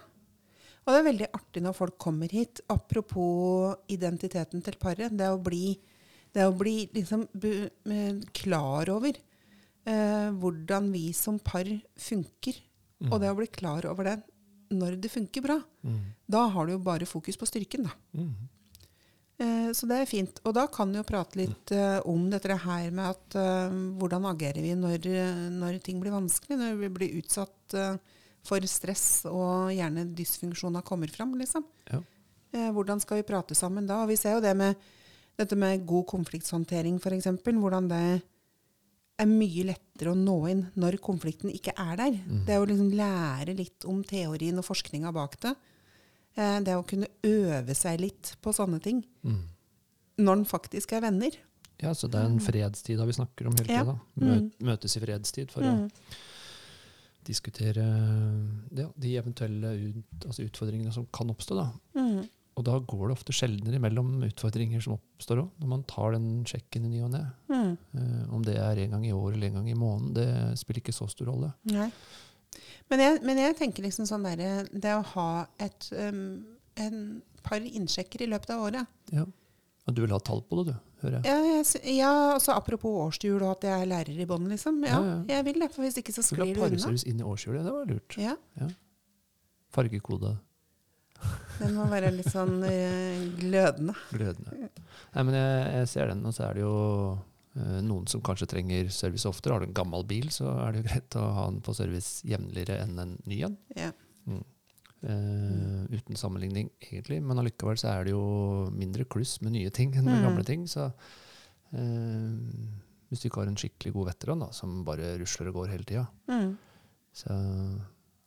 Og 0.86 0.94
det 0.94 0.98
er 1.00 1.06
veldig 1.06 1.28
artig 1.36 1.62
når 1.62 1.76
folk 1.76 1.98
kommer 2.00 2.30
hit. 2.32 2.62
Apropos 2.72 3.76
identiteten 3.92 4.62
til 4.64 4.78
paret. 4.80 5.12
Det 5.14 5.28
å 5.30 5.38
bli, 5.42 5.74
det 6.34 6.46
å 6.46 6.54
bli 6.56 6.88
liksom 6.94 7.26
eh, 7.36 8.22
klar 8.34 8.90
over 8.94 9.12
eh, 9.12 10.28
hvordan 10.40 10.90
vi 10.94 11.10
som 11.14 11.38
par 11.42 11.68
funker. 12.00 12.62
Mm. 13.00 13.12
Og 13.12 13.20
det 13.22 13.30
å 13.30 13.38
bli 13.38 13.50
klar 13.52 13.86
over 13.90 14.08
det 14.08 14.16
når 14.70 14.96
det 15.02 15.10
funker 15.12 15.44
bra. 15.44 15.58
Mm. 15.82 16.00
Da 16.30 16.46
har 16.54 16.66
du 16.66 16.76
jo 16.76 16.82
bare 16.84 17.08
fokus 17.08 17.38
på 17.38 17.48
styrken, 17.48 17.88
da. 17.88 17.94
Mm. 18.16 18.32
Eh, 19.40 19.72
så 19.72 19.88
det 19.88 20.02
er 20.02 20.08
fint. 20.10 20.40
Og 20.44 20.54
da 20.56 20.66
kan 20.72 20.92
vi 20.92 21.00
jo 21.00 21.08
prate 21.08 21.40
litt 21.40 21.72
eh, 21.72 21.98
om 22.08 22.28
dette 22.32 22.56
her 22.64 22.90
med 22.92 23.06
at 23.08 23.36
eh, 23.40 23.76
hvordan 24.00 24.28
agerer 24.30 24.60
vi 24.64 24.74
når, 24.76 25.06
eh, 25.08 25.44
når 25.56 25.80
ting 25.84 26.00
blir 26.02 26.14
vanskelig, 26.14 26.58
når 26.60 26.80
vi 26.82 26.92
blir 26.98 27.18
utsatt 27.22 27.76
eh, 27.78 27.96
for 28.46 28.64
stress 28.68 29.26
og 29.28 29.72
gjerne 29.74 30.06
dysfunksjoner 30.16 30.84
kommer 30.86 31.10
fram, 31.12 31.34
liksom. 31.40 31.64
Ja. 31.90 32.02
Eh, 32.52 32.70
hvordan 32.74 33.00
skal 33.00 33.20
vi 33.20 33.28
prate 33.28 33.56
sammen 33.56 33.88
da? 33.88 34.02
Og 34.04 34.12
vi 34.12 34.18
ser 34.20 34.36
jo 34.36 34.44
det 34.44 34.54
med 34.58 34.76
dette 35.40 35.56
med 35.56 35.86
god 35.88 36.04
konflikthåndtering, 36.10 36.98
f.eks. 37.00 37.30
Hvordan 37.46 37.88
det 37.88 38.04
er 39.20 39.28
mye 39.30 39.64
lettere 39.68 40.12
å 40.12 40.16
nå 40.18 40.36
inn 40.50 40.62
når 40.80 40.96
konflikten 41.04 41.50
ikke 41.52 41.74
er 41.78 41.96
der. 41.96 42.12
Mm. 42.24 42.44
Det 42.46 42.54
er 42.54 42.60
å 42.62 42.66
liksom 42.68 42.90
lære 42.96 43.56
litt 43.58 43.84
om 43.90 44.02
teorien 44.04 44.58
og 44.58 44.64
forskninga 44.66 45.12
bak 45.12 45.38
det. 45.44 45.54
Eh, 46.36 46.60
det 46.66 46.76
å 46.78 46.86
kunne 46.86 47.08
øve 47.26 47.74
seg 47.74 48.00
litt 48.00 48.34
på 48.42 48.52
sånne 48.54 48.80
ting 48.82 49.04
Mm. 49.24 49.42
når 50.18 50.32
en 50.38 50.44
faktisk 50.44 50.92
er 50.92 51.00
venner. 51.02 51.30
Ja, 51.82 51.92
så 51.96 52.08
det 52.10 52.20
er 52.20 52.26
en 52.28 52.40
fredstid 52.40 52.98
da 52.98 53.06
vi 53.08 53.12
snakker 53.16 53.46
om 53.48 53.54
hele 53.56 53.72
Ja. 53.72 53.84
tida. 53.84 53.98
Mm. 54.20 54.50
Møtes 54.60 54.96
i 54.96 55.00
fredstid 55.00 55.50
for 55.50 55.62
å 55.62 55.70
Mm. 55.86 55.90
diskutere 57.24 57.84
ja, 58.76 58.86
de 58.96 59.16
eventuelle 59.16 59.72
ut, 59.76 60.26
altså 60.26 60.44
utfordringene 60.46 60.92
som 60.92 61.06
kan 61.12 61.28
oppstå. 61.30 61.56
Da. 61.56 61.68
Og 62.60 62.66
da 62.68 62.76
går 62.84 63.06
det 63.06 63.16
ofte 63.16 63.34
sjeldnere 63.36 63.80
mellom 63.82 64.18
utfordringer 64.26 64.82
som 64.84 64.98
oppstår 64.98 65.42
òg, 65.44 65.50
når 65.62 65.70
man 65.72 65.84
tar 65.88 66.16
den 66.16 66.28
sjekken 66.48 66.84
i 66.86 66.92
ny 66.92 67.02
og 67.06 67.14
ne. 67.14 67.22
Mm. 67.48 67.70
Uh, 67.96 68.24
om 68.36 68.44
det 68.44 68.58
er 68.60 68.82
en 68.84 68.96
gang 68.96 69.06
i 69.08 69.14
år 69.16 69.32
eller 69.32 69.48
en 69.48 69.60
gang 69.60 69.70
i 69.72 69.78
måneden, 69.78 70.12
det 70.18 70.60
spiller 70.60 70.84
ikke 70.84 70.96
så 70.96 71.08
stor 71.10 71.32
rolle. 71.32 71.52
Nei. 71.72 71.88
Men 72.90 73.04
jeg, 73.04 73.18
men 73.24 73.38
jeg 73.38 73.56
tenker 73.60 73.84
liksom 73.86 74.06
sånn 74.08 74.24
derre 74.26 74.64
Det 74.74 74.90
å 74.98 75.04
ha 75.12 75.26
et 75.62 75.84
um, 75.94 76.40
en 76.74 77.20
par 77.46 77.62
innsjekker 77.62 78.24
i 78.24 78.30
løpet 78.30 78.50
av 78.54 78.64
året 78.68 79.14
Ja. 79.14 79.26
Og 79.88 79.94
du 79.96 80.02
vil 80.04 80.12
ha 80.12 80.20
tall 80.22 80.42
på 80.46 80.60
det, 80.60 80.74
du, 80.74 80.90
hører 81.02 81.16
jeg. 81.16 81.30
Ja, 81.30 81.54
jeg, 81.56 81.94
ja 81.96 82.10
altså 82.34 82.52
apropos 82.54 82.98
årshjul 83.06 83.40
og 83.40 83.56
at 83.56 83.64
jeg 83.66 83.86
er 83.86 83.88
lærer 83.90 84.18
i 84.22 84.26
bånn, 84.28 84.44
liksom. 84.52 84.82
Ja, 84.84 84.98
Ja, 84.98 85.00
ja. 85.08 85.16
jeg 85.32 85.46
vil 85.48 85.64
det. 85.64 85.70
For 85.74 85.86
hvis 85.86 85.96
ikke 85.98 86.14
så 86.14 86.22
sklir 86.26 86.52
Du 86.52 86.60
vil 86.60 86.60
ha 86.60 86.68
det 86.68 86.78
parservice 86.78 87.08
inn 87.08 87.22
i 87.22 87.26
årshjulet, 87.26 87.64
det 87.64 87.72
var 87.74 87.88
lurt. 87.88 88.18
Ja, 88.20 88.36
Fargekode, 89.70 90.34
Den 91.60 91.74
må 91.76 91.84
være 91.90 92.10
litt 92.14 92.30
sånn 92.32 92.62
eh, 92.64 93.20
glødende. 93.38 93.94
glødende. 94.10 94.70
Nei, 95.14 95.22
men 95.28 95.34
jeg, 95.36 95.66
jeg 95.78 95.88
ser 95.92 96.12
den, 96.12 96.24
og 96.26 96.32
så 96.36 96.46
er 96.48 96.54
det 96.58 96.62
jo 96.64 96.74
eh, 97.56 97.80
noen 97.86 98.06
som 98.10 98.22
kanskje 98.24 98.48
trenger 98.50 98.88
service 98.94 99.28
oftere. 99.28 99.52
Har 99.56 99.60
du 99.64 99.68
en 99.70 99.76
gammel 99.76 100.04
bil, 100.08 100.30
så 100.34 100.48
er 100.64 100.72
det 100.72 100.80
jo 100.82 100.88
greit 100.90 101.16
å 101.20 101.26
ha 101.36 101.44
den 101.50 101.60
på 101.66 101.74
service 101.76 102.22
jevnligere 102.28 102.80
enn 102.86 102.96
en 103.04 103.16
ny 103.28 103.42
en. 103.48 103.58
Ja. 103.76 103.92
Eh, 105.02 105.84
uten 105.96 106.16
sammenligning, 106.20 106.68
egentlig. 106.84 107.22
Men 107.24 107.38
allikevel 107.40 107.78
så 107.80 107.88
er 107.94 108.04
det 108.04 108.12
jo 108.12 108.24
mindre 108.76 109.06
kluss 109.08 109.38
med 109.40 109.54
nye 109.56 109.70
ting 109.72 109.94
enn 109.96 110.04
med 110.04 110.18
Mm. 110.20 110.26
gamle 110.28 110.44
ting. 110.44 110.66
Så 110.68 110.90
uh, 110.90 112.34
hvis 113.08 113.22
du 113.22 113.28
ikke 113.30 113.40
har 113.40 113.48
en 113.50 113.56
skikkelig 113.58 113.92
god 113.94 114.10
veteran 114.10 114.42
da, 114.44 114.50
som 114.52 114.82
bare 114.84 115.14
rusler 115.20 115.48
og 115.50 115.54
går 115.62 115.72
hele 115.72 115.84
tida, 115.88 116.06
Mm. 116.28 116.52
så 117.16 117.32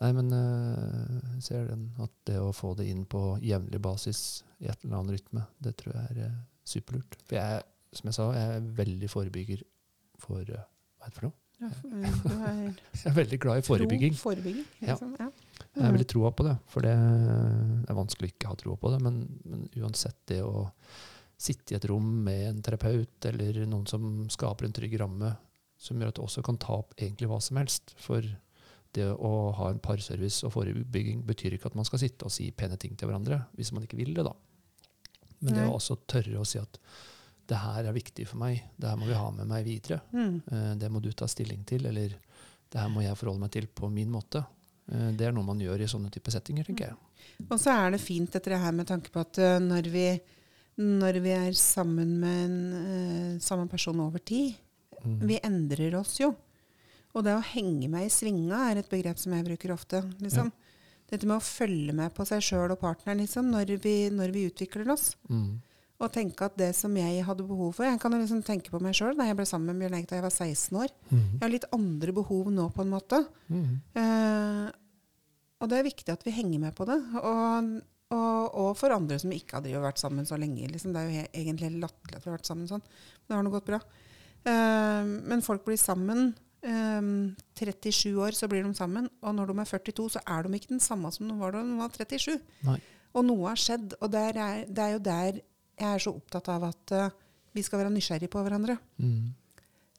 Nei, 0.01 0.09
men 0.17 0.31
eh, 0.35 1.19
jeg 1.37 1.43
ser 1.45 1.67
den 1.69 1.85
at 2.03 2.11
det 2.27 2.39
å 2.41 2.49
få 2.55 2.73
det 2.79 2.87
inn 2.91 3.05
på 3.09 3.37
jevnlig 3.43 3.79
basis 3.83 4.43
i 4.59 4.67
et 4.71 4.81
eller 4.83 4.99
annet 4.99 5.19
rytme, 5.19 5.45
det 5.63 5.75
tror 5.79 5.95
jeg 5.95 6.09
er 6.15 6.25
eh, 6.25 6.41
superlurt. 6.67 7.15
For 7.29 7.37
jeg, 7.39 7.61
som 7.95 8.09
jeg 8.09 8.17
sa, 8.17 8.25
jeg 8.35 8.57
er 8.57 8.67
veldig 8.81 9.09
forebygger 9.11 9.63
for 10.23 10.41
eh, 10.43 10.65
Hva 10.99 11.07
er 11.07 11.13
det 11.13 11.17
for 11.19 11.29
noe? 11.29 11.37
Ja, 11.61 11.69
for- 11.77 12.43
er 12.49 12.59
Jeg 13.03 13.07
er 13.11 13.17
veldig 13.21 13.39
glad 13.45 13.61
i 13.61 13.65
forebygging. 13.69 14.15
Tro 14.17 14.23
forebygging. 14.31 14.65
Ja. 14.81 14.93
Liksom. 14.97 15.15
Ja. 15.21 15.29
Jeg 15.73 15.85
har 15.87 15.95
veldig 15.95 16.09
troa 16.11 16.29
på 16.35 16.45
det, 16.45 16.53
for 16.69 16.85
det 16.85 16.91
er 16.93 17.97
vanskelig 17.97 18.27
å 18.29 18.33
ikke 18.33 18.51
ha 18.51 18.57
troa 18.59 18.75
på 18.81 18.91
det. 18.93 18.99
Men, 19.05 19.21
men 19.47 19.63
uansett, 19.79 20.17
det 20.29 20.41
å 20.45 20.67
sitte 21.43 21.73
i 21.73 21.77
et 21.79 21.87
rom 21.89 22.05
med 22.25 22.43
en 22.49 22.59
terapeut 22.65 23.25
eller 23.29 23.63
noen 23.67 23.87
som 23.89 24.03
skaper 24.31 24.67
en 24.67 24.75
trygg 24.75 24.93
ramme, 25.01 25.31
som 25.81 25.99
gjør 25.99 26.11
at 26.13 26.19
du 26.19 26.23
også 26.25 26.43
kan 26.45 26.59
ta 26.61 26.77
opp 26.83 26.93
egentlig 26.99 27.27
hva 27.31 27.39
som 27.43 27.57
helst. 27.59 27.95
For 27.99 28.23
det 28.93 29.07
å 29.15 29.51
ha 29.57 29.69
en 29.73 29.79
parservice 29.83 30.43
og 30.45 30.53
forebygging 30.53 31.23
betyr 31.25 31.55
ikke 31.57 31.71
at 31.71 31.75
man 31.79 31.85
skal 31.87 31.99
sitte 32.03 32.25
og 32.27 32.31
si 32.33 32.51
pene 32.51 32.77
ting 32.77 32.95
til 32.97 33.09
hverandre, 33.09 33.39
hvis 33.57 33.71
man 33.73 33.83
ikke 33.87 33.97
vil 33.97 34.13
det, 34.13 34.23
da. 34.27 34.33
Men 35.43 35.53
det 35.57 35.61
Nei. 35.63 35.69
å 35.71 35.75
også 35.79 35.97
tørre 36.07 36.39
å 36.39 36.45
si 36.47 36.59
at 36.61 36.77
det 37.49 37.57
her 37.59 37.83
er 37.89 37.95
viktig 37.95 38.25
for 38.29 38.39
meg, 38.39 38.61
det 38.79 38.87
her 38.87 38.95
må 39.01 39.05
vi 39.09 39.17
ha 39.17 39.29
med 39.35 39.49
meg 39.49 39.65
videre. 39.67 39.97
Mm. 40.13 40.35
Eh, 40.47 40.75
Det 40.79 40.89
må 40.91 41.01
du 41.03 41.11
ta 41.11 41.25
stilling 41.27 41.65
til, 41.67 41.85
eller 41.89 42.13
det 42.71 42.79
her 42.79 42.87
må 42.89 43.01
jeg 43.03 43.17
forholde 43.19 43.41
meg 43.43 43.51
til 43.51 43.67
på 43.67 43.89
min 43.91 44.09
måte. 44.13 44.45
Eh, 44.91 45.11
Det 45.11 45.27
er 45.27 45.31
noe 45.35 45.43
man 45.43 45.59
gjør 45.59 45.81
i 45.83 45.89
sånne 45.91 46.09
type 46.11 46.31
settinger, 46.31 46.63
tenker 46.63 46.87
jeg. 46.87 46.95
Og 47.49 47.59
så 47.59 47.73
er 47.75 47.91
det 47.91 47.99
fint 48.01 48.31
dette 48.31 48.57
her 48.57 48.71
med 48.71 48.87
tanke 48.87 49.11
på 49.11 49.19
at 49.19 49.37
eh, 49.43 49.59
når 49.59 49.89
vi, 49.91 50.07
når 50.79 51.19
vi 51.21 51.29
er 51.35 51.51
sammen 51.59 52.15
med 52.19 52.45
en 52.45 53.39
samme 53.41 53.67
person 53.69 53.99
over 53.99 54.19
tid, 54.19 54.53
Mm. 55.03 55.19
vi 55.27 55.35
endrer 55.43 55.95
oss 55.99 56.13
jo. 56.21 56.29
Og 57.13 57.25
det 57.25 57.35
å 57.37 57.43
henge 57.45 57.89
meg 57.91 58.07
i 58.07 58.13
svinga 58.13 58.69
er 58.71 58.81
et 58.81 58.89
begrep 58.89 59.19
som 59.21 59.35
jeg 59.35 59.45
bruker 59.45 59.73
ofte. 59.75 60.01
Liksom. 60.23 60.49
Dette 61.11 61.29
med 61.29 61.37
å 61.37 61.45
følge 61.45 61.93
med 61.95 62.13
på 62.15 62.25
seg 62.25 62.41
sjøl 62.41 62.73
og 62.73 62.79
partneren 62.81 63.21
liksom, 63.21 63.51
når, 63.53 63.75
vi, 63.83 63.95
når 64.13 64.33
vi 64.33 64.47
utvikler 64.49 64.89
oss. 64.95 65.11
Mm. 65.29 65.61
Og 66.01 66.11
tenke 66.11 66.47
at 66.47 66.55
det 66.59 66.71
som 66.75 66.93
jeg 66.97 67.23
hadde 67.23 67.45
behov 67.47 67.75
for 67.77 67.87
Jeg 67.87 67.99
kan 68.01 68.15
liksom 68.17 68.41
tenke 68.43 68.73
på 68.73 68.81
meg 68.83 68.95
sjøl 68.97 69.13
da 69.15 69.27
jeg 69.29 69.37
ble 69.37 69.45
sammen 69.47 69.69
med 69.71 69.85
Bjørn 69.85 69.99
Eik 69.99 70.07
da 70.09 70.17
jeg 70.17 70.25
var 70.25 70.33
16 70.33 70.79
år. 70.81 70.93
Mm. 71.11 71.19
Jeg 71.21 71.43
har 71.45 71.53
litt 71.53 71.69
andre 71.77 72.15
behov 72.17 72.49
nå, 72.51 72.67
på 72.73 72.83
en 72.83 72.91
måte. 72.91 73.19
Mm. 73.47 73.69
Eh, 74.01 74.71
og 75.63 75.69
det 75.71 75.79
er 75.79 75.87
viktig 75.87 76.11
at 76.11 76.25
vi 76.25 76.33
henger 76.35 76.63
med 76.65 76.75
på 76.75 76.87
det. 76.89 76.97
Og, 77.21 77.69
og, 78.17 78.57
og 78.63 78.71
for 78.79 78.95
andre 78.95 79.19
som 79.21 79.31
ikke 79.35 79.59
hadde 79.59 79.83
vært 79.85 80.01
sammen 80.01 80.27
så 80.27 80.39
lenge. 80.41 80.65
Liksom. 80.71 80.95
Det 80.95 81.03
er 81.03 81.11
jo 81.11 81.27
egentlig 81.43 81.71
latterlig 81.77 82.17
at 82.17 82.25
vi 82.25 82.31
har 82.31 82.39
vært 82.39 82.49
sammen 82.49 82.71
sånn. 82.71 82.83
Men 82.83 83.29
det 83.29 83.37
har 83.37 83.45
nå 83.45 83.53
gått 83.53 83.69
bra. 83.69 83.79
Eh, 84.49 85.13
men 85.29 85.45
folk 85.45 85.63
blir 85.69 85.79
sammen. 85.79 86.33
Eh, 86.63 87.07
37 87.59 88.15
år, 88.17 88.37
så 88.37 88.49
blir 88.51 88.65
de 88.65 88.73
sammen. 88.77 89.09
Og 89.21 89.35
når 89.35 89.51
de 89.51 89.59
er 89.63 89.71
42, 89.71 90.09
så 90.15 90.23
er 90.25 90.43
de 90.43 90.59
ikke 90.59 90.73
den 90.73 90.83
samme 90.83 91.11
som 91.13 91.29
de 91.29 91.37
var 91.39 91.55
da 91.55 91.63
de 91.63 91.79
var 91.79 91.93
37. 91.95 92.39
Nei. 92.67 92.79
Og 93.13 93.27
noe 93.27 93.51
har 93.51 93.61
skjedd. 93.61 93.97
Og 94.01 94.11
der 94.13 94.39
er, 94.41 94.63
det 94.67 94.83
er 94.83 94.95
jo 94.95 95.03
der 95.05 95.41
jeg 95.73 95.89
er 95.89 96.01
så 96.01 96.13
opptatt 96.13 96.49
av 96.53 96.67
at 96.69 96.93
uh, 96.93 97.07
vi 97.53 97.63
skal 97.65 97.81
være 97.81 97.93
nysgjerrige 97.93 98.31
på 98.33 98.41
hverandre. 98.45 98.77
Mm. 99.01 99.33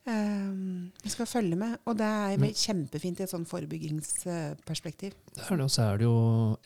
Um, 0.05 0.93
vi 1.01 1.11
skal 1.11 1.27
følge 1.27 1.57
med, 1.57 1.79
og 1.89 1.97
det 1.97 2.07
er 2.07 2.39
Men, 2.39 2.53
kjempefint 2.53 3.21
i 3.21 3.25
et 3.25 3.33
sånn 3.33 3.47
forebyggingsperspektiv. 3.49 5.15
Det 5.33 5.41
er 5.47 5.57
det, 5.57 5.65
og 5.65 5.73
så 5.73 5.87
er 5.89 6.03
det 6.03 6.07
jo 6.07 6.19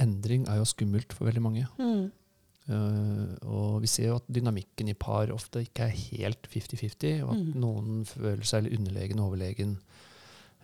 endring 0.03 0.49
er 0.51 0.59
jo 0.59 0.67
skummelt 0.67 1.15
for 1.15 1.29
veldig 1.31 1.45
mange. 1.45 1.69
Mm. 1.79 2.09
Uh, 2.69 3.33
og 3.49 3.79
vi 3.81 3.89
ser 3.89 4.11
jo 4.11 4.17
at 4.19 4.27
dynamikken 4.29 4.91
i 4.93 4.95
par 4.99 5.31
ofte 5.33 5.63
ikke 5.65 5.87
er 5.87 5.95
helt 6.13 6.49
50-50, 6.53 7.23
og 7.25 7.31
at 7.33 7.39
Mm. 7.47 7.61
noen 7.63 8.05
føler 8.05 8.45
seg 8.45 8.67
underlegen 8.77 9.21
og 9.21 9.31
overlegen. 9.33 9.79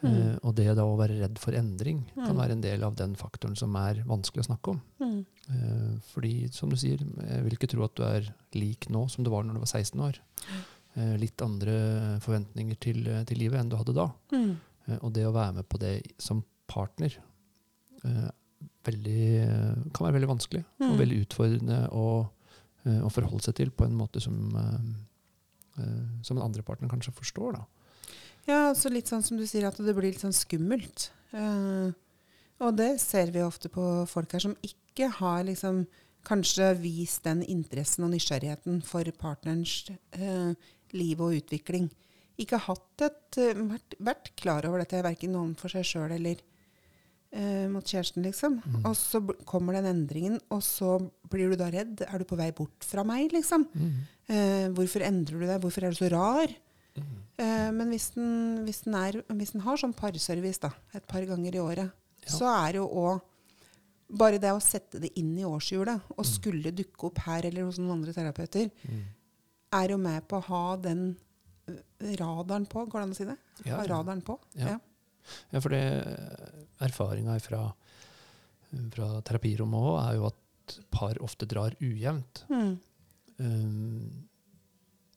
Mm. 0.03 0.11
Uh, 0.11 0.37
og 0.45 0.55
det 0.59 0.67
da 0.77 0.85
å 0.85 0.99
være 1.01 1.17
redd 1.23 1.39
for 1.41 1.53
endring 1.57 2.03
kan 2.15 2.35
Mm. 2.37 2.41
være 2.43 2.53
en 2.53 2.61
del 2.61 2.83
av 2.85 2.95
den 2.97 3.15
faktoren 3.17 3.57
som 3.57 3.75
er 3.81 4.03
vanskelig 4.05 4.45
å 4.45 4.49
snakke 4.51 4.69
om. 4.75 4.83
Mm. 5.01 5.25
Uh, 5.49 5.99
fordi, 6.13 6.53
som 6.53 6.69
du 6.69 6.77
sier, 6.77 6.99
jeg 6.99 7.43
vil 7.45 7.57
ikke 7.57 7.71
tro 7.73 7.85
at 7.85 7.95
du 7.97 8.03
er 8.05 8.29
lik 8.53 8.91
nå 8.91 9.09
som 9.11 9.25
du 9.25 9.31
var 9.31 9.43
når 9.45 9.55
du 9.55 9.61
var 9.61 9.73
16 9.73 10.01
år. 10.01 10.19
Litt 11.19 11.43
andre 11.43 12.21
forventninger 12.23 12.77
til, 12.79 13.03
til 13.27 13.37
livet 13.39 13.59
enn 13.59 13.69
du 13.69 13.75
hadde 13.77 13.95
da. 13.97 14.13
Mm. 14.31 14.53
Og 15.03 15.13
det 15.13 15.25
å 15.27 15.33
være 15.35 15.55
med 15.57 15.69
på 15.69 15.77
det 15.83 16.03
som 16.23 16.45
partner 16.69 17.17
veldig, 18.85 19.25
uh, 19.49 19.91
kan 19.95 20.07
være 20.09 20.19
veldig 20.19 20.31
vanskelig 20.31 20.65
og 20.81 20.91
Mm. 20.91 20.99
veldig 20.99 21.21
utfordrende 21.27 21.79
å, 21.91 22.07
uh, 22.87 23.01
å 23.07 23.11
forholde 23.12 23.43
seg 23.43 23.55
til 23.55 23.71
på 23.71 23.85
en 23.87 23.97
måte 23.97 24.21
som, 24.21 24.37
uh, 24.57 26.23
som 26.23 26.37
den 26.37 26.45
andre 26.45 26.62
partneren 26.62 26.91
kanskje 26.91 27.15
forstår. 27.17 27.53
Da. 27.59 27.65
Ja, 28.47 28.69
altså 28.71 28.91
litt 28.93 29.09
sånn 29.09 29.23
som 29.25 29.39
du 29.41 29.47
sier, 29.47 29.67
at 29.67 29.77
det 29.77 29.95
blir 29.97 30.11
litt 30.12 30.21
sånn 30.21 30.37
skummelt. 30.37 31.11
Uh, 31.33 31.93
og 32.61 32.77
det 32.77 33.01
ser 33.01 33.33
vi 33.35 33.43
ofte 33.43 33.69
på 33.73 34.07
folk 34.07 34.33
her 34.33 34.41
som 34.45 34.57
ikke 34.62 35.09
har 35.11 35.45
liksom 35.45 35.87
kanskje 36.25 36.71
vist 36.81 37.25
den 37.25 37.43
interessen 37.43 38.05
og 38.07 38.12
nysgjerrigheten 38.15 38.83
for 38.87 39.05
partnerens 39.19 39.91
uh, 40.17 40.55
liv 40.93 41.21
og 41.21 41.35
utvikling. 41.41 41.91
Ikke 42.41 42.59
hatt 42.59 43.03
et, 43.05 43.37
eh, 43.39 43.55
vært, 43.55 43.95
vært 44.03 44.31
klar 44.41 44.67
over 44.67 44.81
dette, 44.83 45.03
verken 45.05 45.37
overfor 45.39 45.71
seg 45.71 45.85
sjøl 45.87 46.15
eller 46.17 46.41
eh, 47.35 47.66
mot 47.68 47.85
kjæresten, 47.85 48.22
liksom. 48.24 48.61
Mm. 48.62 48.85
Og 48.87 48.95
så 48.97 49.20
kommer 49.51 49.74
den 49.76 49.89
endringen, 49.91 50.39
og 50.55 50.62
så 50.62 50.97
blir 51.30 51.51
du 51.51 51.57
da 51.61 51.66
redd. 51.74 52.01
Er 52.07 52.18
du 52.22 52.24
på 52.30 52.39
vei 52.39 52.51
bort 52.55 52.87
fra 52.87 53.03
meg, 53.05 53.32
liksom? 53.35 53.66
Eh, 54.28 54.68
hvorfor 54.76 55.03
endrer 55.05 55.41
du 55.43 55.47
deg? 55.49 55.61
Hvorfor 55.61 55.85
er 55.85 55.91
du 55.91 55.99
så 55.99 56.11
rar? 56.14 56.49
Eh, 56.95 57.70
men 57.74 57.91
hvis 57.91 58.12
den, 58.14 58.62
hvis, 58.64 58.85
den 58.87 58.95
er, 58.95 59.18
hvis 59.35 59.51
den 59.57 59.64
har 59.66 59.76
sånn 59.80 59.93
parservice 59.99 60.61
da, 60.62 60.70
et 60.95 61.07
par 61.11 61.24
ganger 61.26 61.55
i 61.59 61.62
året, 61.62 61.91
Ja. 62.24 62.30
så 62.30 62.47
er 62.66 62.72
det 62.72 62.78
jo 62.78 62.87
òg 62.89 63.20
bare 64.16 64.39
det 64.39 64.53
å 64.55 64.61
sette 64.62 65.01
det 65.03 65.11
inn 65.18 65.37
i 65.39 65.43
årshjulet 65.45 66.01
og 66.14 66.22
Mm. 66.24 66.30
skulle 66.30 66.70
dukke 66.72 67.05
opp 67.11 67.18
her 67.26 67.45
eller 67.45 67.64
hos 67.64 67.78
noen 67.78 67.99
andre 67.99 68.12
terapeuter, 68.14 68.70
Mm. 68.87 69.03
er 69.72 69.89
jo 69.89 69.97
med 69.99 70.28
på 70.28 70.37
å 70.39 70.45
ha 70.45 70.76
den 70.76 71.16
eh, 71.66 72.14
radaren 72.16 72.66
på. 72.68 72.87
Går 72.89 73.01
det 73.01 73.03
an 73.03 73.11
å 73.11 73.16
si 73.16 73.24
det? 73.24 73.37
Ja, 73.64 73.76
Ha 73.78 73.85
radaren 73.87 74.22
på. 74.22 74.39
Ja. 74.55 74.68
Ja. 74.68 74.78
Ja, 75.53 75.61
for 75.61 75.72
det 75.75 75.83
erfaringa 76.85 77.39
fra, 77.43 77.64
fra 78.95 79.11
terapirommet 79.25 79.89
òg 79.91 79.99
er 80.03 80.18
jo 80.18 80.29
at 80.31 80.79
par 80.93 81.18
ofte 81.22 81.49
drar 81.49 81.77
ujevnt. 81.81 82.45
Mm. 82.51 82.79
Um, 83.37 84.29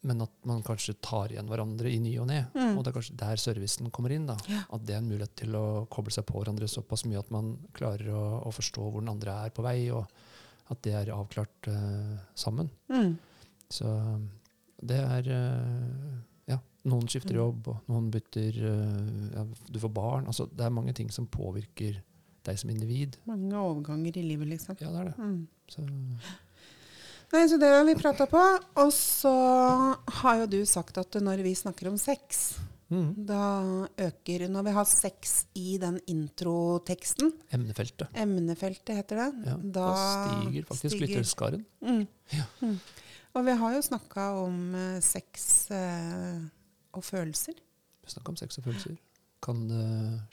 men 0.08 0.24
at 0.24 0.34
man 0.47 0.64
kanskje 0.64 0.95
tar 1.03 1.32
igjen 1.34 1.49
hverandre 1.49 1.89
i 1.91 1.99
ny 1.99 2.14
og 2.22 2.28
ne. 2.30 2.39
Mm. 2.53 2.78
Og 2.78 2.84
det 2.84 2.91
er 2.91 2.97
kanskje 2.99 3.18
der 3.20 3.41
servicen 3.41 3.91
kommer 3.91 4.14
inn. 4.16 4.28
da. 4.30 4.38
Ja. 4.47 4.64
At 4.76 4.86
det 4.88 4.95
er 4.95 5.01
en 5.01 5.10
mulighet 5.10 5.36
til 5.41 5.58
å 5.58 5.66
koble 5.91 6.14
seg 6.14 6.28
på 6.30 6.39
hverandre 6.39 6.70
såpass 6.72 7.03
mye 7.08 7.20
at 7.20 7.32
man 7.34 7.55
klarer 7.76 8.12
å, 8.14 8.24
å 8.47 8.53
forstå 8.55 8.88
hvor 8.88 9.03
den 9.03 9.12
andre 9.12 9.36
er 9.47 9.55
på 9.55 9.66
vei, 9.66 9.80
og 9.91 10.05
at 10.72 10.84
det 10.84 10.93
er 10.99 11.14
avklart 11.16 11.72
uh, 11.72 12.16
sammen. 12.38 12.70
Mm. 12.91 13.16
Så 13.74 13.89
det 14.88 14.99
er 15.01 15.28
eh, 15.34 16.18
Ja, 16.48 16.58
noen 16.86 17.08
skifter 17.12 17.34
Mm. 17.36 17.39
jobb, 17.41 17.68
og 17.68 17.78
noen 17.91 18.10
bytter 18.12 18.58
eh, 18.64 19.36
ja, 19.36 19.45
Du 19.70 19.80
får 19.80 19.93
barn. 19.93 20.28
Altså, 20.28 20.48
det 20.50 20.66
er 20.66 20.70
mange 20.70 20.93
ting 20.95 21.10
som 21.12 21.28
påvirker 21.28 22.02
deg 22.48 22.58
som 22.60 22.70
individ. 22.70 23.18
Mange 23.28 23.52
overganger 23.54 24.16
i 24.18 24.24
livet, 24.24 24.48
liksom. 24.48 24.78
Ja, 24.80 24.91
det 24.91 25.00
er 25.02 25.10
det. 25.12 25.18
Mm. 25.18 25.48
Så, 25.68 25.84
Nei, 27.34 27.41
så 27.52 27.58
det 27.60 27.68
har 27.68 27.84
vi 27.84 27.93
prata 28.00 28.24
på. 28.32 28.39
Og 28.80 28.91
så 28.95 29.34
har 30.22 30.38
jo 30.39 30.45
du 30.48 30.62
sagt 30.66 30.98
at 30.98 31.12
når 31.20 31.43
vi 31.43 31.52
snakker 31.60 31.89
om 31.91 31.98
sex, 32.00 32.56
mm, 32.89 33.26
da 33.28 33.88
øker 34.00 34.48
Når 34.48 34.64
vi 34.64 34.72
har 34.78 34.86
sex 34.86 35.45
i 35.60 35.78
den 35.78 36.00
introteksten, 36.08 37.34
emnefeltet. 37.52 38.08
emnefeltet 38.16 38.95
heter 38.95 39.20
det, 39.20 39.45
Ja, 39.50 39.58
da, 39.58 39.88
stiger 40.39 40.64
faktisk 40.70 40.95
stiger- 40.95 41.08
lytterskaren. 41.18 41.66
Mm. 41.84 42.08
Ja. 42.32 42.45
Og 43.36 43.46
vi 43.46 43.54
har 43.60 43.74
jo 43.76 43.82
snakka 43.86 44.28
om 44.44 44.76
eh, 44.76 45.00
sex 45.04 45.70
eh, 45.76 46.40
og 46.98 47.04
følelser. 47.06 47.54
Vi 48.04 48.14
snakka 48.14 48.34
om 48.34 48.40
sex 48.40 48.58
og 48.62 48.66
følelser. 48.70 48.96
Kan 49.44 49.68
det 49.70 49.84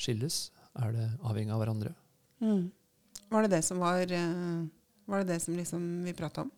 skilles? 0.00 0.50
Er 0.80 0.92
det 0.94 1.08
avhengig 1.22 1.52
av 1.54 1.60
hverandre? 1.62 1.92
Mm. 2.42 2.70
Var 3.30 3.42
det 3.46 3.50
det 3.56 3.62
som 3.66 3.78
var 3.82 4.00
eh, 4.10 4.64
Var 5.06 5.22
det 5.22 5.28
det 5.34 5.40
som 5.44 5.56
liksom 5.58 5.84
vi 6.06 6.14
prata 6.16 6.42
om? 6.46 6.52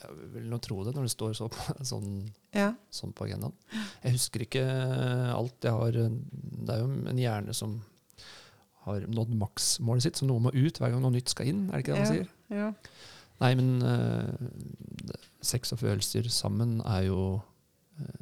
Jeg 0.00 0.14
vil 0.32 0.46
nå 0.48 0.56
tro 0.64 0.78
det 0.86 0.94
når 0.96 1.04
det 1.08 1.12
står 1.12 1.34
så, 1.36 1.48
sånn, 1.92 2.12
Ja. 2.56 2.70
sånn 2.94 3.12
på 3.12 3.26
agendaen. 3.26 3.52
Jeg 4.04 4.14
husker 4.16 4.44
ikke 4.46 4.62
alt. 5.34 5.58
Jeg 5.66 5.74
har, 5.76 5.92
det 5.98 6.72
er 6.76 6.80
jo 6.84 6.92
en 7.12 7.20
hjerne 7.20 7.52
som 7.56 7.74
har 8.86 9.04
nådd 9.12 9.34
maksmålet 9.36 10.06
sitt, 10.06 10.16
så 10.16 10.24
noe 10.24 10.40
må 10.40 10.54
ut 10.56 10.78
hver 10.80 10.94
gang 10.94 11.02
noe 11.04 11.12
nytt 11.12 11.28
skal 11.34 11.50
inn. 11.50 11.66
Er 11.68 11.76
det 11.76 11.84
ikke 11.84 11.92
det 11.92 12.00
man 12.00 12.06
Ja. 12.08 12.14
sier? 12.14 12.30
ja. 12.48 12.70
Nei, 13.40 13.54
men 13.56 13.68
uh, 13.80 15.14
sex 15.40 15.72
og 15.72 15.80
følelser 15.80 16.26
sammen 16.32 16.78
er 16.84 17.06
jo 17.08 17.22
uh, 17.40 18.20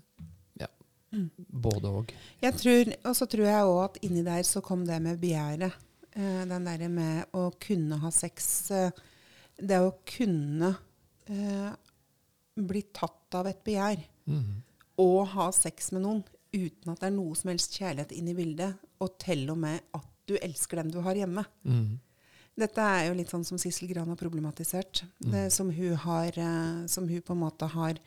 ja, 0.60 0.68
Mm. 1.12 1.30
både 1.48 1.88
og. 1.90 2.12
Og 2.44 3.14
så 3.16 3.26
tror 3.26 3.44
jeg 3.48 3.64
òg 3.66 3.84
at 3.84 3.98
inni 4.04 4.22
der 4.26 4.42
så 4.46 4.60
kom 4.62 4.84
det 4.86 5.00
med 5.02 5.18
begjæret. 5.22 5.72
Uh, 6.14 6.44
den 6.50 6.64
derre 6.68 6.88
med 6.92 7.24
å 7.34 7.48
kunne 7.60 7.98
ha 8.02 8.10
sex. 8.14 8.68
Det 9.58 9.78
å 9.82 9.94
kunne 10.06 10.74
bli 12.58 12.82
tatt 12.96 13.34
av 13.36 13.46
et 13.50 13.60
begjær 13.66 14.00
Mm. 14.28 14.62
og 14.98 15.26
ha 15.34 15.50
sex 15.52 15.90
med 15.92 16.02
noen 16.02 16.22
uten 16.52 16.90
at 16.92 17.00
det 17.00 17.06
er 17.10 17.14
noe 17.16 17.34
som 17.36 17.50
helst 17.50 17.76
kjærlighet 17.76 18.12
inn 18.16 18.28
i 18.28 18.34
bildet, 18.34 18.76
og 19.00 19.18
til 19.20 19.44
og 19.50 19.58
med 19.58 19.80
at 19.94 20.06
du 20.28 20.34
elsker 20.40 20.76
den 20.82 20.90
du 20.92 21.00
har 21.04 21.14
hjemme. 21.14 21.44
Mhm. 21.64 21.98
Dette 22.58 22.82
er 22.82 23.08
jo 23.08 23.16
litt 23.18 23.30
sånn 23.30 23.46
som 23.46 23.60
Sissel 23.60 23.90
Gran 23.90 24.08
har 24.10 24.18
problematisert. 24.18 25.04
Mm. 25.22 25.30
Det 25.34 25.44
som 25.54 25.70
hun, 25.70 25.94
har, 26.04 26.32
eh, 26.34 26.86
som 26.90 27.06
hun 27.08 27.22
på 27.22 27.36
en 27.36 27.42
måte 27.44 27.68
har 27.70 28.00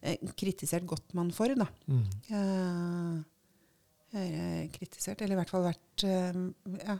eh, 0.00 0.30
kritisert 0.38 0.86
Gottmann 0.86 1.32
for. 1.34 1.54
da. 1.58 1.66
Mm. 1.90 2.04
Eh, 2.38 3.14
eh, 4.22 4.64
kritisert, 4.74 5.22
eller 5.22 5.36
i 5.36 5.40
hvert 5.40 5.52
fall 5.52 5.66
vært 5.66 6.04
eh, 6.06 6.42
ja, 6.84 6.98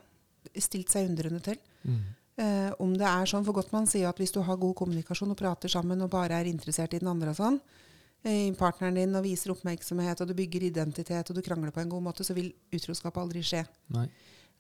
stilt 0.59 0.91
seg 0.93 1.11
undrende 1.11 1.43
til. 1.45 1.61
Mm. 1.85 2.01
Eh, 2.39 2.71
om 2.83 2.93
det 2.95 3.07
er 3.07 3.27
sånn, 3.27 3.45
for 3.47 3.57
Gottmann 3.57 3.89
sier 3.91 4.11
at 4.11 4.21
hvis 4.21 4.35
du 4.35 4.41
har 4.47 4.59
god 4.61 4.77
kommunikasjon 4.79 5.35
og 5.35 5.39
prater 5.39 5.71
sammen 5.73 6.05
og 6.05 6.13
bare 6.13 6.39
er 6.39 6.51
interessert 6.51 6.95
i 6.95 7.01
den 7.03 7.11
andre 7.11 7.33
og 7.33 7.39
sånn, 7.39 7.61
eh, 8.23 8.45
i 8.47 8.53
partneren 8.59 8.99
din 8.99 9.19
og 9.19 9.27
viser 9.27 9.55
oppmerksomhet 9.55 10.23
og 10.23 10.31
du 10.31 10.37
bygger 10.39 10.69
identitet 10.69 11.31
og 11.31 11.39
du 11.39 11.43
krangler 11.43 11.75
på 11.75 11.83
en 11.83 11.91
god 11.91 12.05
måte, 12.11 12.27
så 12.27 12.37
vil 12.39 12.53
utroskap 12.75 13.19
aldri 13.19 13.43
skje. 13.43 13.65
Nei. 13.95 14.07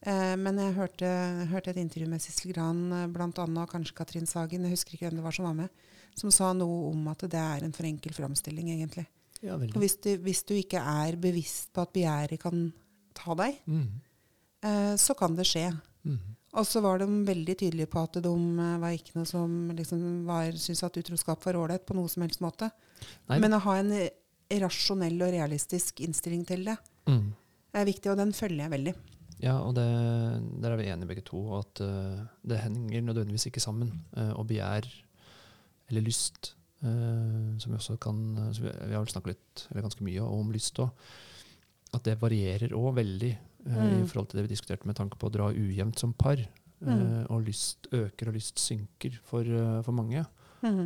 Eh, 0.06 0.34
men 0.38 0.58
jeg 0.62 0.76
hørte, 0.76 1.10
hørte 1.50 1.72
et 1.72 1.80
intervju 1.82 2.08
med 2.10 2.22
Sissel 2.22 2.52
Gran, 2.54 2.84
bl.a., 2.88 3.06
blant 3.14 3.40
annet, 3.42 3.64
og 3.64 3.72
kanskje 3.72 3.96
Katrin 3.98 4.28
Sagen, 4.30 4.66
jeg 4.66 4.76
husker 4.76 4.94
ikke 4.94 5.08
hvem 5.08 5.18
det 5.18 5.26
var 5.26 5.34
som 5.34 5.48
var 5.48 5.56
med, 5.58 5.86
som 6.18 6.32
sa 6.34 6.52
noe 6.56 6.92
om 6.92 7.08
at 7.10 7.24
det 7.26 7.40
er 7.40 7.66
en 7.66 7.74
for 7.74 7.88
enkel 7.88 8.14
framstilling, 8.14 8.70
egentlig. 8.76 9.08
Ja, 9.42 9.54
Og 9.54 9.78
hvis 9.78 9.98
du, 10.02 10.10
hvis 10.22 10.42
du 10.46 10.56
ikke 10.58 10.80
er 10.82 11.18
bevisst 11.20 11.70
på 11.74 11.84
at 11.84 11.94
begjæret 11.94 12.40
kan 12.42 12.68
ta 13.18 13.36
deg, 13.38 13.60
mm. 13.66 13.86
eh, 14.66 14.94
så 14.98 15.14
kan 15.18 15.36
det 15.38 15.46
skje. 15.46 15.68
Mm. 16.06 16.18
Og 16.58 16.66
så 16.66 16.80
var 16.82 17.02
de 17.02 17.06
veldig 17.28 17.54
tydelige 17.60 17.90
på 17.92 18.02
at 18.02 18.18
de 18.24 18.32
eh, 18.32 18.78
var 18.82 18.94
ikke 18.96 19.18
noe 19.18 19.28
som 19.28 19.74
liksom 19.76 20.00
syntes 20.56 20.86
at 20.86 20.98
utroskap 21.02 21.44
var 21.46 21.58
ålreit 21.60 21.86
på 21.86 21.96
noe 21.98 22.10
som 22.10 22.24
helst 22.26 22.42
måte. 22.42 22.70
Nei, 23.30 23.38
Men 23.38 23.54
å 23.54 23.62
ha 23.66 23.76
en 23.78 23.92
eh, 23.94 24.10
rasjonell 24.62 25.20
og 25.22 25.34
realistisk 25.34 26.02
innstilling 26.06 26.42
til 26.48 26.64
det 26.70 26.78
mm. 27.10 27.24
er 27.78 27.88
viktig, 27.90 28.10
og 28.10 28.18
den 28.22 28.34
følger 28.34 28.64
jeg 28.64 28.74
veldig. 28.74 28.96
Ja, 29.42 29.58
og 29.62 29.76
det, 29.76 29.86
der 30.58 30.72
er 30.72 30.80
vi 30.80 30.88
enige 30.90 31.10
begge 31.12 31.24
to, 31.26 31.40
at 31.60 31.82
uh, 31.84 32.18
det 32.42 32.62
henger 32.64 33.04
nødvendigvis 33.06 33.46
ikke 33.50 33.62
sammen. 33.62 33.92
Uh, 34.16 34.32
og 34.34 34.48
begjær, 34.50 34.86
eller 35.88 36.04
lyst, 36.04 36.54
uh, 36.82 37.54
som 37.62 37.70
vi 37.72 37.78
også 37.78 37.98
kan 38.02 38.22
vi, 38.58 38.66
vi 38.66 38.96
har 38.96 39.04
vel 39.04 39.12
snakket 39.12 39.36
litt, 39.36 39.66
eller 39.70 39.86
ganske 39.86 40.06
mye 40.06 40.24
om 40.26 40.50
lyst 40.54 40.80
òg, 40.82 40.90
at 41.94 42.04
det 42.04 42.18
varierer 42.20 42.74
òg 42.76 42.90
veldig 42.98 43.30
mm. 43.64 43.78
i 44.02 44.08
forhold 44.10 44.28
til 44.28 44.40
det 44.40 44.48
vi 44.48 44.52
diskuterte 44.52 44.88
med 44.90 44.98
tanke 44.98 45.16
på 45.16 45.30
å 45.30 45.32
dra 45.32 45.52
ujevnt 45.54 46.02
som 46.02 46.16
par. 46.16 46.42
Mm. 46.78 47.24
og 47.34 47.40
lyst 47.42 47.88
øker 47.90 48.28
og 48.30 48.36
lyst 48.36 48.60
synker 48.62 49.16
for, 49.26 49.42
for 49.82 49.90
mange. 49.90 50.20
Mm. 50.62 50.84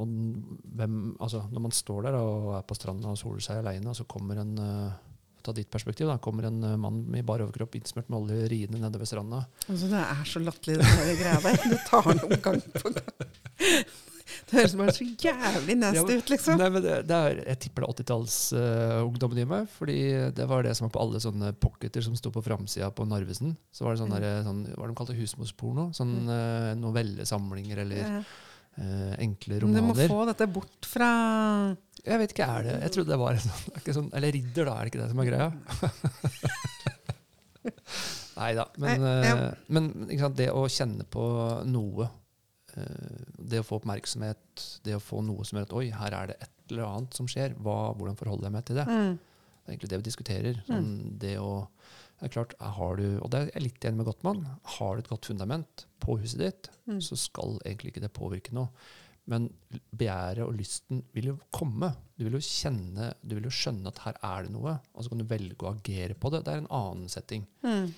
Og 0.00 0.14
hvem, 0.78 0.94
altså, 1.20 1.42
når 1.52 1.64
man 1.66 1.74
står 1.76 2.06
der 2.06 2.16
og 2.16 2.54
er 2.56 2.62
på 2.64 2.76
stranda 2.78 3.12
og 3.12 3.20
soler 3.20 3.44
seg 3.44 3.60
aleine, 3.60 3.90
og 3.92 3.98
så 3.98 4.06
kommer 4.08 4.40
en 4.40 4.54
eh, 5.46 5.50
Ta 5.50 5.54
ditt 5.56 5.70
perspektiv, 5.70 6.08
da. 6.10 6.18
Kommer 6.22 6.48
en 6.50 6.62
eh, 6.64 6.76
mann 6.80 7.04
i 7.14 7.22
bar 7.26 7.44
overkropp 7.44 7.78
innsmurt 7.78 8.10
med 8.10 8.18
olje 8.18 8.48
riende 8.50 8.80
nedover 8.82 9.06
stranda. 9.08 9.44
Altså, 9.68 9.90
det 9.92 10.02
er 10.02 10.24
så 10.26 10.42
latterlig, 10.42 10.80
den 10.82 11.22
greia 11.22 11.38
der. 11.44 11.62
Du 11.70 11.78
tar 11.86 12.10
den 12.10 12.24
om 12.26 12.36
gang 12.42 12.60
på 12.74 12.92
gang. 12.96 13.14
Det 14.46 14.58
høres 14.58 14.74
bare 14.78 14.92
så 14.94 15.04
jævlig 15.06 15.76
nasty 15.78 16.12
ja, 16.14 16.18
ut, 16.20 16.30
liksom. 16.30 16.58
Nei, 16.60 16.68
men 16.70 16.82
det, 16.84 16.96
det 17.08 17.18
er, 17.28 17.38
jeg 17.52 17.60
tipper 17.64 17.82
det 17.82 17.88
er 17.88 17.94
80-tallsungdommen 18.02 19.40
i 19.42 19.46
meg. 19.48 19.68
Fordi 19.74 19.96
det 20.36 20.46
var 20.50 20.66
det 20.66 20.74
som 20.78 20.86
var 20.86 20.94
på 20.96 21.02
alle 21.02 21.22
sånne 21.22 21.52
pocketer 21.62 22.04
som 22.04 22.16
sto 22.18 22.32
på 22.34 22.42
framsida 22.44 22.90
på 22.94 23.06
Narvesen. 23.08 23.56
Så 23.74 23.86
var 23.86 23.94
det 23.94 24.02
sånn, 24.02 24.12
Mm. 24.12 24.18
der, 24.22 24.42
sånn 24.46 24.60
hva 24.74 24.90
de 24.90 24.98
kalte 24.98 25.16
husmorsporno. 25.18 25.88
Sånn 25.96 26.14
uh, 26.30 26.74
novellesamlinger 26.78 27.82
eller 27.82 28.02
eh, 28.76 29.14
enkle 29.24 29.60
Men 29.62 29.74
Du 29.78 29.82
må 29.88 29.96
få 29.98 30.22
dette 30.28 30.46
bort 30.50 30.86
fra 30.86 31.10
Jeg 32.06 32.18
vet 32.22 32.32
ikke, 32.34 32.46
er 32.46 32.62
det 32.66 32.74
Jeg 32.84 32.92
trodde 32.94 33.10
det 33.10 33.18
var 33.18 33.34
en 33.34 33.42
sånn, 33.42 33.94
sånn 33.96 34.10
Eller 34.14 34.30
ridder, 34.36 34.68
da. 34.68 34.74
Er 34.78 34.86
det 34.86 34.92
ikke 34.92 35.02
det 35.02 35.10
som 35.10 35.22
er 35.22 35.30
greia? 35.30 35.48
Nei 38.36 38.50
da. 38.56 38.66
Men, 38.82 39.00
Nei, 39.02 39.14
ja. 39.24 39.36
eh, 39.48 39.54
men 39.72 39.88
sant, 40.20 40.36
det 40.38 40.50
å 40.52 40.66
kjenne 40.70 41.06
på 41.10 41.22
noe, 41.66 42.08
eh, 42.76 43.22
det 43.48 43.62
å 43.62 43.66
få 43.66 43.78
oppmerksomhet, 43.80 44.66
det 44.84 44.96
å 44.98 45.02
få 45.02 45.22
noe 45.24 45.46
som 45.48 45.58
gjør 45.58 45.68
at 45.70 45.76
Oi, 45.80 45.86
her 45.96 46.16
er 46.18 46.32
det 46.32 46.36
et 46.44 46.52
eller 46.74 46.84
annet 46.90 47.16
som 47.16 47.28
skjer. 47.30 47.54
Hva, 47.62 47.78
hvordan 47.96 48.18
forholder 48.20 48.48
jeg 48.50 48.56
meg 48.58 48.66
til 48.68 48.80
det? 48.82 48.86
mm. 48.90 49.16
Det 49.66 49.72
er 49.72 49.74
egentlig 49.74 49.90
det 49.90 49.98
vi 49.98 50.06
diskuterer. 50.06 50.58
Sånn, 50.68 50.90
det 51.18 51.32
å, 51.42 51.48
det 52.20 52.28
er 52.28 52.32
klart, 52.36 52.52
har 52.78 53.00
du, 53.00 53.06
og 53.18 53.32
det 53.32 53.40
er 53.40 53.48
jeg 53.56 53.64
litt 53.64 53.86
enig 53.88 53.98
med 53.98 54.06
Gottmann, 54.06 54.44
har 54.76 54.92
du 54.94 55.02
et 55.02 55.08
godt 55.10 55.26
fundament 55.32 55.86
på 56.04 56.20
huset 56.22 56.38
ditt, 56.44 56.70
Mm. 56.86 57.00
så 57.02 57.16
skal 57.18 57.56
egentlig 57.66 57.90
ikke 57.90 58.04
det 58.04 58.12
påvirke 58.14 58.52
noe. 58.54 58.68
Men 59.30 59.48
begjæret 59.90 60.44
og 60.44 60.54
lysten 60.54 61.00
vil 61.16 61.32
jo 61.32 61.38
komme. 61.54 61.90
Du 62.14 62.26
vil 62.26 62.38
jo 62.38 62.42
kjenne, 62.42 63.10
du 63.22 63.34
vil 63.38 63.48
jo 63.48 63.54
skjønne 63.54 63.90
at 63.90 64.04
her 64.04 64.20
er 64.22 64.46
det 64.46 64.52
noe, 64.54 64.76
og 64.94 65.02
så 65.02 65.12
kan 65.12 65.22
du 65.22 65.26
velge 65.28 65.66
å 65.66 65.72
agere 65.72 66.14
på 66.14 66.30
det. 66.32 66.44
Det 66.46 66.52
er 66.54 66.62
en 66.62 66.74
annen 66.78 67.10
setting. 67.10 67.46
Mm. 67.66 67.90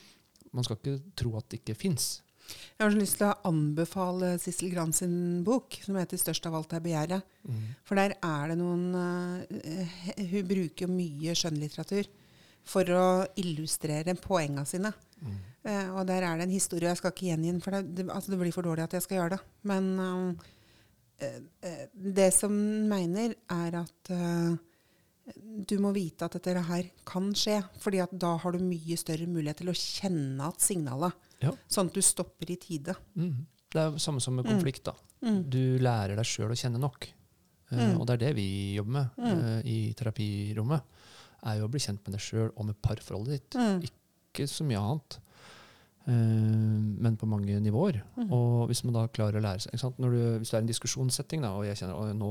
Man 0.57 0.64
skal 0.64 0.81
ikke 0.81 0.97
tro 1.20 1.35
at 1.39 1.51
det 1.51 1.61
ikke 1.61 1.76
fins. 1.76 2.09
Jeg 2.49 2.81
har 2.81 2.95
så 2.95 3.01
lyst 3.01 3.18
til 3.20 3.29
å 3.29 3.51
anbefale 3.51 4.31
Sissel 4.41 4.70
Gran 4.72 4.95
sin 4.97 5.43
bok, 5.45 5.76
som 5.85 5.99
heter 6.01 6.16
'Størst 6.16 6.47
av 6.49 6.55
alt 6.57 6.72
er 6.72 6.81
begjæret'. 6.81 7.26
For 7.85 8.01
der 8.01 8.14
er 8.24 8.49
det 8.49 8.57
noen 8.57 8.95
uh, 8.95 9.45
Hun 10.16 10.49
bruker 10.49 10.87
jo 10.87 10.89
mye 10.89 11.37
skjønnlitteratur 11.37 12.09
for 12.68 12.89
å 12.93 13.26
illustrere 13.41 14.16
poengene 14.16 14.64
sine. 14.68 14.93
Eh, 15.66 15.89
og 15.91 16.07
der 16.09 16.22
er 16.22 16.39
det 16.39 16.47
en 16.47 16.55
historie 16.55 16.89
Jeg 16.89 17.01
skal 17.01 17.12
ikke 17.12 17.26
gjengi 17.26 17.51
den, 17.51 17.61
for 17.64 17.74
det, 17.74 17.97
det, 17.97 18.07
altså 18.14 18.33
det 18.33 18.39
blir 18.41 18.55
for 18.55 18.66
dårlig 18.66 18.85
at 18.87 18.95
jeg 18.97 19.05
skal 19.05 19.20
gjøre 19.20 19.37
det. 19.37 19.41
Men 19.68 19.89
eh, 20.05 20.49
det 21.19 22.29
som 22.35 22.53
mener, 22.89 23.35
er 23.51 23.75
at 23.81 24.11
eh, 24.14 24.57
du 25.69 25.75
må 25.83 25.91
vite 25.93 26.25
at 26.25 26.37
dette 26.39 26.62
her 26.69 26.87
kan 27.09 27.33
skje. 27.37 27.59
fordi 27.83 28.01
at 28.03 28.12
da 28.19 28.37
har 28.41 28.53
du 28.53 28.59
mye 28.64 28.97
større 28.97 29.27
mulighet 29.29 29.59
til 29.62 29.69
å 29.73 29.77
kjenne 29.77 30.47
at 30.49 30.61
signalet. 30.64 31.12
Ja. 31.43 31.53
Sånn 31.69 31.91
at 31.91 31.95
du 31.95 32.01
stopper 32.03 32.51
i 32.51 32.57
tide. 32.57 32.95
Mm. 33.19 33.47
Det 33.69 33.81
er 33.83 33.91
det 33.93 34.01
samme 34.01 34.21
som 34.25 34.35
med 34.39 34.47
konflikt. 34.49 34.85
da. 34.89 34.95
Mm. 35.23 35.43
Du 35.51 35.79
lærer 35.79 36.16
deg 36.16 36.25
sjøl 36.25 36.55
å 36.55 36.59
kjenne 36.59 36.81
nok. 36.81 37.11
Eh, 37.71 37.77
Mm. 37.79 38.01
Og 38.01 38.07
det 38.07 38.14
er 38.14 38.27
det 38.29 38.37
vi 38.37 38.75
jobber 38.77 38.91
med 38.91 39.11
Mm. 39.19 39.45
eh, 39.45 39.62
i 39.66 39.93
terapirommet. 39.95 40.83
er 41.45 41.59
jo 41.59 41.69
å 41.69 41.71
bli 41.71 41.79
kjent 41.79 42.01
med 42.07 42.12
deg 42.16 42.21
sjøl 42.21 42.51
og 42.57 42.64
med 42.66 42.81
parforholdet 42.83 43.29
ditt. 43.31 43.51
Mm. 43.55 43.83
Ikke 43.85 44.49
så 44.49 44.64
mye 44.64 44.79
annet, 44.81 45.19
eh, 45.19 45.28
men 46.13 47.17
på 47.21 47.27
mange 47.29 47.59
nivåer. 47.61 47.99
Mm. 48.17 48.31
Og 48.33 48.67
hvis 48.71 48.81
man 48.85 48.95
da 48.97 49.03
klarer 49.13 49.37
å 49.39 49.43
lære 49.45 49.61
seg 49.61 49.75
ikke 49.75 49.81
sant? 49.83 49.99
Når 50.01 50.11
du, 50.15 50.21
Hvis 50.39 50.51
det 50.51 50.57
er 50.57 50.63
en 50.65 50.71
diskusjonssetting, 50.71 51.43
da, 51.45 51.51
og 51.59 51.67
jeg 51.67 51.77
kjenner 51.83 51.99
at 52.11 52.17
nå, 52.17 52.31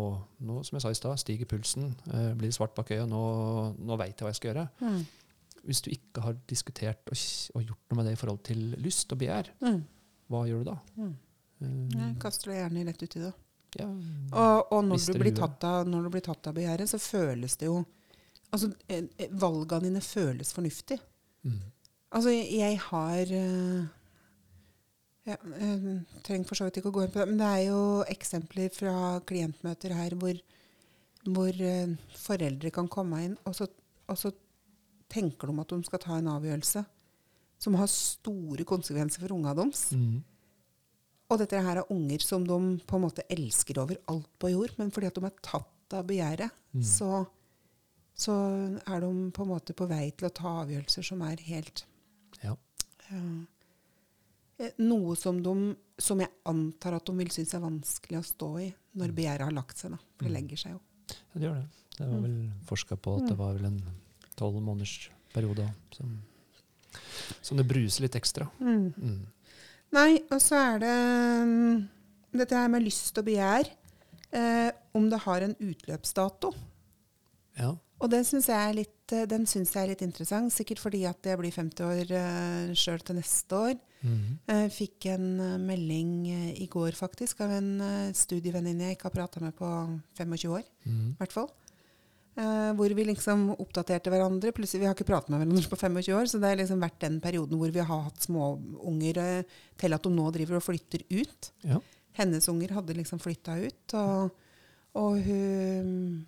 nå, 0.50 0.56
som 0.66 0.78
jeg 0.78 0.82
sa 0.86 0.90
i 0.94 0.98
stad, 0.98 1.20
stiger 1.22 1.46
pulsen, 1.52 1.92
eh, 2.14 2.32
blir 2.34 2.50
det 2.50 2.56
svart 2.58 2.74
bak 2.76 2.90
øyet, 2.92 3.08
nå, 3.12 3.22
nå 3.78 3.98
veit 4.02 4.16
jeg 4.18 4.26
hva 4.26 4.32
jeg 4.34 4.40
skal 4.40 4.52
gjøre. 4.54 4.68
Mm. 4.82 5.06
Hvis 5.68 5.82
du 5.84 5.90
ikke 5.92 6.22
har 6.24 6.38
diskutert 6.48 7.12
og, 7.12 7.18
og 7.56 7.66
gjort 7.68 7.84
noe 7.92 8.00
med 8.00 8.06
det 8.10 8.16
i 8.18 8.22
forhold 8.24 8.42
til 8.50 8.66
lyst 8.82 9.12
og 9.14 9.20
begjær, 9.22 9.52
Mm. 9.62 9.84
hva 10.32 10.46
gjør 10.48 10.64
du 10.64 10.72
da? 10.72 10.78
Mm. 10.98 11.14
Eh, 11.62 11.98
Jeg 11.98 12.16
kaster 12.24 12.52
det 12.52 12.58
gjerne 12.64 12.86
rett 12.88 13.04
ut 13.04 13.16
i 13.16 13.24
det. 13.28 13.34
ja, 13.80 13.88
Og, 14.32 14.72
og 14.74 14.84
når, 14.86 15.06
du 15.14 15.20
blir 15.20 15.36
tatt 15.36 15.64
av, 15.68 15.86
når 15.88 16.04
du 16.04 16.10
blir 16.18 16.22
tatt 16.26 16.48
av 16.48 16.54
begjæret, 16.58 16.88
så 16.90 16.98
føles 16.98 17.58
det 17.58 17.68
jo 17.70 17.84
Altså, 18.48 18.70
eh, 18.88 19.04
eh, 19.20 19.28
valgene 19.36 19.90
dine 19.90 20.00
føles 20.02 20.54
fornuftig. 20.56 20.96
mm. 21.44 21.58
Altså, 22.16 22.32
jeg, 22.32 22.78
har 22.88 23.32
ja, 25.28 25.36
jeg, 25.36 25.38
eh, 25.60 25.88
trenger 26.24 26.48
for 26.48 26.56
så 26.60 26.68
vidt 26.68 26.80
ikke 26.80 26.92
å 26.92 26.96
gå 26.96 27.04
inn 27.04 27.12
på 27.14 27.20
det, 27.20 27.28
men 27.32 27.42
det 27.42 27.48
er 27.52 27.64
jo 27.68 27.82
eksempler 28.08 28.70
fra 28.74 28.94
klientmøter 29.28 29.96
her 29.98 30.16
hvor, 30.20 30.40
hvor 31.28 31.52
eh, 31.68 31.96
foreldre 32.16 32.72
kan 32.72 32.88
komme 32.92 33.24
inn, 33.26 33.36
og 33.44 33.58
så, 33.58 33.68
og 34.08 34.20
så 34.20 34.32
tenker 35.12 35.52
de 35.52 35.60
at 35.64 35.74
de 35.76 35.82
skal 35.88 36.04
ta 36.04 36.18
en 36.20 36.32
avgjørelse 36.38 36.86
som 37.60 37.76
har 37.80 37.90
store 37.92 38.64
konsekvenser 38.70 39.24
for 39.24 39.34
unga 39.36 39.54
deres. 39.58 39.88
Mm. 39.98 40.20
Og 41.28 41.40
dette 41.42 41.60
her 41.60 41.82
er 41.82 41.92
unger 41.92 42.22
som 42.24 42.44
de 42.48 42.58
på 42.88 42.96
en 43.00 43.04
måte 43.04 43.26
elsker 43.34 43.80
over 43.82 43.98
alt 44.14 44.30
på 44.40 44.52
jord, 44.54 44.76
men 44.80 44.92
fordi 44.96 45.10
at 45.10 45.18
de 45.18 45.26
er 45.28 45.40
tatt 45.44 45.98
av 46.00 46.08
begjæret, 46.08 46.54
Mm. 46.78 46.84
så, 46.84 47.24
så 48.14 48.34
er 48.86 49.00
de 49.02 49.08
på 49.34 49.42
en 49.42 49.50
måte 49.50 49.74
på 49.74 49.88
vei 49.90 50.12
til 50.12 50.28
å 50.28 50.34
ta 50.36 50.50
avgjørelser 50.62 51.06
som 51.08 51.22
er 51.26 51.40
helt 51.48 51.80
eh, 51.82 51.88
Noe 54.82 55.14
som, 55.16 55.38
de, 55.46 55.54
som 56.02 56.20
jeg 56.24 56.32
antar 56.50 56.96
at 56.98 57.06
de 57.06 57.14
vil 57.20 57.30
synes 57.34 57.54
er 57.54 57.62
vanskelig 57.62 58.18
å 58.20 58.26
stå 58.26 58.48
i 58.64 58.68
når 58.98 59.12
begjæret 59.18 59.46
har 59.46 59.54
lagt 59.54 59.78
seg. 59.78 59.94
Da. 59.94 60.00
For 60.18 60.26
det 60.26 60.32
Mm. 60.32 60.38
legger 60.40 60.58
seg 60.64 60.72
jo. 60.74 60.80
Ja, 61.08 61.40
det 61.40 61.46
gjør 61.46 61.56
det. 61.60 61.68
Det 61.98 62.08
var 62.08 62.20
vel 62.22 62.38
forska 62.66 62.96
på 62.98 63.16
at 63.18 63.28
det 63.30 63.38
var 63.38 63.54
vel 63.58 63.66
en 63.70 63.78
tolv 64.36 64.58
måneders 64.62 65.10
periode 65.34 65.66
som, 65.96 66.12
som 67.42 67.58
det 67.58 67.68
bruser 67.70 68.02
litt 68.06 68.16
ekstra. 68.18 68.50
Mm. 68.60 69.26
Nei, 69.94 70.20
og 70.32 70.42
så 70.44 70.56
er 70.60 70.80
det 70.84 70.96
mm, 71.48 71.90
dette 72.42 72.56
her 72.58 72.68
med 72.74 72.84
lyst 72.86 73.18
og 73.18 73.26
begjær. 73.30 73.70
Eh, 74.36 74.72
om 74.94 75.06
det 75.10 75.22
har 75.24 75.42
en 75.46 75.56
utløpsdato. 75.56 76.52
Ja. 77.58 77.72
Og 77.98 78.14
syns 78.28 78.48
jeg, 78.52 78.58
er 78.58 78.76
litt, 78.78 79.14
eh, 79.16 79.26
den 79.30 79.48
synes 79.50 79.74
jeg 79.74 79.84
er 79.84 79.92
litt 79.94 80.04
interessant. 80.06 80.54
Sikkert 80.54 80.82
fordi 80.84 81.04
at 81.10 81.26
jeg 81.26 81.40
blir 81.40 81.54
50 81.56 81.88
år 81.88 82.12
uh, 82.14 82.74
sjøl 82.78 83.02
til 83.02 83.18
neste 83.18 83.62
år. 83.70 83.78
Mhm. 84.06 84.34
Jeg 84.46 84.74
fikk 84.76 85.08
en 85.16 85.30
eh, 85.42 85.56
melding 85.62 86.12
eh, 86.30 86.50
i 86.62 86.68
går 86.70 86.98
faktisk 86.98 87.42
av 87.46 87.56
en 87.58 87.72
studievenninne 88.16 88.92
jeg 88.92 88.98
ikke 88.98 89.10
har 89.10 89.16
prata 89.16 89.42
med 89.42 89.56
på 89.58 89.70
25 90.20 90.52
år. 90.54 90.64
Mm 90.86 90.94
-hmm. 90.94 91.16
hvert 91.18 91.34
fall. 91.34 91.50
Eh, 92.38 92.72
hvor 92.78 92.94
vi 92.94 93.04
liksom 93.04 93.50
oppdaterte 93.58 94.10
hverandre. 94.10 94.52
Plutselig, 94.52 94.82
Vi 94.82 94.86
har 94.86 94.94
ikke 94.94 95.12
pratet 95.12 95.30
med 95.30 95.40
hverandre 95.40 95.70
på 95.70 95.76
25 95.76 96.14
år, 96.14 96.26
så 96.26 96.40
det 96.40 96.48
har 96.48 96.56
liksom 96.56 96.80
vært 96.80 97.00
den 97.00 97.20
perioden 97.20 97.58
hvor 97.58 97.72
vi 97.72 97.80
har 97.80 98.02
hatt 98.02 98.22
småunger 98.22 99.46
til 99.78 99.94
at 99.94 100.04
de 100.04 100.10
nå 100.10 100.32
driver 100.32 100.56
og 100.56 100.64
flytter 100.64 101.02
ut. 101.10 101.52
Ja. 101.64 101.80
Hennes 102.14 102.48
unger 102.48 102.74
hadde 102.74 102.94
liksom 102.94 103.20
flytta 103.20 103.58
ut, 103.58 103.94
og, 103.94 104.32
og 104.94 105.22
hun 105.22 106.28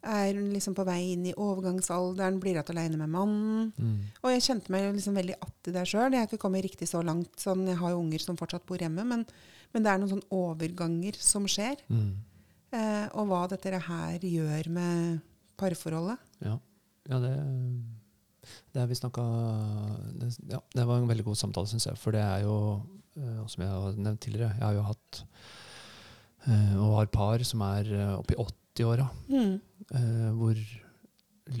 er 0.00 0.38
liksom 0.38 0.74
på 0.76 0.84
vei 0.88 1.12
inn 1.12 1.26
i 1.28 1.34
overgangsalderen, 1.36 2.38
blir 2.40 2.56
igjen 2.56 2.72
alene 2.72 3.00
med 3.00 3.12
mannen. 3.12 3.70
Mm. 3.76 3.98
Og 4.22 4.32
jeg 4.34 4.44
kjente 4.46 4.72
meg 4.72 4.88
liksom 4.96 5.18
veldig 5.18 5.36
att 5.40 5.68
i 5.68 5.74
det 5.74 5.86
sjøl. 5.88 6.12
Jeg 6.12 6.22
har 6.22 6.28
ikke 6.28 6.40
kommet 6.40 6.64
riktig 6.64 6.88
så 6.88 7.02
langt. 7.04 7.32
Sånn, 7.40 7.66
jeg 7.68 7.78
har 7.80 7.92
jo 7.92 8.00
unger 8.00 8.24
som 8.24 8.38
fortsatt 8.40 8.66
bor 8.68 8.80
hjemme, 8.80 9.04
men, 9.04 9.26
men 9.74 9.84
det 9.84 9.92
er 9.92 10.00
noen 10.00 10.12
sånne 10.14 10.30
overganger 10.32 11.18
som 11.20 11.48
skjer. 11.50 11.80
Mm. 11.92 12.12
Eh, 12.70 13.06
og 13.18 13.28
hva 13.30 13.44
dette 13.50 13.82
her 13.86 14.24
gjør 14.24 14.70
med 14.72 15.24
parforholdet. 15.60 16.20
Ja. 16.44 16.58
ja, 17.10 17.24
det 17.24 17.34
det, 18.72 18.80
er 18.80 18.86
vi 18.88 18.96
snakka, 18.96 19.22
det, 20.16 20.30
ja, 20.48 20.58
det 20.74 20.84
var 20.88 20.98
en 20.98 21.10
veldig 21.10 21.26
god 21.26 21.38
samtale, 21.38 21.68
syns 21.68 21.86
jeg. 21.86 21.98
For 22.00 22.14
det 22.16 22.22
er 22.24 22.46
jo, 22.46 22.54
eh, 23.20 23.42
som 23.52 23.62
jeg 23.66 23.70
har 23.70 23.98
nevnt 23.98 24.22
tidligere, 24.24 24.54
jeg 24.56 24.64
har 24.64 24.78
jo 24.78 24.86
hatt 24.86 25.20
eh, 26.48 26.72
og 26.80 26.96
har 26.96 27.12
par 27.12 27.44
som 27.46 27.62
er 27.68 27.92
oppi 28.16 28.38
oppe 28.40 28.56
i 28.80 28.84
80-åra, 28.86 29.06
eh, 29.94 30.30
hvor 30.36 30.60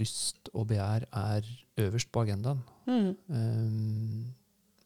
lyst 0.00 0.50
og 0.54 0.66
begjær 0.70 1.06
er 1.12 1.46
øverst 1.82 2.10
på 2.14 2.22
agendaen. 2.24 2.60
Mm. 2.86 3.14
Um, 3.28 4.26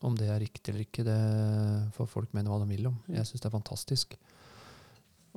om 0.05 0.17
det 0.19 0.29
er 0.29 0.41
riktig 0.43 0.73
eller 0.73 0.85
ikke, 0.85 1.05
det 1.07 1.93
får 1.97 2.09
folk 2.13 2.33
mene 2.37 2.51
hva 2.53 2.59
de 2.63 2.69
vil 2.75 2.87
om. 2.91 2.97
Jeg 3.09 3.25
syns 3.29 3.41
det 3.45 3.49
er 3.51 3.55
fantastisk. 3.59 4.17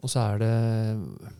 Og 0.04 0.10
så 0.12 0.20
er 0.34 0.42
det 0.44 0.52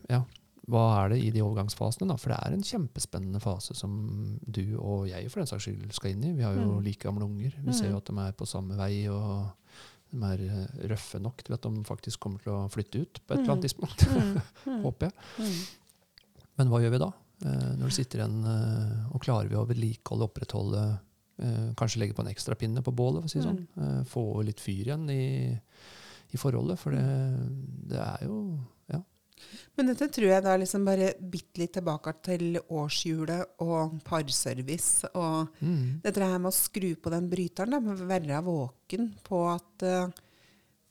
Ja, 0.10 0.22
hva 0.68 0.84
er 1.06 1.10
det 1.14 1.20
i 1.24 1.30
de 1.32 1.42
overgangsfasene? 1.44 2.08
da? 2.10 2.16
For 2.20 2.32
det 2.34 2.40
er 2.42 2.56
en 2.56 2.64
kjempespennende 2.64 3.40
fase 3.44 3.76
som 3.76 4.40
du 4.50 4.78
og 4.80 5.08
jeg 5.10 5.30
for 5.32 5.40
den 5.44 5.48
saks 5.48 5.68
skyld 5.68 5.92
skal 5.96 6.12
inn 6.12 6.24
i. 6.24 6.34
Vi 6.34 6.44
har 6.44 6.56
jo 6.56 6.80
Mm. 6.80 6.84
like 6.84 7.00
gamle 7.08 7.24
unger. 7.26 7.52
Vi 7.64 7.68
Mm. 7.72 7.74
ser 7.74 7.90
jo 7.92 7.98
at 7.98 8.06
de 8.06 8.18
er 8.20 8.32
på 8.34 8.46
samme 8.48 8.76
vei, 8.78 9.08
og 9.08 9.52
de 10.12 10.30
er 10.32 10.44
eh, 10.46 10.76
røffe 10.92 11.20
nok 11.22 11.44
til 11.44 11.58
at 11.58 11.66
de 11.66 11.84
faktisk 11.88 12.22
kommer 12.24 12.44
til 12.44 12.54
å 12.56 12.68
flytte 12.72 13.04
ut 13.04 13.20
på 13.24 13.36
et 13.36 13.42
eller 13.42 13.56
annet 13.56 13.68
tidspunkt. 13.68 14.06
Mm. 14.08 14.38
Mm. 14.68 14.80
Håper 14.86 15.10
jeg. 15.10 15.26
Mm. 15.44 16.38
Men 16.58 16.72
hva 16.72 16.82
gjør 16.84 16.96
vi 16.96 17.02
da? 17.04 17.10
Eh, 17.46 17.68
når 17.78 17.84
det 17.86 17.98
sitter 17.98 18.24
en, 18.26 18.40
eh, 18.54 19.12
og 19.12 19.22
klarer 19.24 19.52
vi 19.52 19.60
å 19.60 19.68
vedlikeholde, 19.68 20.30
opprettholde, 20.30 20.86
eh, 21.44 21.68
kanskje 21.78 22.02
legge 22.02 22.18
på 22.18 22.26
en 22.26 22.32
ekstra 22.32 22.58
pinne 22.58 22.84
på 22.86 22.96
bålet, 22.96 23.22
for 23.22 23.30
å 23.30 23.36
si 23.36 23.44
sånn. 23.44 23.62
Eh, 23.78 24.02
få 24.10 24.26
litt 24.48 24.64
fyr 24.64 24.90
igjen 24.90 25.06
i, 25.14 25.54
i 26.34 26.40
forholdet, 26.40 26.80
for 26.82 26.96
det, 26.96 27.06
det 27.92 28.02
er 28.02 28.26
jo. 28.30 28.42
Men 29.78 29.88
dette 29.92 30.08
tror 30.12 30.28
jeg 30.32 30.44
da 30.44 30.56
liksom 30.58 30.86
bare 30.88 31.14
bitte 31.20 31.62
litt 31.62 31.74
tilbake 31.78 32.14
til 32.26 32.58
årshjulet 32.70 33.60
og 33.62 34.00
parservice. 34.04 35.06
Og 35.14 35.48
Mm. 35.62 36.02
dette 36.04 36.20
her 36.24 36.38
med 36.40 36.52
å 36.52 36.56
skru 36.56 36.96
på 36.96 37.10
den 37.14 37.30
bryteren, 37.30 37.72
da, 37.72 37.80
med 37.80 38.00
å 38.02 38.08
være 38.08 38.44
våken 38.44 39.14
på 39.24 39.44
at 39.56 39.84
eh, 39.84 40.08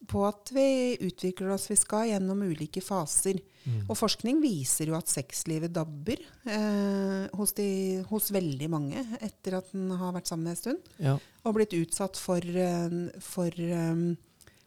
på 0.07 0.21
at 0.29 0.51
vi 0.55 0.97
utvikler 1.03 1.51
oss. 1.51 1.67
Vi 1.69 1.75
skal 1.75 2.07
gjennom 2.07 2.39
ulike 2.47 2.81
faser. 2.85 3.41
Mm. 3.67 3.89
Og 3.91 3.97
forskning 3.99 4.41
viser 4.41 4.87
jo 4.87 4.95
at 4.95 5.09
sexlivet 5.11 5.73
dabber 5.75 6.21
eh, 6.47 7.27
hos, 7.35 7.53
de, 7.57 8.05
hos 8.07 8.29
veldig 8.31 8.69
mange 8.71 9.03
etter 9.21 9.57
at 9.59 9.73
en 9.75 9.91
har 9.99 10.13
vært 10.15 10.29
sammen 10.31 10.53
en 10.53 10.57
stund. 10.61 10.79
Ja. 11.03 11.17
Og 11.45 11.57
blitt 11.57 11.75
utsatt 11.75 12.15
for, 12.21 12.39
eh, 12.39 12.95
for 13.25 13.51
um, 13.59 14.17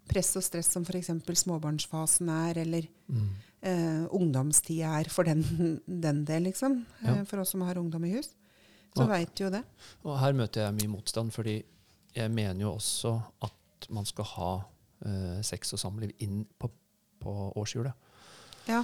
press 0.10 0.36
og 0.36 0.44
stress 0.44 0.74
som 0.74 0.84
f.eks. 0.84 1.08
småbarnsfasen 1.46 2.28
er, 2.50 2.58
eller 2.66 2.90
Mm. 3.10 3.30
Eh, 3.62 4.05
ungdomstida 4.16 4.93
er 4.99 5.10
for 5.12 5.24
den, 5.28 5.43
den 6.05 6.24
del, 6.28 6.47
liksom. 6.49 6.82
Ja. 7.03 7.18
Eh, 7.20 7.24
for 7.30 7.41
oss 7.43 7.51
som 7.55 7.62
har 7.68 7.80
ungdom 7.82 8.05
i 8.05 8.14
hus. 8.18 8.32
Så 8.97 9.05
veit 9.07 9.32
du 9.38 9.43
jo 9.45 9.51
det. 9.53 9.62
Og 10.03 10.18
her 10.20 10.34
møter 10.36 10.66
jeg 10.66 10.76
mye 10.80 10.89
motstand, 10.95 11.30
fordi 11.32 11.60
jeg 12.16 12.32
mener 12.34 12.66
jo 12.66 12.72
også 12.74 13.12
at 13.45 13.86
man 13.93 14.07
skal 14.10 14.26
ha 14.34 14.49
eh, 15.05 15.38
sex 15.45 15.72
og 15.78 15.80
samliv 15.80 16.12
inn 16.26 16.41
på, 16.60 16.68
på 17.22 17.36
årshjulet. 17.62 17.93
Ja. 18.68 18.82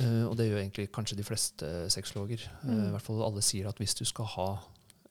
Eh, 0.00 0.22
og 0.24 0.36
det 0.38 0.46
gjør 0.48 0.60
egentlig 0.62 0.86
kanskje 0.94 1.18
de 1.18 1.26
fleste 1.26 1.72
sexologer. 1.92 2.46
Eh, 2.62 2.70
Mm. 2.70 2.86
I 2.86 2.90
hvert 2.94 3.04
fall 3.04 3.22
alle 3.26 3.42
sier 3.44 3.68
at 3.68 3.78
hvis 3.82 3.96
du 3.98 4.04
skal 4.08 4.28
ha 4.36 4.48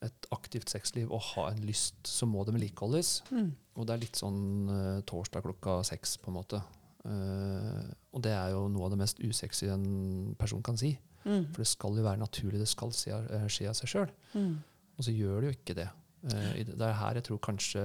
et 0.02 0.26
aktivt 0.32 0.70
sexliv 0.72 1.10
og 1.12 1.20
ha 1.34 1.50
en 1.52 1.60
lyst, 1.68 2.00
så 2.08 2.24
må 2.26 2.42
det 2.48 2.54
vedlikeholdes. 2.56 3.22
Mm. 3.30 3.50
Og 3.76 3.86
det 3.86 3.94
er 3.94 4.02
litt 4.06 4.16
sånn 4.16 4.40
eh, 4.72 5.00
torsdag 5.06 5.44
klokka 5.44 5.82
seks, 5.86 6.16
på 6.24 6.32
en 6.32 6.38
måte. 6.40 6.62
Eh, 7.04 7.84
og 8.12 8.22
det 8.24 8.32
er 8.36 8.50
jo 8.52 8.66
noe 8.68 8.84
av 8.88 8.90
det 8.94 8.98
mest 9.00 9.20
usexy 9.24 9.68
en 9.72 10.34
person 10.38 10.62
kan 10.62 10.76
si. 10.80 10.94
Mm. 11.24 11.46
For 11.52 11.62
det 11.62 11.68
skal 11.68 11.96
jo 11.96 12.04
være 12.04 12.20
naturlig, 12.20 12.58
det 12.60 12.68
skal 12.68 12.92
skje, 12.96 13.16
eh, 13.36 13.46
skje 13.48 13.68
av 13.70 13.74
seg 13.78 13.88
sjøl. 13.92 14.12
Mm. 14.34 14.54
Og 14.98 15.04
så 15.06 15.14
gjør 15.16 15.40
det 15.40 15.50
jo 15.50 15.56
ikke 15.58 15.76
det. 15.80 15.88
Eh, 16.30 16.64
det 16.68 16.84
er 16.84 16.92
her 16.98 17.14
jeg 17.16 17.24
tror 17.24 17.38
kanskje 17.40 17.80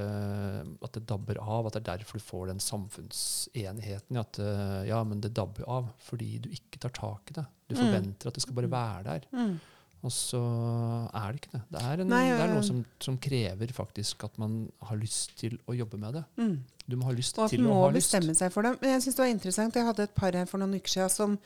at 0.84 0.92
det 0.98 1.06
dabber 1.08 1.38
av. 1.40 1.68
At 1.68 1.74
det 1.78 1.84
er 1.86 1.98
derfor 1.98 2.20
du 2.20 2.26
får 2.26 2.48
den 2.52 2.60
samfunnsenigheten 2.60 4.18
at 4.20 4.40
ja, 4.88 5.00
men 5.08 5.22
det 5.24 5.34
dabber 5.38 5.68
av 5.72 5.88
fordi 6.04 6.34
du 6.44 6.50
ikke 6.52 6.82
tar 6.84 6.94
tak 6.96 7.32
i 7.32 7.38
det. 7.40 7.46
Du 7.70 7.76
Mm. 7.76 7.82
forventer 7.86 8.28
at 8.28 8.34
det 8.36 8.42
skal 8.44 8.54
bare 8.54 8.70
være 8.72 9.04
der. 9.04 9.22
Mm. 9.34 9.60
Og 10.06 10.12
så 10.12 10.38
er 11.16 11.32
det 11.32 11.40
ikke 11.42 11.52
det. 11.56 11.62
Det 11.72 11.82
er, 11.82 12.02
en, 12.02 12.08
Nei, 12.10 12.30
det 12.30 12.42
er 12.42 12.54
noe 12.54 12.62
som, 12.64 12.86
som 13.00 13.18
krever 13.18 13.72
faktisk 13.74 14.24
at 14.28 14.38
man 14.38 14.72
har 14.84 14.98
lyst 14.98 15.36
til 15.40 15.58
å 15.68 15.74
jobbe 15.74 15.98
med 15.98 16.14
det. 16.14 16.26
Mm. 16.38 16.64
Du 16.88 16.96
må 17.00 17.08
ha 17.08 17.14
lyst 17.18 17.38
Og 17.40 17.46
at 17.48 17.50
til 17.56 17.64
å 17.64 17.70
må 17.70 17.76
ha 17.82 17.88
lyst. 17.90 18.12
bestemme 18.14 18.36
seg 18.38 18.52
for 18.54 18.62
det. 18.68 18.76
Men 18.82 18.92
jeg 18.94 19.02
synes 19.02 19.16
det 19.16 19.24
var 19.24 19.32
interessant. 19.34 19.74
Jeg 19.80 19.86
hadde 19.88 20.04
et 20.06 20.14
par 20.16 20.32
her 20.38 20.46
for 20.46 20.62
noen 20.62 20.76
uker 20.78 20.92
siden 20.94 21.10
som 21.10 21.38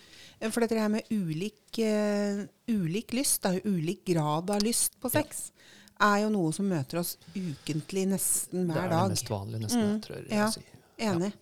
For 0.51 0.59
dette 0.65 0.79
her 0.79 0.89
med 0.91 1.03
ulik, 1.11 1.79
uh, 1.79 2.43
ulik 2.67 3.13
lyst, 3.13 3.41
da, 3.43 3.53
ulik 3.63 4.03
grad 4.05 4.49
av 4.51 4.61
lyst 4.63 4.99
på 4.99 5.07
Ja. 5.13 5.21
sex, 5.21 5.51
er 5.99 6.21
jo 6.23 6.29
noe 6.29 6.51
som 6.55 6.67
møter 6.69 6.99
oss 6.99 7.17
ukentlig 7.35 8.05
nesten 8.07 8.67
Det 8.67 8.75
hver 8.75 8.85
er 8.85 8.89
dag. 8.89 9.03
det 9.09 9.15
mest 9.17 9.29
vanlige, 9.29 9.61
nesten. 9.65 9.85
Mm. 9.95 10.01
tror 10.01 10.15
jeg 10.15 10.27
Ja. 10.31 10.45
jeg 10.45 10.53
sier. 10.53 11.13
Enig. 11.13 11.33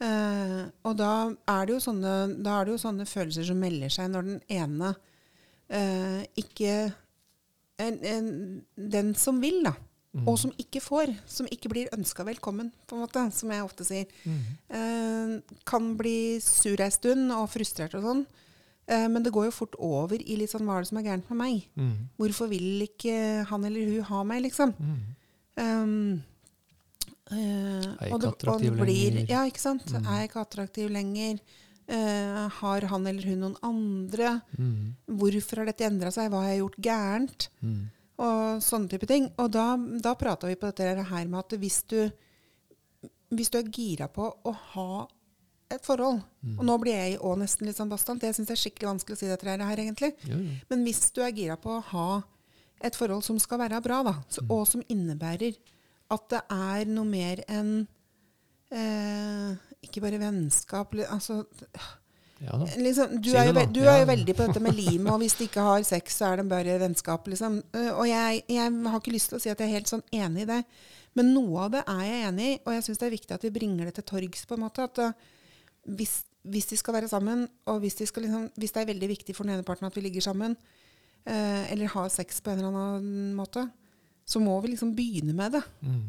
Uh, 0.00 0.70
og 0.84 0.96
da 0.98 1.10
er, 1.48 1.66
det 1.66 1.74
jo 1.76 1.80
sånne, 1.80 2.42
da 2.42 2.60
er 2.60 2.64
det 2.66 2.72
jo 2.74 2.78
sånne 2.82 3.06
følelser 3.06 3.44
som 3.46 3.60
melder 3.62 3.88
seg 3.94 4.10
når 4.10 4.22
den 4.22 4.40
ene 4.50 4.94
uh, 5.70 6.22
ikke 6.36 6.92
en, 7.78 7.98
en, 8.04 8.28
Den 8.76 9.14
som 9.14 9.40
vil, 9.42 9.62
da. 9.64 9.72
Mm. 10.14 10.28
Og 10.30 10.36
som 10.38 10.52
ikke 10.62 10.78
får. 10.82 11.10
Som 11.26 11.48
ikke 11.50 11.70
blir 11.72 11.90
ønska 11.94 12.24
velkommen, 12.26 12.70
på 12.86 12.96
en 12.96 13.02
måte, 13.02 13.24
som 13.34 13.50
jeg 13.50 13.64
ofte 13.66 13.86
sier. 13.86 14.10
Mm. 14.22 14.42
Eh, 14.78 15.56
kan 15.66 15.88
bli 15.98 16.38
sur 16.44 16.78
ei 16.80 16.90
stund 16.94 17.34
og 17.34 17.48
frustrert 17.50 17.96
og 17.98 18.06
sånn. 18.06 18.22
Eh, 18.86 19.08
men 19.10 19.24
det 19.24 19.32
går 19.34 19.48
jo 19.48 19.56
fort 19.56 19.74
over 19.80 20.20
i 20.20 20.36
litt 20.36 20.52
sånn 20.52 20.66
Hva 20.68 20.76
er 20.76 20.84
det 20.84 20.90
som 20.90 21.00
er 21.00 21.06
gærent 21.08 21.32
med 21.32 21.40
meg? 21.40 21.66
Mm. 21.74 21.96
Hvorfor 22.20 22.50
vil 22.52 22.84
ikke 22.86 23.16
han 23.48 23.66
eller 23.66 23.90
hun 23.90 24.08
ha 24.12 24.22
meg, 24.28 24.44
liksom? 24.44 24.74
Um, 25.56 26.22
eh, 27.32 27.34
Er 27.34 28.06
jeg 28.06 28.12
ikke 28.12 28.32
attraktiv 28.34 28.78
lenger. 28.78 29.20
Ja, 29.32 29.42
ikke 29.48 29.64
sant? 29.64 29.88
Er 29.98 30.20
jeg 30.20 30.30
ikke 30.30 30.46
attraktiv 30.46 30.94
lenger? 30.94 31.42
Har 31.84 32.86
han 32.88 33.06
eller 33.10 33.26
hun 33.28 33.42
noen 33.42 33.58
andre? 33.66 34.38
Mm. 34.56 34.94
Hvorfor 35.20 35.60
har 35.60 35.68
dette 35.68 35.84
endra 35.84 36.12
seg? 36.14 36.30
Hva 36.32 36.44
har 36.44 36.54
jeg 36.54 36.62
gjort 36.62 36.78
gærent? 36.86 37.48
Mm. 37.60 37.82
Og 38.18 38.62
sånne 38.62 38.88
type 38.92 39.06
ting. 39.10 39.30
Og 39.42 39.50
da, 39.50 39.74
da 40.04 40.14
prata 40.14 40.46
vi 40.46 40.54
på 40.60 40.70
dette 40.70 41.02
her 41.08 41.26
med 41.26 41.40
at 41.40 41.56
hvis 41.58 41.80
du, 41.90 41.98
hvis 43.34 43.50
du 43.50 43.58
er 43.58 43.70
gira 43.74 44.06
på 44.08 44.28
å 44.44 44.52
ha 44.74 45.06
et 45.72 45.82
forhold 45.82 46.20
Mm. 46.44 46.58
Og 46.60 46.64
nå 46.68 46.74
blir 46.78 46.92
jeg 46.92 47.18
òg 47.24 47.38
nesten 47.40 47.64
litt 47.66 47.78
sånn 47.78 47.88
bastant. 47.88 48.20
Det 48.20 48.34
syns 48.36 48.50
jeg 48.50 48.58
er 48.58 48.60
skikkelig 48.60 48.88
vanskelig 48.90 49.16
å 49.16 49.18
si 49.18 49.26
dette 49.30 49.48
her, 49.48 49.80
egentlig. 49.80 50.10
Jo, 50.28 50.36
jo. 50.36 50.56
Men 50.68 50.82
hvis 50.84 50.98
du 51.16 51.22
er 51.24 51.32
gira 51.32 51.56
på 51.56 51.70
å 51.78 51.82
ha 51.88 52.22
et 52.84 52.94
forhold 52.94 53.24
som 53.24 53.38
skal 53.40 53.62
være 53.62 53.80
bra, 53.80 54.02
da, 54.04 54.12
så, 54.28 54.42
Mm. 54.44 54.50
og 54.52 54.66
som 54.68 54.82
innebærer 54.92 55.56
at 56.12 56.28
det 56.28 56.42
er 56.52 56.84
noe 56.84 57.08
mer 57.08 57.40
enn 57.48 57.88
eh, 58.70 59.56
ikke 59.86 60.02
bare 60.04 60.20
vennskap 60.20 60.92
altså, 61.08 61.46
Ja 62.44 62.58
liksom, 62.76 63.14
du, 63.24 63.30
er 63.34 63.48
jo, 63.48 63.54
du 63.72 63.80
er 63.82 64.02
jo 64.02 64.08
veldig 64.10 64.34
på 64.36 64.46
dette 64.48 64.62
med 64.62 64.76
limet, 64.76 65.10
og 65.12 65.22
hvis 65.22 65.36
de 65.38 65.46
ikke 65.48 65.64
har 65.64 65.86
sex, 65.86 66.18
så 66.20 66.30
er 66.30 66.40
det 66.40 66.48
bare 66.50 66.76
vennskap. 66.82 67.26
Liksom. 67.30 67.56
Og 67.94 68.04
jeg, 68.08 68.42
jeg 68.52 68.74
har 68.90 69.00
ikke 69.00 69.14
lyst 69.14 69.32
til 69.32 69.38
å 69.38 69.42
si 69.42 69.52
at 69.52 69.62
jeg 69.62 69.70
er 69.70 69.78
helt 69.78 69.90
sånn 69.90 70.04
enig 70.12 70.44
i 70.44 70.50
det, 70.50 70.60
men 71.18 71.30
noe 71.34 71.66
av 71.66 71.74
det 71.76 71.82
er 71.90 72.02
jeg 72.04 72.28
enig 72.28 72.46
i, 72.50 72.58
og 72.64 72.74
jeg 72.74 72.86
syns 72.88 73.00
det 73.00 73.06
er 73.08 73.14
viktig 73.14 73.36
at 73.36 73.46
vi 73.46 73.52
bringer 73.54 73.88
det 73.88 73.96
til 73.98 74.08
torgs. 74.10 74.46
på 74.50 74.56
en 74.58 74.64
måte, 74.64 74.88
at 74.88 75.02
hvis, 75.98 76.16
hvis 76.42 76.68
de 76.72 76.78
skal 76.80 76.98
være 76.98 77.10
sammen, 77.12 77.46
og 77.70 77.80
hvis, 77.84 77.96
de 78.00 78.08
skal, 78.10 78.26
liksom, 78.26 78.48
hvis 78.58 78.74
det 78.74 78.82
er 78.82 78.90
veldig 78.90 79.10
viktig 79.14 79.36
for 79.36 79.46
den 79.46 79.56
ene 79.56 79.66
parten 79.66 79.88
at 79.88 79.96
vi 79.96 80.04
ligger 80.04 80.24
sammen, 80.26 80.56
eh, 81.24 81.72
eller 81.72 81.92
har 81.94 82.10
sex 82.12 82.42
på 82.42 82.50
en 82.52 82.60
eller 82.60 82.74
annen 82.74 83.32
måte, 83.38 83.68
så 84.26 84.40
må 84.40 84.56
vi 84.64 84.72
liksom 84.72 84.94
begynne 84.96 85.36
med 85.36 85.58
det. 85.58 85.62
Mm. 85.84 86.04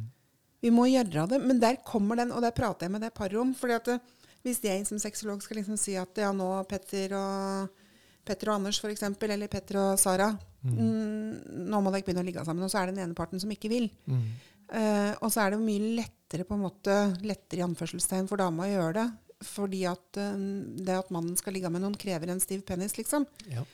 Vi 0.66 0.72
må 0.74 0.88
gjøre 0.90 1.28
det. 1.30 1.42
Men 1.44 1.60
der 1.62 1.82
kommer 1.86 2.18
den, 2.18 2.32
og 2.34 2.42
der 2.42 2.56
prater 2.56 2.88
jeg 2.88 2.96
med 2.96 3.04
det 3.06 3.14
paret 3.14 3.38
om. 3.38 3.54
fordi 3.54 3.74
at 3.78 3.90
det, 3.92 4.00
Hvis 4.46 4.62
jeg 4.62 4.86
som 4.86 5.02
sexolog 5.02 5.42
skal 5.42 5.60
liksom 5.60 5.78
si 5.82 5.96
at 5.98 6.22
ja, 6.22 6.30
nå 6.36 6.48
Petter 6.70 7.16
og, 7.18 7.86
Petter 8.26 8.52
og 8.52 8.60
Anders 8.60 8.82
eksempel, 8.92 9.34
eller 9.34 9.50
Petter 9.50 9.80
og 9.82 10.02
Sara 10.02 10.30
mm, 10.62 11.66
Nå 11.66 11.82
må 11.82 11.94
dere 11.94 12.06
begynne 12.06 12.22
å 12.22 12.28
ligge 12.28 12.46
sammen. 12.46 12.66
Og 12.66 12.70
så 12.70 12.82
er 12.82 12.90
det 12.90 12.98
den 12.98 13.08
ene 13.08 13.18
parten 13.18 13.42
som 13.42 13.52
ikke 13.54 13.72
vil. 13.74 13.90
Mm. 14.06 14.28
Uh, 14.66 15.12
og 15.22 15.30
så 15.34 15.44
er 15.44 15.54
det 15.54 15.62
mye 15.62 15.94
lettere 16.00 16.46
på 16.46 16.56
en 16.58 16.64
måte, 16.66 16.94
lettere 17.26 17.62
i 17.62 17.66
anførselstegn 17.66 18.30
for 18.30 18.42
dama 18.42 18.66
å 18.66 18.72
gjøre 18.72 18.94
det. 19.00 19.08
Fordi 19.46 19.82
at 19.90 20.22
uh, 20.22 20.38
det 20.86 21.00
at 21.02 21.12
mannen 21.14 21.38
skal 21.38 21.58
ligge 21.58 21.70
med 21.74 21.84
noen, 21.86 21.98
krever 21.98 22.34
en 22.34 22.42
stiv 22.42 22.64
penis, 22.70 22.98
liksom. 22.98 23.28
Ja. 23.52 23.66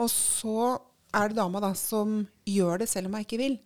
Og 0.00 0.10
så 0.10 0.76
er 1.14 1.30
det 1.30 1.38
dama 1.38 1.62
da 1.62 1.72
som 1.78 2.20
gjør 2.46 2.82
det 2.82 2.90
selv 2.90 3.10
om 3.10 3.18
hun 3.18 3.26
ikke 3.26 3.40
vil. 3.40 3.58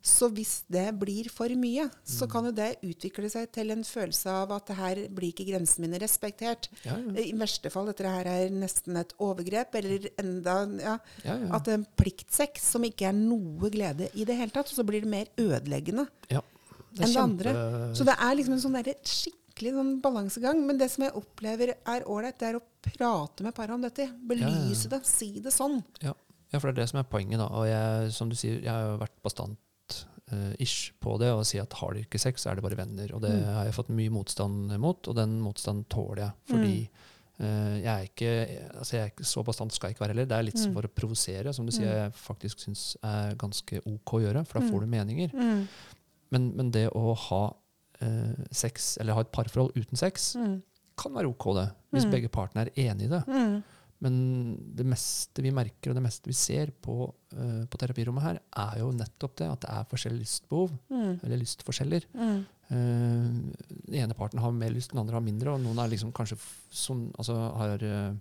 Så 0.00 0.30
hvis 0.32 0.62
det 0.72 0.86
blir 0.96 1.28
for 1.32 1.52
mye, 1.60 1.84
så 2.08 2.24
kan 2.30 2.46
jo 2.48 2.52
det 2.56 2.78
utvikle 2.86 3.28
seg 3.28 3.50
til 3.52 3.72
en 3.74 3.82
følelse 3.84 4.32
av 4.32 4.54
at 4.56 4.70
det 4.70 4.76
her 4.78 5.00
blir 5.12 5.34
ikke 5.34 5.44
grensene 5.50 5.84
mine 5.84 6.00
respektert. 6.00 6.70
Ja, 6.86 6.96
ja. 6.96 7.12
I 7.20 7.34
verste 7.36 7.72
fall 7.72 7.90
dette 7.90 8.08
her 8.08 8.30
er 8.30 8.54
nesten 8.54 8.96
et 8.96 9.12
overgrep, 9.20 9.76
eller 9.82 10.08
enda 10.22 10.56
ja, 10.80 10.96
Ja, 11.26 11.36
ja. 11.36 11.50
At 11.56 11.68
det 11.68 11.76
en 11.76 11.86
pliktsex 12.00 12.64
som 12.72 12.86
ikke 12.88 13.10
er 13.10 13.16
noe 13.16 13.68
glede 13.72 14.08
i 14.16 14.24
det 14.24 14.38
hele 14.40 14.54
tatt. 14.54 14.72
Og 14.72 14.80
så 14.80 14.86
blir 14.88 15.04
det 15.04 15.12
mer 15.12 15.28
ødeleggende. 15.36 16.08
Det 16.30 17.04
enn 17.04 17.12
det 17.12 17.22
andre. 17.22 17.54
Så 17.94 18.06
det 18.08 18.16
er 18.16 18.34
liksom 18.38 18.56
en 18.56 18.64
sånn 18.64 18.78
skikkelig 18.80 19.76
sånn 19.76 19.94
balansegang. 20.02 20.64
Men 20.66 20.80
det 20.80 20.88
som 20.94 21.04
jeg 21.04 21.16
opplever 21.20 21.76
er 21.76 22.08
ålreit, 22.08 22.40
det 22.40 22.48
er 22.48 22.58
å 22.58 22.64
prate 22.88 23.44
med 23.44 23.54
paret 23.56 23.76
om 23.76 23.84
dette. 23.84 24.08
Belyse 24.26 24.88
det, 24.90 25.04
si 25.06 25.34
det 25.44 25.52
sånn. 25.54 25.82
Ja. 26.00 26.16
ja, 26.48 26.56
for 26.56 26.70
det 26.70 26.78
er 26.78 26.86
det 26.86 26.92
som 26.94 27.04
er 27.04 27.10
poenget. 27.12 27.42
da. 27.42 27.50
Og 27.52 27.68
jeg, 27.68 28.14
som 28.16 28.32
du 28.32 28.38
sier, 28.38 28.62
jeg 28.64 28.72
har 28.72 28.94
jo 28.94 29.02
vært 29.04 29.20
bastant 29.26 29.60
ish 30.58 30.92
på 31.00 31.18
det 31.18 31.28
og 31.32 31.44
si 31.46 31.58
at 31.58 31.72
har 31.72 31.94
de 31.94 32.00
ikke 32.04 32.18
sex, 32.20 32.42
så 32.44 32.50
er 32.50 32.54
det 32.56 32.62
bare 32.64 32.76
venner. 32.76 33.12
Og 33.14 33.20
det 33.22 33.30
Mm. 33.32 33.44
har 33.54 33.64
jeg 33.64 33.74
fått 33.74 33.88
mye 33.90 34.10
motstand 34.10 34.78
mot, 34.78 35.08
og 35.08 35.14
den 35.16 35.40
motstanden 35.40 35.84
tåler 35.88 36.16
jeg. 36.24 36.32
Fordi 36.48 36.76
Mm. 37.40 37.46
uh, 37.46 37.76
jeg 37.80 37.86
er 37.86 38.04
ikke 38.04 38.78
altså 38.78 38.92
jeg 38.92 39.02
er 39.02 39.10
ikke 39.10 39.24
så 39.24 39.44
bastant 39.44 39.72
skal 39.72 39.88
jeg 39.88 39.94
ikke 39.96 40.00
være 40.06 40.14
heller. 40.14 40.26
Det 40.26 40.38
er 40.38 40.42
litt 40.42 40.66
Mm. 40.66 40.72
for 40.74 40.82
å 40.82 40.88
provosere, 40.94 41.54
som 41.54 41.66
du 41.66 41.72
sier 41.72 41.86
Mm. 41.88 42.02
jeg 42.04 42.12
faktisk 42.14 42.58
syns 42.60 42.96
er 43.02 43.34
ganske 43.36 43.80
ok 43.86 44.12
å 44.12 44.20
gjøre, 44.24 44.46
for 44.46 44.60
da 44.60 44.66
Mm. 44.66 44.70
får 44.72 44.80
du 44.80 44.86
meninger. 44.86 45.30
Mm. 45.32 45.68
Men, 46.30 46.56
men 46.56 46.70
det 46.70 46.90
å 46.92 47.16
ha 47.16 47.54
uh, 48.02 48.34
sex, 48.50 48.96
eller 48.98 49.12
ha 49.12 49.20
et 49.20 49.30
parforhold 49.32 49.72
uten 49.76 49.96
sex, 49.96 50.34
Mm. 50.36 50.62
kan 50.96 51.12
være 51.12 51.28
ok, 51.28 51.54
det. 51.54 51.72
Hvis 51.92 52.04
Mm. 52.06 52.10
begge 52.12 52.28
partene 52.30 52.62
er 52.66 52.70
enig 52.76 53.02
i 53.04 53.08
det. 53.08 53.62
Mm. 54.00 54.02
Men 54.02 54.74
det 54.76 54.86
meste 54.86 55.42
vi 55.42 55.50
merker, 55.52 55.90
og 55.90 55.94
det 55.94 56.02
meste 56.02 56.26
vi 56.26 56.32
ser 56.32 56.70
på, 56.82 57.12
uh, 57.36 57.66
på 57.66 57.78
terapirommet 57.78 58.22
her, 58.22 58.38
er 58.56 58.78
jo 58.80 58.90
nettopp 58.92 59.36
det 59.36 59.48
at 59.50 59.60
det 59.60 59.70
er 59.70 59.84
forskjellige 59.90 60.20
lystbehov, 60.24 60.70
Mm. 60.90 61.20
eller 61.22 61.36
lystforskjeller. 61.42 62.06
Mm. 62.14 62.46
Uh, 62.70 63.52
den 63.90 63.94
ene 64.04 64.14
parten 64.16 64.38
har 64.40 64.50
mer 64.52 64.70
lyst, 64.70 64.90
den 64.92 65.00
andre 65.02 65.14
har 65.18 65.20
mindre, 65.26 65.52
og 65.52 65.60
noen 65.60 65.78
er 65.84 65.88
liksom 65.92 66.12
kanskje 66.12 66.38
sånn, 66.72 67.10
altså 67.18 67.36
har, 67.56 67.82
uh, 67.82 68.14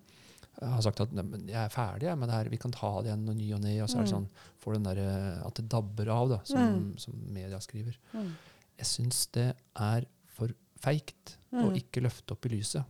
har 0.61 0.81
sagt 0.81 0.99
at 0.99 1.13
«Nei, 1.13 1.23
'jeg 1.47 1.55
er 1.55 1.69
ferdig 1.69 2.17
med 2.17 2.27
det 2.27 2.35
her, 2.35 2.49
vi 2.49 2.57
kan 2.57 2.71
ta 2.71 3.01
det 3.01 3.07
igjen 3.13 3.29
og 3.29 3.35
ny 3.37 3.53
og 3.53 3.61
ne', 3.61 3.81
og 3.81 3.87
så 3.89 3.99
er 3.99 4.03
det 4.03 4.11
Mm. 4.11 4.17
sånn, 4.19 4.29
får 4.59 4.73
den 4.73 4.83
der, 4.83 5.41
at 5.45 5.53
det 5.55 5.69
dabber 5.69 6.07
av, 6.09 6.29
da, 6.29 6.39
som, 6.43 6.93
som 6.97 7.13
media 7.31 7.57
skriver. 7.59 7.95
Mm. 8.13 8.33
Jeg 8.77 8.85
syns 8.85 9.27
det 9.31 9.55
er 9.77 10.05
for 10.27 10.49
feigt 10.81 11.37
å 11.53 11.69
Mm. 11.71 11.75
ikke 11.77 12.01
løfte 12.03 12.31
opp 12.31 12.45
i 12.45 12.49
lyset. 12.49 12.83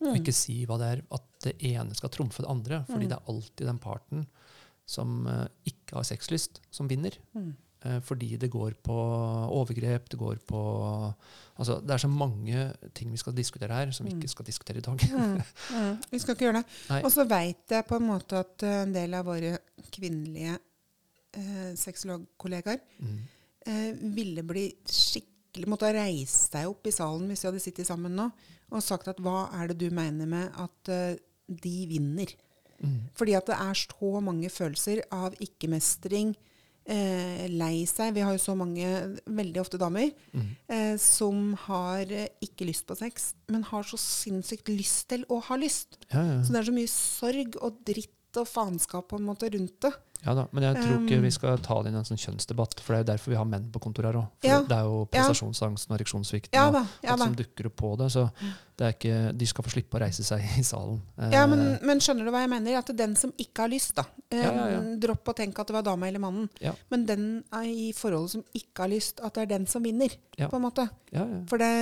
Mm. 0.00 0.08
Og 0.10 0.16
ikke 0.20 0.32
si 0.36 0.64
hva 0.68 0.76
det 0.80 0.88
er, 0.92 1.02
at 1.16 1.28
det 1.46 1.54
ene 1.70 1.94
skal 1.96 2.10
trumfe 2.12 2.42
det 2.44 2.50
andre. 2.52 2.82
Fordi 2.88 3.04
Mm. 3.06 3.08
det 3.08 3.16
er 3.18 3.30
alltid 3.32 3.66
den 3.66 3.78
parten 3.78 4.26
som 4.86 5.26
uh, 5.26 5.46
ikke 5.66 5.96
har 5.96 6.04
sexlyst, 6.04 6.60
som 6.70 6.86
vinner. 6.88 7.16
Mm. 7.34 7.54
Uh, 7.86 8.00
fordi 8.00 8.36
det 8.36 8.50
går 8.50 8.74
på 8.82 8.94
overgrep, 9.50 10.08
det 10.10 10.18
går 10.18 10.36
på 10.46 11.14
Altså, 11.58 11.78
det 11.80 11.90
er 11.94 11.96
så 12.02 12.08
mange 12.12 12.72
ting 12.94 13.10
vi 13.10 13.16
skal 13.16 13.32
diskutere 13.32 13.72
her, 13.72 13.90
som 13.90 14.04
vi 14.06 14.12
Mm. 14.12 14.18
ikke 14.20 14.28
skal 14.28 14.44
diskutere 14.44 14.76
i 14.76 14.80
dag. 14.84 14.98
Mm, 15.10 15.40
mm. 15.72 15.98
Vi 16.10 16.18
skal 16.18 16.34
ikke 16.34 16.44
gjøre 16.44 16.60
det. 16.62 16.66
Og 17.06 17.10
så 17.12 17.24
veit 17.26 17.70
jeg 17.70 17.86
på 17.88 17.96
en 17.96 18.06
måte 18.06 18.36
at 18.36 18.62
eh, 18.62 18.82
en 18.82 18.92
del 18.92 19.14
av 19.14 19.24
våre 19.24 19.54
kvinnelige 19.90 20.58
eh, 21.32 21.72
sexologkollegaer 21.74 22.78
eh, 23.66 23.92
ville 24.14 24.42
bli 24.44 24.66
skikkelig 24.84 25.35
Måtte 25.66 25.88
ha 25.88 25.94
reist 25.96 26.52
seg 26.52 26.68
opp 26.68 26.86
i 26.86 26.92
salen 26.94 27.28
hvis 27.30 27.42
vi 27.44 27.48
hadde 27.50 27.62
sittet 27.64 27.88
sammen 27.88 28.14
nå 28.18 28.30
og 28.74 28.82
sagt 28.82 29.06
at 29.08 29.20
hva 29.22 29.46
er 29.54 29.68
det 29.70 29.78
du 29.78 29.94
mener 29.94 30.26
med 30.26 30.50
at 30.58 30.90
uh, 30.90 31.14
de 31.48 31.74
vinner? 31.86 32.32
Mm. 32.82 33.06
Fordi 33.16 33.36
at 33.38 33.46
det 33.46 33.54
er 33.56 33.78
så 33.78 34.20
mange 34.20 34.50
følelser 34.52 35.00
av 35.14 35.32
ikke-mestring, 35.40 36.34
eh, 36.84 37.46
lei 37.48 37.84
seg. 37.88 38.12
Vi 38.14 38.24
har 38.26 38.34
jo 38.36 38.42
så 38.42 38.56
mange, 38.58 38.90
veldig 39.26 39.60
ofte 39.62 39.78
damer, 39.80 40.10
Mm. 40.34 40.50
eh, 40.68 40.96
som 40.98 41.54
har 41.54 42.02
eh, 42.10 42.28
ikke 42.42 42.66
lyst 42.66 42.86
på 42.86 42.96
sex, 42.98 43.34
men 43.48 43.62
har 43.62 43.82
så 43.82 43.96
sinnssykt 43.96 44.68
lyst 44.68 45.08
til 45.08 45.24
å 45.30 45.40
ha 45.42 45.56
lyst. 45.56 45.96
Ja, 46.12 46.22
ja. 46.22 46.42
Så 46.42 46.52
det 46.52 46.60
er 46.60 46.70
så 46.70 46.76
mye 46.76 46.92
sorg 46.92 47.56
og 47.62 47.84
dritt 47.84 48.12
og 48.36 48.46
faenskap 48.46 49.08
på 49.08 49.16
en 49.18 49.24
måte 49.30 49.48
rundt 49.54 49.80
det. 49.80 49.94
Ja 50.24 50.34
da, 50.34 50.46
men 50.52 50.62
jeg 50.64 50.74
tror 50.82 50.94
ikke 51.04 51.16
Um, 51.18 51.22
vi 51.22 51.30
skal 51.30 51.58
ta 51.58 51.74
det 51.82 51.90
inn 51.90 51.96
i 51.96 51.98
en 52.00 52.04
sånn 52.08 52.18
kjønnsdebatt, 52.18 52.80
for 52.80 52.94
det 52.94 52.98
er 52.98 53.04
jo 53.04 53.08
derfor 53.12 53.30
vi 53.30 53.36
har 53.36 53.44
menn 53.46 53.66
på 53.70 53.78
kontoret 53.84 54.08
her 54.10 54.18
òg. 54.22 54.28
Ja. 54.42 54.60
det 54.62 54.76
er 54.76 54.84
jo 54.88 55.04
prestasjonsangsten 55.12 55.92
og 55.92 55.98
ereksjonssvikten 56.00 56.54
Ja 56.56 56.70
da. 56.70 56.82
ja 57.02 57.16
da. 57.16 57.24
som 57.26 57.34
dukker 57.36 57.66
opp 57.70 57.76
på 57.76 57.90
det. 58.00 58.08
Så 58.14 58.24
det 58.76 58.86
er 58.86 58.92
ikke, 58.96 59.38
de 59.38 59.46
skal 59.46 59.64
få 59.64 59.70
slippe 59.76 59.96
å 59.96 60.00
reise 60.02 60.24
seg 60.26 60.42
i 60.58 60.64
salen. 60.66 61.00
Ja, 61.18 61.44
Eh, 61.44 61.46
men, 61.52 61.78
men 61.82 62.00
skjønner 62.00 62.24
du 62.24 62.30
hva 62.34 62.40
jeg 62.46 62.50
mener? 62.50 62.78
At 62.78 62.90
den 62.96 63.14
som 63.16 63.32
ikke 63.38 63.62
har 63.66 63.68
lyst, 63.72 63.94
da. 63.96 64.04
Eh. 64.30 64.96
Dropp 64.98 65.28
å 65.28 65.36
tenke 65.36 65.60
at 65.60 65.66
det 65.70 65.74
var 65.78 65.82
dama 65.86 66.08
eller 66.08 66.22
mannen. 66.22 66.48
Men 66.90 67.06
den 67.06 67.26
i 67.62 67.92
forholdet 67.96 68.30
som 68.38 68.44
ikke 68.54 68.86
har 68.86 68.92
lyst, 68.92 69.20
at 69.20 69.34
det 69.34 69.42
er 69.46 69.52
den 69.58 69.66
som 69.66 69.82
vinner. 69.82 70.10
På 70.38 70.56
en 70.56 70.62
måte. 70.68 70.88
For 71.48 71.58
det 71.58 71.72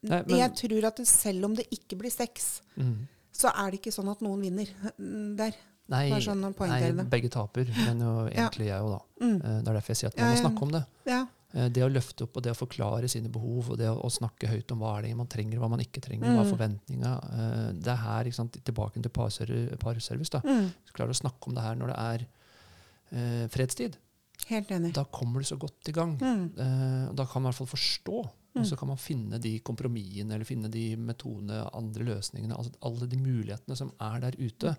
Nei, 0.00 0.22
men- 0.28 0.38
Jeg 0.38 0.54
tror 0.54 0.84
at 0.86 1.00
selv 1.06 1.44
om 1.44 1.54
det 1.56 1.66
ikke 1.74 1.96
blir 1.98 2.10
sex, 2.10 2.60
Mm. 2.78 3.08
så 3.34 3.50
er 3.50 3.70
det 3.72 3.80
ikke 3.82 3.90
sånn 3.92 4.08
at 4.10 4.20
noen 4.22 4.40
vinner 4.40 4.66
mm, 4.98 5.36
der. 5.36 5.52
Nei, 5.88 6.10
sånn 6.20 6.42
nei, 6.44 7.04
begge 7.08 7.30
taper, 7.32 7.64
men 7.86 8.00
jo 8.04 8.28
egentlig 8.32 8.66
jeg 8.68 8.80
òg, 8.84 8.90
da. 8.92 9.00
Mm. 9.24 9.34
Eh, 9.40 9.58
Det 9.62 9.68
er 9.68 9.74
derfor 9.78 9.88
jeg 9.94 9.96
sier 10.02 10.08
at 10.12 10.18
man 10.20 10.34
må 10.34 10.40
snakke 10.42 10.62
om 10.66 10.72
det. 10.74 10.82
Ja. 11.08 11.20
Eh, 11.54 11.68
Det 11.72 11.82
å 11.82 11.88
løfte 11.88 12.22
opp 12.26 12.36
og 12.36 12.42
det 12.44 12.52
å 12.52 12.58
forklare 12.58 13.08
sine 13.08 13.28
behov 13.32 13.70
og 13.72 13.78
det 13.78 13.88
å, 13.88 14.10
snakke 14.12 14.48
høyt 14.52 14.70
om 14.72 14.78
hva 14.84 14.98
er 14.98 15.02
det 15.08 15.14
man 15.16 15.26
trenger, 15.32 15.58
hva 15.58 15.70
man 15.72 15.80
ikke 15.80 16.02
trenger, 16.04 16.28
hva 16.28 16.42
er 16.42 16.44
Mm. 16.44 16.52
forventninga. 16.52 17.12
eh, 17.32 17.72
Det 17.72 17.88
er 17.94 17.96
her, 18.04 18.24
ikke 18.24 18.34
sant, 18.34 18.58
tilbake 18.64 19.00
til 19.02 19.08
parservice. 19.10 20.30
da. 20.30 20.40
Mm. 20.44 20.72
Klarer 20.92 21.10
å 21.16 21.22
snakke 21.22 21.48
om 21.48 21.54
det 21.54 21.62
her 21.64 21.74
når 21.74 21.86
det 21.94 21.96
er 21.98 22.26
eh, 23.12 23.46
fredstid, 23.48 23.96
Helt 24.48 24.68
enig. 24.70 24.92
da 24.92 25.04
kommer 25.04 25.40
du 25.40 25.44
så 25.48 25.56
godt 25.58 25.88
i 25.88 25.92
gang. 25.92 26.18
Mm. 26.18 26.52
Eh, 26.58 27.12
da 27.14 27.24
kan 27.24 27.42
man 27.42 27.50
i 27.50 27.54
hvert 27.54 27.66
fall 27.66 27.72
forstå. 27.78 28.28
Mm. 28.54 28.60
Og 28.62 28.66
så 28.66 28.76
kan 28.78 28.88
man 28.88 28.96
finne 28.96 29.38
de 29.40 29.58
kompromissene 29.60 30.32
eller 30.34 30.44
finne 30.44 30.70
de 30.72 30.96
metodene, 30.96 31.68
andre 31.74 32.04
løsningene. 32.04 32.56
altså 32.56 32.72
Alle 32.82 33.06
de 33.06 33.16
mulighetene 33.16 33.76
som 33.76 33.92
er 34.00 34.20
der 34.20 34.32
ute, 34.40 34.76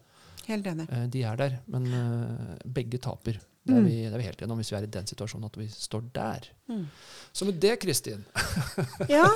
Helt 0.48 0.66
enig. 0.68 0.88
eh, 0.92 1.06
de 1.08 1.24
er 1.24 1.36
der. 1.38 1.60
Men 1.68 1.86
eh, 1.94 2.58
begge 2.66 2.98
taper. 3.00 3.40
Det 3.70 3.76
er, 3.76 3.82
Mm. 3.82 3.86
vi, 3.86 3.96
det 4.08 4.14
er 4.14 4.18
vi 4.18 4.24
helt 4.24 4.40
enige 4.42 4.52
om 4.56 4.58
hvis 4.58 4.70
vi 4.72 4.76
er 4.80 4.84
i 4.88 4.90
den 4.90 5.06
situasjonen 5.06 5.46
at 5.46 5.58
vi 5.60 5.68
står 5.70 6.02
der. 6.16 6.46
Mm. 6.72 6.86
Så 7.34 7.46
med 7.46 7.60
det, 7.62 7.74
Kristin 7.80 8.24
Ja. 9.10 9.28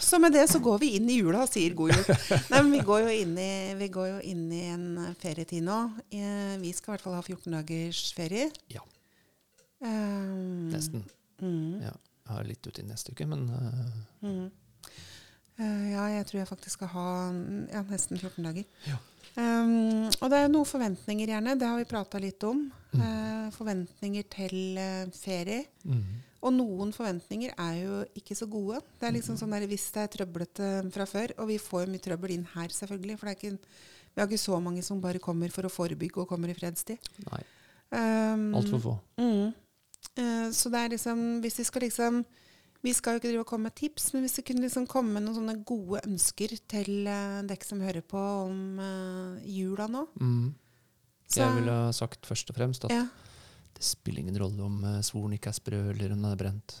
Så 0.00 0.18
med 0.22 0.32
det 0.32 0.46
så 0.48 0.60
går 0.64 0.78
vi 0.80 0.92
inn 0.96 1.10
i 1.10 1.18
jula 1.18 1.42
og 1.42 1.50
sier 1.52 1.74
god 1.76 1.90
jul. 1.92 2.16
Nei, 2.48 2.62
men 2.62 2.70
vi 2.72 2.80
går 2.86 3.02
jo 3.04 3.10
inn 3.12 3.34
i, 3.36 3.50
vi 3.76 3.88
går 3.92 4.08
jo 4.14 4.20
inn 4.30 4.46
i 4.54 4.62
en 4.72 4.86
ferietid 5.20 5.62
nå. 5.66 5.76
Eh, 6.14 6.56
Vi 6.62 6.72
skal 6.72 6.94
i 6.94 6.96
hvert 6.96 7.04
fall 7.04 7.18
ha 7.18 7.22
14 7.26 7.52
dagers 7.58 8.04
ferie. 8.16 8.48
Ja. 8.72 8.80
Um, 9.84 10.70
Nesten. 10.72 11.04
Mm. 11.42 11.82
Ja. 11.82 11.92
Jeg 12.24 12.32
har 12.38 12.44
litt 12.48 12.64
uti 12.70 12.82
neste 12.88 13.12
uke, 13.12 13.26
men 13.28 13.42
uh, 13.50 13.90
Mm. 14.24 14.46
uh, 15.60 15.90
ja, 15.92 16.06
jeg 16.16 16.26
tror 16.30 16.38
jeg 16.40 16.48
faktisk 16.48 16.78
skal 16.78 16.88
ha 16.94 17.08
ja, 17.74 17.82
nesten 17.90 18.16
14 18.16 18.44
dager. 18.46 18.64
Ja. 18.88 18.96
Um, 19.34 20.06
og 20.22 20.28
det 20.30 20.38
er 20.38 20.52
noen 20.52 20.68
forventninger, 20.68 21.32
gjerne. 21.32 21.56
Det 21.58 21.66
har 21.66 21.80
vi 21.80 21.88
prata 21.90 22.20
litt 22.22 22.44
om. 22.46 22.68
Mm. 22.94 23.00
Uh, 23.00 23.48
forventninger 23.54 24.28
til 24.30 24.78
uh, 24.78 25.10
ferie. 25.16 25.64
mm. 25.82 26.22
Og 26.44 26.52
noen 26.52 26.90
forventninger 26.92 27.54
er 27.56 27.76
jo 27.78 27.98
ikke 28.20 28.36
så 28.36 28.44
gode. 28.52 28.82
Det 29.00 29.08
er 29.08 29.14
liksom 29.16 29.38
sånn 29.40 29.54
der, 29.54 29.64
Hvis 29.64 29.86
det 29.94 30.02
er 30.02 30.10
trøblete 30.12 30.70
fra 30.92 31.06
før, 31.08 31.32
og 31.40 31.48
vi 31.48 31.56
får 31.56 31.86
jo 31.86 31.92
mye 31.94 32.04
trøbbel 32.04 32.34
inn 32.34 32.44
her, 32.52 32.68
selvfølgelig, 32.68 33.16
for 33.16 33.30
det 33.30 33.36
ikke, 33.38 33.78
vi 34.12 34.20
har 34.20 34.28
ikke 34.28 34.42
så 34.42 34.58
mange 34.60 34.82
som 34.84 35.00
bare 35.00 35.22
kommer 35.24 35.48
for 35.54 35.64
å 35.64 35.72
forebygge 35.72 36.20
og 36.20 36.28
kommer 36.28 36.52
i 36.52 36.56
fredstid. 36.58 37.00
Nei. 37.30 37.40
Um, 37.94 38.50
Altfor 38.60 38.82
få. 38.82 38.94
Mm. 39.16 39.54
Uh, 40.20 40.48
så 40.52 40.68
det 40.68 40.80
er 40.82 40.92
liksom 40.92 41.20
Hvis 41.40 41.58
vi 41.58 41.64
skal 41.64 41.82
liksom 41.86 42.20
Vi 42.84 42.92
skal 42.92 43.14
jo 43.14 43.20
ikke 43.22 43.30
drive 43.30 43.44
og 43.46 43.48
komme 43.48 43.70
med 43.70 43.76
tips, 43.78 44.10
men 44.12 44.26
hvis 44.26 44.36
vi 44.38 44.44
kunne 44.50 44.64
liksom 44.66 44.84
komme 44.90 45.16
med 45.16 45.24
noen 45.24 45.38
sånne 45.38 45.56
gode 45.64 46.02
ønsker 46.04 46.52
til 46.68 47.08
uh, 47.08 47.40
dere 47.48 47.64
som 47.64 47.80
hører 47.80 48.04
på 48.04 48.20
om 48.20 48.80
uh, 48.80 49.40
jula 49.48 49.88
nå 49.90 50.06
Mm. 50.20 50.52
Jeg 51.34 51.54
ville 51.56 51.72
ha 51.72 51.92
sagt 51.96 52.28
først 52.28 52.50
og 52.52 52.54
fremst 52.58 52.84
at 52.86 52.92
ja. 52.92 53.06
det 53.74 53.82
spiller 53.82 54.20
ingen 54.20 54.36
rolle 54.38 54.60
om 54.62 54.82
uh, 54.84 54.98
svoren 55.02 55.32
ikke 55.34 55.50
er 55.50 55.56
sprø 55.56 55.80
eller 55.94 56.12
om 56.12 56.20
den 56.20 56.28
er 56.28 56.36
brent. 56.38 56.76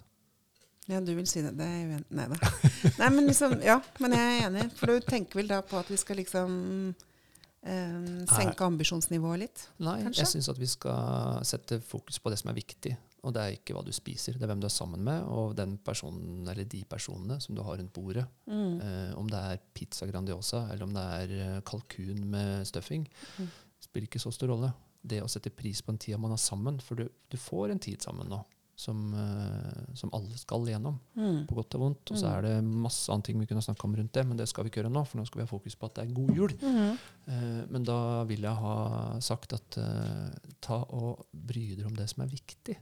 ja, 0.86 1.00
du 1.00 1.14
vil 1.16 1.26
si 1.26 1.40
det. 1.42 1.54
Det 1.56 1.64
er 1.64 1.80
jeg 1.80 2.04
Nei 2.14 2.28
da. 2.30 2.52
Nei, 3.00 3.08
men 3.16 3.30
liksom 3.30 3.56
Ja, 3.64 3.80
men 4.04 4.14
jeg 4.14 4.36
er 4.36 4.46
enig. 4.50 4.68
For 4.76 4.92
du 4.92 5.08
tenker 5.08 5.40
vel 5.40 5.48
da 5.50 5.62
på 5.64 5.80
at 5.80 5.90
vi 5.90 5.98
skal 5.98 6.20
liksom 6.20 6.52
um, 6.92 8.26
senke 8.28 8.68
ambisjonsnivået 8.68 9.46
litt? 9.46 9.66
Nei, 9.80 10.02
Kanskje? 10.04 10.20
jeg 10.20 10.32
syns 10.36 10.52
at 10.52 10.60
vi 10.60 10.68
skal 10.70 11.40
sette 11.48 11.80
fokus 11.80 12.20
på 12.20 12.30
det 12.30 12.38
som 12.42 12.52
er 12.52 12.60
viktig. 12.60 12.94
Og 13.24 13.32
det 13.32 13.40
er 13.42 13.54
ikke 13.56 13.74
hva 13.74 13.82
du 13.86 13.90
spiser, 13.96 14.34
det 14.36 14.42
er 14.44 14.50
hvem 14.52 14.60
du 14.60 14.66
er 14.68 14.74
sammen 14.74 15.00
med, 15.02 15.24
og 15.32 15.54
den 15.56 15.78
personen 15.78 16.46
eller 16.46 16.64
de 16.68 16.82
personene 16.84 17.40
som 17.40 17.54
du 17.56 17.62
har 17.64 17.78
rundt 17.80 17.92
bordet. 17.96 18.26
Mm. 18.46 18.80
Eh, 18.84 19.12
om 19.18 19.26
det 19.32 19.40
er 19.40 19.62
pizza 19.74 20.06
Grandiosa 20.06 20.66
eller 20.70 20.84
om 20.84 20.92
det 20.92 21.04
er 21.18 21.36
eh, 21.56 21.60
kalkun 21.64 22.24
med 22.30 22.66
stuffing, 22.68 23.06
Mm. 23.38 23.48
spiller 23.80 24.06
ikke 24.08 24.20
så 24.20 24.32
stor 24.32 24.48
rolle. 24.52 24.72
Det 25.04 25.22
å 25.22 25.28
sette 25.28 25.50
pris 25.54 25.80
på 25.82 25.92
en 25.92 25.98
tid 25.98 26.18
man 26.20 26.32
er 26.32 26.36
sammen, 26.40 26.80
for 26.80 26.94
du, 26.96 27.08
du 27.30 27.36
får 27.36 27.70
en 27.72 27.78
tid 27.78 28.00
sammen 28.00 28.28
nå 28.28 28.44
som, 28.76 29.12
eh, 29.14 29.94
som 29.94 30.10
alle 30.12 30.34
skal 30.36 30.64
gjennom, 30.66 30.96
Mm. 31.16 31.46
på 31.46 31.54
godt 31.54 31.74
og 31.76 31.80
vondt. 31.80 32.10
Og 32.10 32.16
så 32.18 32.26
Mm. 32.26 32.32
er 32.36 32.42
det 32.42 32.64
masse 32.64 33.08
annet 33.12 33.26
vi 33.38 33.46
kunne 33.46 33.62
snakka 33.62 33.84
om 33.84 33.94
rundt 33.94 34.12
det, 34.12 34.26
men 34.26 34.36
det 34.36 34.48
skal 34.48 34.64
vi 34.64 34.70
ikke 34.70 34.82
gjøre 34.82 34.92
nå, 34.92 35.06
for 35.06 35.18
nå 35.18 35.26
skal 35.26 35.38
vi 35.42 35.46
ha 35.46 35.52
fokus 35.58 35.76
på 35.76 35.86
at 35.86 35.94
det 35.94 36.08
er 36.08 36.14
god 36.14 36.34
jul. 36.34 36.48
Mm. 36.58 36.98
Eh, 37.28 37.66
men 37.70 37.84
da 37.84 38.24
vil 38.24 38.40
jeg 38.42 38.56
ha 38.56 39.18
sagt 39.20 39.52
at 39.52 39.78
eh, 39.78 40.30
ta 40.60 40.80
og 40.90 41.24
bry 41.32 41.76
dere 41.76 41.86
om 41.86 41.94
det 41.94 42.08
som 42.10 42.24
er 42.24 42.28
viktig. 42.34 42.76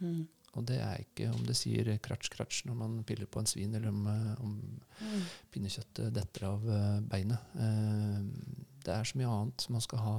Mm. 0.00 0.26
Og 0.58 0.64
det 0.66 0.80
er 0.82 0.96
ikke 1.04 1.28
om 1.30 1.44
det 1.46 1.54
sier 1.54 1.86
kratsj-kratsj 2.02 2.64
når 2.66 2.74
man 2.80 2.96
piller 3.06 3.26
på 3.30 3.38
en 3.38 3.46
svin, 3.46 3.74
eller 3.74 3.88
om, 3.92 4.06
eh, 4.06 4.40
om 4.42 4.80
Mm. 5.00 5.22
pinnekjøttet 5.52 6.12
detter 6.12 6.42
av 6.48 6.64
eh, 6.68 7.00
beinet. 7.00 7.38
Eh, 7.54 8.18
det 8.84 8.88
er 8.96 9.04
så 9.04 9.16
mye 9.16 9.28
annet 9.30 9.60
som 9.60 9.72
man 9.76 9.80
skal 9.84 9.98
ha, 9.98 10.16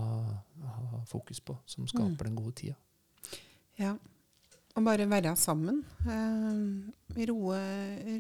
ha 0.64 1.02
fokus 1.06 1.40
på, 1.40 1.58
som 1.66 1.86
skaper 1.88 2.08
Mm. 2.10 2.18
den 2.30 2.36
gode 2.36 2.56
tida. 2.56 2.76
Ja. 3.78 3.98
Og 4.76 4.84
bare 4.86 5.06
være 5.10 5.36
sammen. 5.36 5.84
Eh, 6.08 7.26
roe, 7.28 7.58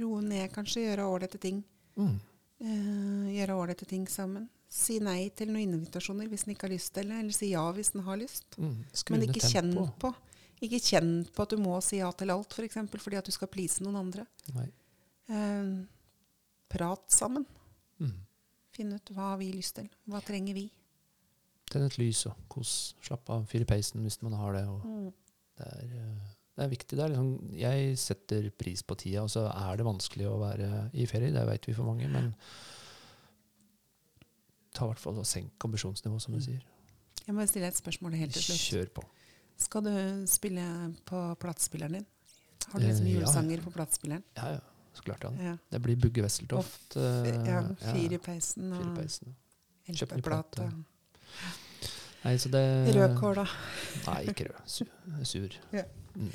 roe 0.02 0.22
ned, 0.22 0.52
kanskje. 0.52 0.84
Gjøre 0.90 1.06
ålreite 1.08 1.40
ting. 1.40 1.64
Mm. 1.98 2.20
Eh, 2.60 3.32
gjøre 3.40 3.56
ålreite 3.56 3.88
ting 3.88 4.06
sammen. 4.08 4.50
Si 4.72 5.00
nei 5.00 5.30
til 5.36 5.48
noen 5.52 5.74
invitasjoner 5.80 6.28
hvis 6.32 6.46
en 6.48 6.54
ikke 6.56 6.68
har 6.68 6.76
lyst 6.76 6.94
til 6.94 7.08
det, 7.08 7.20
eller 7.20 7.32
si 7.36 7.50
ja 7.52 7.64
hvis 7.72 7.94
en 7.96 8.04
har 8.04 8.18
lyst. 8.18 8.46
Mm. 8.58 8.84
Men 9.12 9.22
ikke 9.30 9.48
kjenn 9.48 9.74
på. 10.00 10.14
Ikke 10.62 10.80
kjenn 10.80 11.26
på 11.34 11.42
at 11.44 11.50
du 11.50 11.58
må 11.58 11.80
si 11.82 11.98
ja 11.98 12.12
til 12.14 12.30
alt, 12.30 12.46
f.eks. 12.52 12.56
For 12.56 12.68
eksempel, 12.68 13.02
fordi 13.02 13.18
at 13.18 13.26
du 13.26 13.32
skal 13.34 13.50
please 13.50 13.82
noen 13.84 13.96
andre. 13.98 14.26
Eh, 15.32 15.72
prat 16.70 17.08
sammen. 17.12 17.46
Mm. 18.00 18.14
Finn 18.76 18.94
ut 18.94 19.10
hva 19.16 19.32
har 19.34 19.40
vi 19.42 19.52
lyst 19.56 19.76
til. 19.80 19.90
Hva 20.08 20.22
trenger 20.24 20.54
vi? 20.54 20.68
Tenn 21.72 21.86
et 21.88 21.98
lys 21.98 22.26
og 22.30 22.36
kos. 22.52 22.94
Slapp 23.02 23.30
av. 23.34 23.46
Fyr 23.50 23.64
i 23.66 23.70
peisen 23.70 24.04
hvis 24.06 24.20
man 24.22 24.34
har 24.38 24.54
det. 24.54 24.66
Og 24.68 25.14
det, 25.58 25.66
er, 25.66 25.96
eh, 25.98 26.30
det 26.58 26.66
er 26.68 26.72
viktig. 26.76 26.98
Det 27.00 27.06
er 27.08 27.14
liksom, 27.16 27.32
jeg 27.58 27.98
setter 27.98 28.50
pris 28.60 28.84
på 28.84 28.98
tida, 29.02 29.24
og 29.26 29.32
så 29.34 29.48
er 29.50 29.78
det 29.82 29.88
vanskelig 29.88 30.28
å 30.30 30.38
være 30.44 30.70
i 30.94 31.08
ferie. 31.10 31.32
Det 31.34 31.46
vet 31.48 31.66
vi 31.72 31.74
for 31.78 31.90
mange. 31.90 32.10
Men 32.12 32.34
ta 34.76 34.86
hvert 34.88 35.02
fall 35.02 35.18
og 35.20 35.28
senk 35.28 35.66
ambisjonsnivået, 35.66 36.22
som 36.22 36.34
du 36.36 36.40
Mm. 36.40 36.46
sier. 36.46 36.62
Jeg 37.26 37.36
må 37.36 37.48
stille 37.48 37.68
et 37.68 37.76
spørsmål 37.78 38.14
helt 38.18 38.34
til 38.34 38.42
slutt. 38.44 38.62
Kjør 38.70 38.94
på. 38.94 39.04
Skal 39.62 39.86
du 39.86 39.94
spille 40.28 40.66
på 41.06 41.22
platespilleren 41.42 42.00
din? 42.00 42.06
Har 42.72 42.80
du 42.80 42.88
liksom 42.88 43.08
julesanger 43.08 43.52
ja, 43.52 43.58
ja. 43.58 43.64
på 43.64 43.72
platespilleren? 43.72 44.24
Ja, 44.34 44.52
ja. 44.58 44.60
Så 44.94 45.04
klart 45.04 45.24
ja. 45.24 45.32
Ja. 45.44 45.58
Det 45.70 45.80
blir 45.80 45.96
Bugge 45.96 46.22
Wesseltoft. 46.22 46.96
eh, 46.96 47.28
ja, 47.48 47.64
Fire 47.80 48.16
i 48.16 48.18
peisen 48.18 48.74
og 48.74 48.98
LP-plate. 49.88 50.68
Nei, 52.22 52.36
så 52.38 52.50
det 52.54 52.64
Rødkål, 52.96 53.36
da. 53.36 53.46
Nei, 54.08 54.20
ikke 54.30 54.50
rød. 54.50 54.60
Sur. 54.66 54.92
sur. 55.24 55.60
Ja. 55.80 55.84
Mm. 56.16 56.32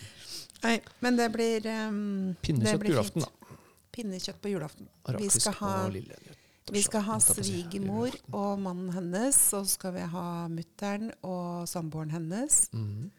Nei, 0.62 0.80
men 1.04 1.18
det 1.18 1.26
blir 1.34 1.66
um, 1.68 2.34
Pinnekjøtt 2.42 2.80
på 2.80 2.90
julaften, 2.94 3.26
da. 3.26 3.58
Pinnekjøtt 3.92 4.40
på 4.42 4.50
julaften. 4.50 4.88
Rakfisk 5.04 5.60
og 5.60 5.92
lille 5.92 6.16
nytt. 6.24 6.45
Vi 6.72 6.82
skal 6.82 7.02
ha 7.06 7.18
svigermor 7.22 8.10
og 8.34 8.58
mannen 8.58 8.90
hennes, 8.92 9.36
og 9.54 9.66
så 9.66 9.76
skal 9.76 9.92
vi 9.94 10.00
ha 10.00 10.48
mutter'n 10.50 11.12
og 11.22 11.68
samboeren 11.70 12.10
hennes. 12.10 12.66
Mhm. 12.72 13.10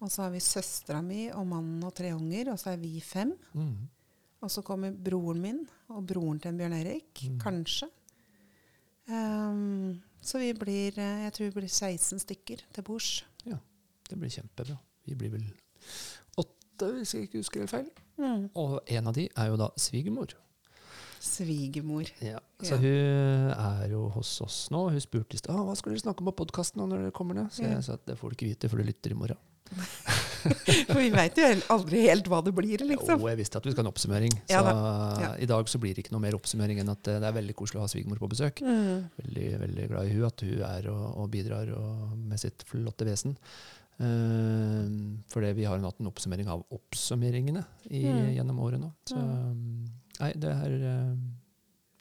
Og 0.00 0.08
så 0.10 0.22
har 0.22 0.30
vi 0.32 0.40
søstera 0.40 1.02
mi 1.04 1.26
og 1.30 1.46
mannen 1.46 1.82
og 1.84 1.94
tre 1.94 2.12
unger, 2.16 2.48
og 2.52 2.58
så 2.58 2.70
er 2.72 2.78
vi 2.80 3.00
fem. 3.04 3.34
Mm. 3.52 3.88
Og 4.40 4.50
så 4.50 4.62
kommer 4.64 4.92
broren 4.96 5.40
min 5.42 5.58
og 5.92 6.06
broren 6.08 6.38
til 6.40 6.48
en 6.48 6.56
Bjørn 6.56 6.72
Erik, 6.72 7.20
Mm. 7.28 7.38
kanskje. 7.40 7.88
Um, 9.08 10.00
så 10.22 10.38
vi 10.38 10.52
blir, 10.54 10.96
eh, 10.98 11.24
jeg 11.24 11.32
tror 11.32 11.44
vi 11.50 11.60
blir 11.60 11.68
16 11.68 12.18
stykker 12.18 12.62
til 12.72 12.82
bords. 12.82 13.24
Det 14.10 14.18
blir 14.18 14.28
kjempebra. 14.30 14.74
Vi 15.06 15.14
blir 15.14 15.30
vel 15.30 15.44
åtte, 16.36 16.88
hvis 16.96 17.12
jeg 17.14 17.28
ikke 17.28 17.38
husker 17.38 17.60
helt 17.60 17.70
feil. 17.70 17.90
Mm. 18.18 18.48
Og 18.56 18.80
en 18.90 19.06
av 19.06 19.14
de 19.14 19.28
er 19.36 19.46
jo 19.52 19.56
da 19.56 19.68
svigermor. 19.78 20.32
Svigermor. 21.20 22.08
Ja. 22.24 22.38
Så 22.62 22.74
Ja. 22.74 22.80
hun 22.80 23.52
er 23.52 23.88
jo 23.92 24.08
hos 24.16 24.40
oss 24.40 24.68
nå. 24.72 24.86
Hun 24.90 25.00
spurte 25.00 25.36
i 25.36 25.40
stad 25.42 25.54
hva 25.56 25.76
skal 25.76 25.92
dere 25.92 26.00
snakke 26.02 26.20
om 26.24 26.30
på 26.32 26.36
podkasten 26.44 26.80
når 26.80 26.96
dere 26.96 27.12
kommer 27.12 27.34
ned. 27.36 27.50
Så 27.52 27.62
jeg 27.68 27.84
sa 27.84 27.94
at 27.98 28.06
det 28.06 28.16
får 28.18 28.30
du 28.32 28.36
ikke 28.36 28.48
vite, 28.54 28.68
for 28.72 28.76
du 28.80 28.84
lytter 28.88 29.12
i 29.12 29.18
morgen. 29.20 29.36
For 30.90 30.96
vi 30.98 31.10
veit 31.12 31.36
jo 31.38 31.44
aldri 31.70 32.00
helt 32.08 32.26
hva 32.26 32.40
det 32.42 32.50
blir, 32.56 32.80
liksom. 32.82 33.20
Jo, 33.20 33.28
jeg 33.28 33.38
visste 33.38 33.58
at 33.60 33.66
vi 33.68 33.70
skal 33.74 33.84
ha 33.84 33.88
en 33.88 33.92
oppsummering. 33.92 34.32
Så 34.48 34.56
Ja 34.56 34.72
Ja. 35.20 35.34
i 35.38 35.46
dag 35.46 35.68
så 35.68 35.78
blir 35.78 35.94
det 35.94 36.02
ikke 36.02 36.12
noe 36.16 36.20
mer 36.24 36.34
oppsummering 36.34 36.80
enn 36.80 36.88
at 36.90 37.06
eh, 37.06 37.20
det 37.20 37.28
er 37.28 37.36
veldig 37.36 37.54
koselig 37.54 37.78
å 37.78 37.84
ha 37.84 37.90
svigermor 37.92 38.18
på 38.18 38.30
besøk. 38.32 38.62
Mm. 38.64 39.10
Veldig, 39.20 39.46
veldig 39.60 39.88
glad 39.92 40.06
i 40.08 40.14
hun, 40.16 40.24
at 40.24 40.40
hun 40.40 40.62
er 40.64 40.88
og, 40.90 41.04
og 41.20 41.30
bidrar 41.30 41.70
og, 41.76 42.16
med 42.18 42.40
sitt 42.40 42.64
flotte 42.66 43.04
vesen. 43.06 43.36
Uh, 44.00 44.88
fordi 45.28 45.52
vi 45.58 45.64
har 45.68 45.78
hatt 45.84 46.00
en 46.00 46.08
oppsummering 46.08 46.48
av 46.48 46.62
oppsummeringene 46.72 47.62
i, 47.90 48.02
Mm. 48.08 48.34
gjennom 48.38 48.58
året 48.64 48.80
nå. 48.80 48.90
Så 49.06 49.14
Mm. 49.16 49.90
Nei, 50.20 50.32
det 50.36 50.54
her 50.62 50.76
uh, 50.76 51.12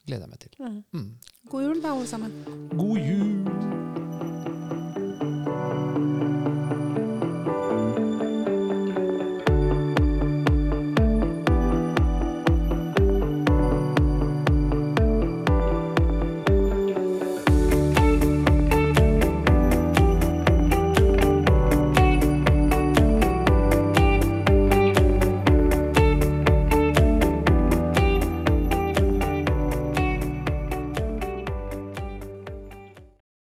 gleder 0.06 0.26
jeg 0.26 0.30
meg 0.30 0.40
til. 0.44 0.52
Mm. 0.92 1.10
God 1.50 1.68
jul 1.68 1.84
da, 1.84 1.94
alle 1.96 2.08
sammen. 2.08 2.32
God 2.78 2.98
jul! 2.98 4.08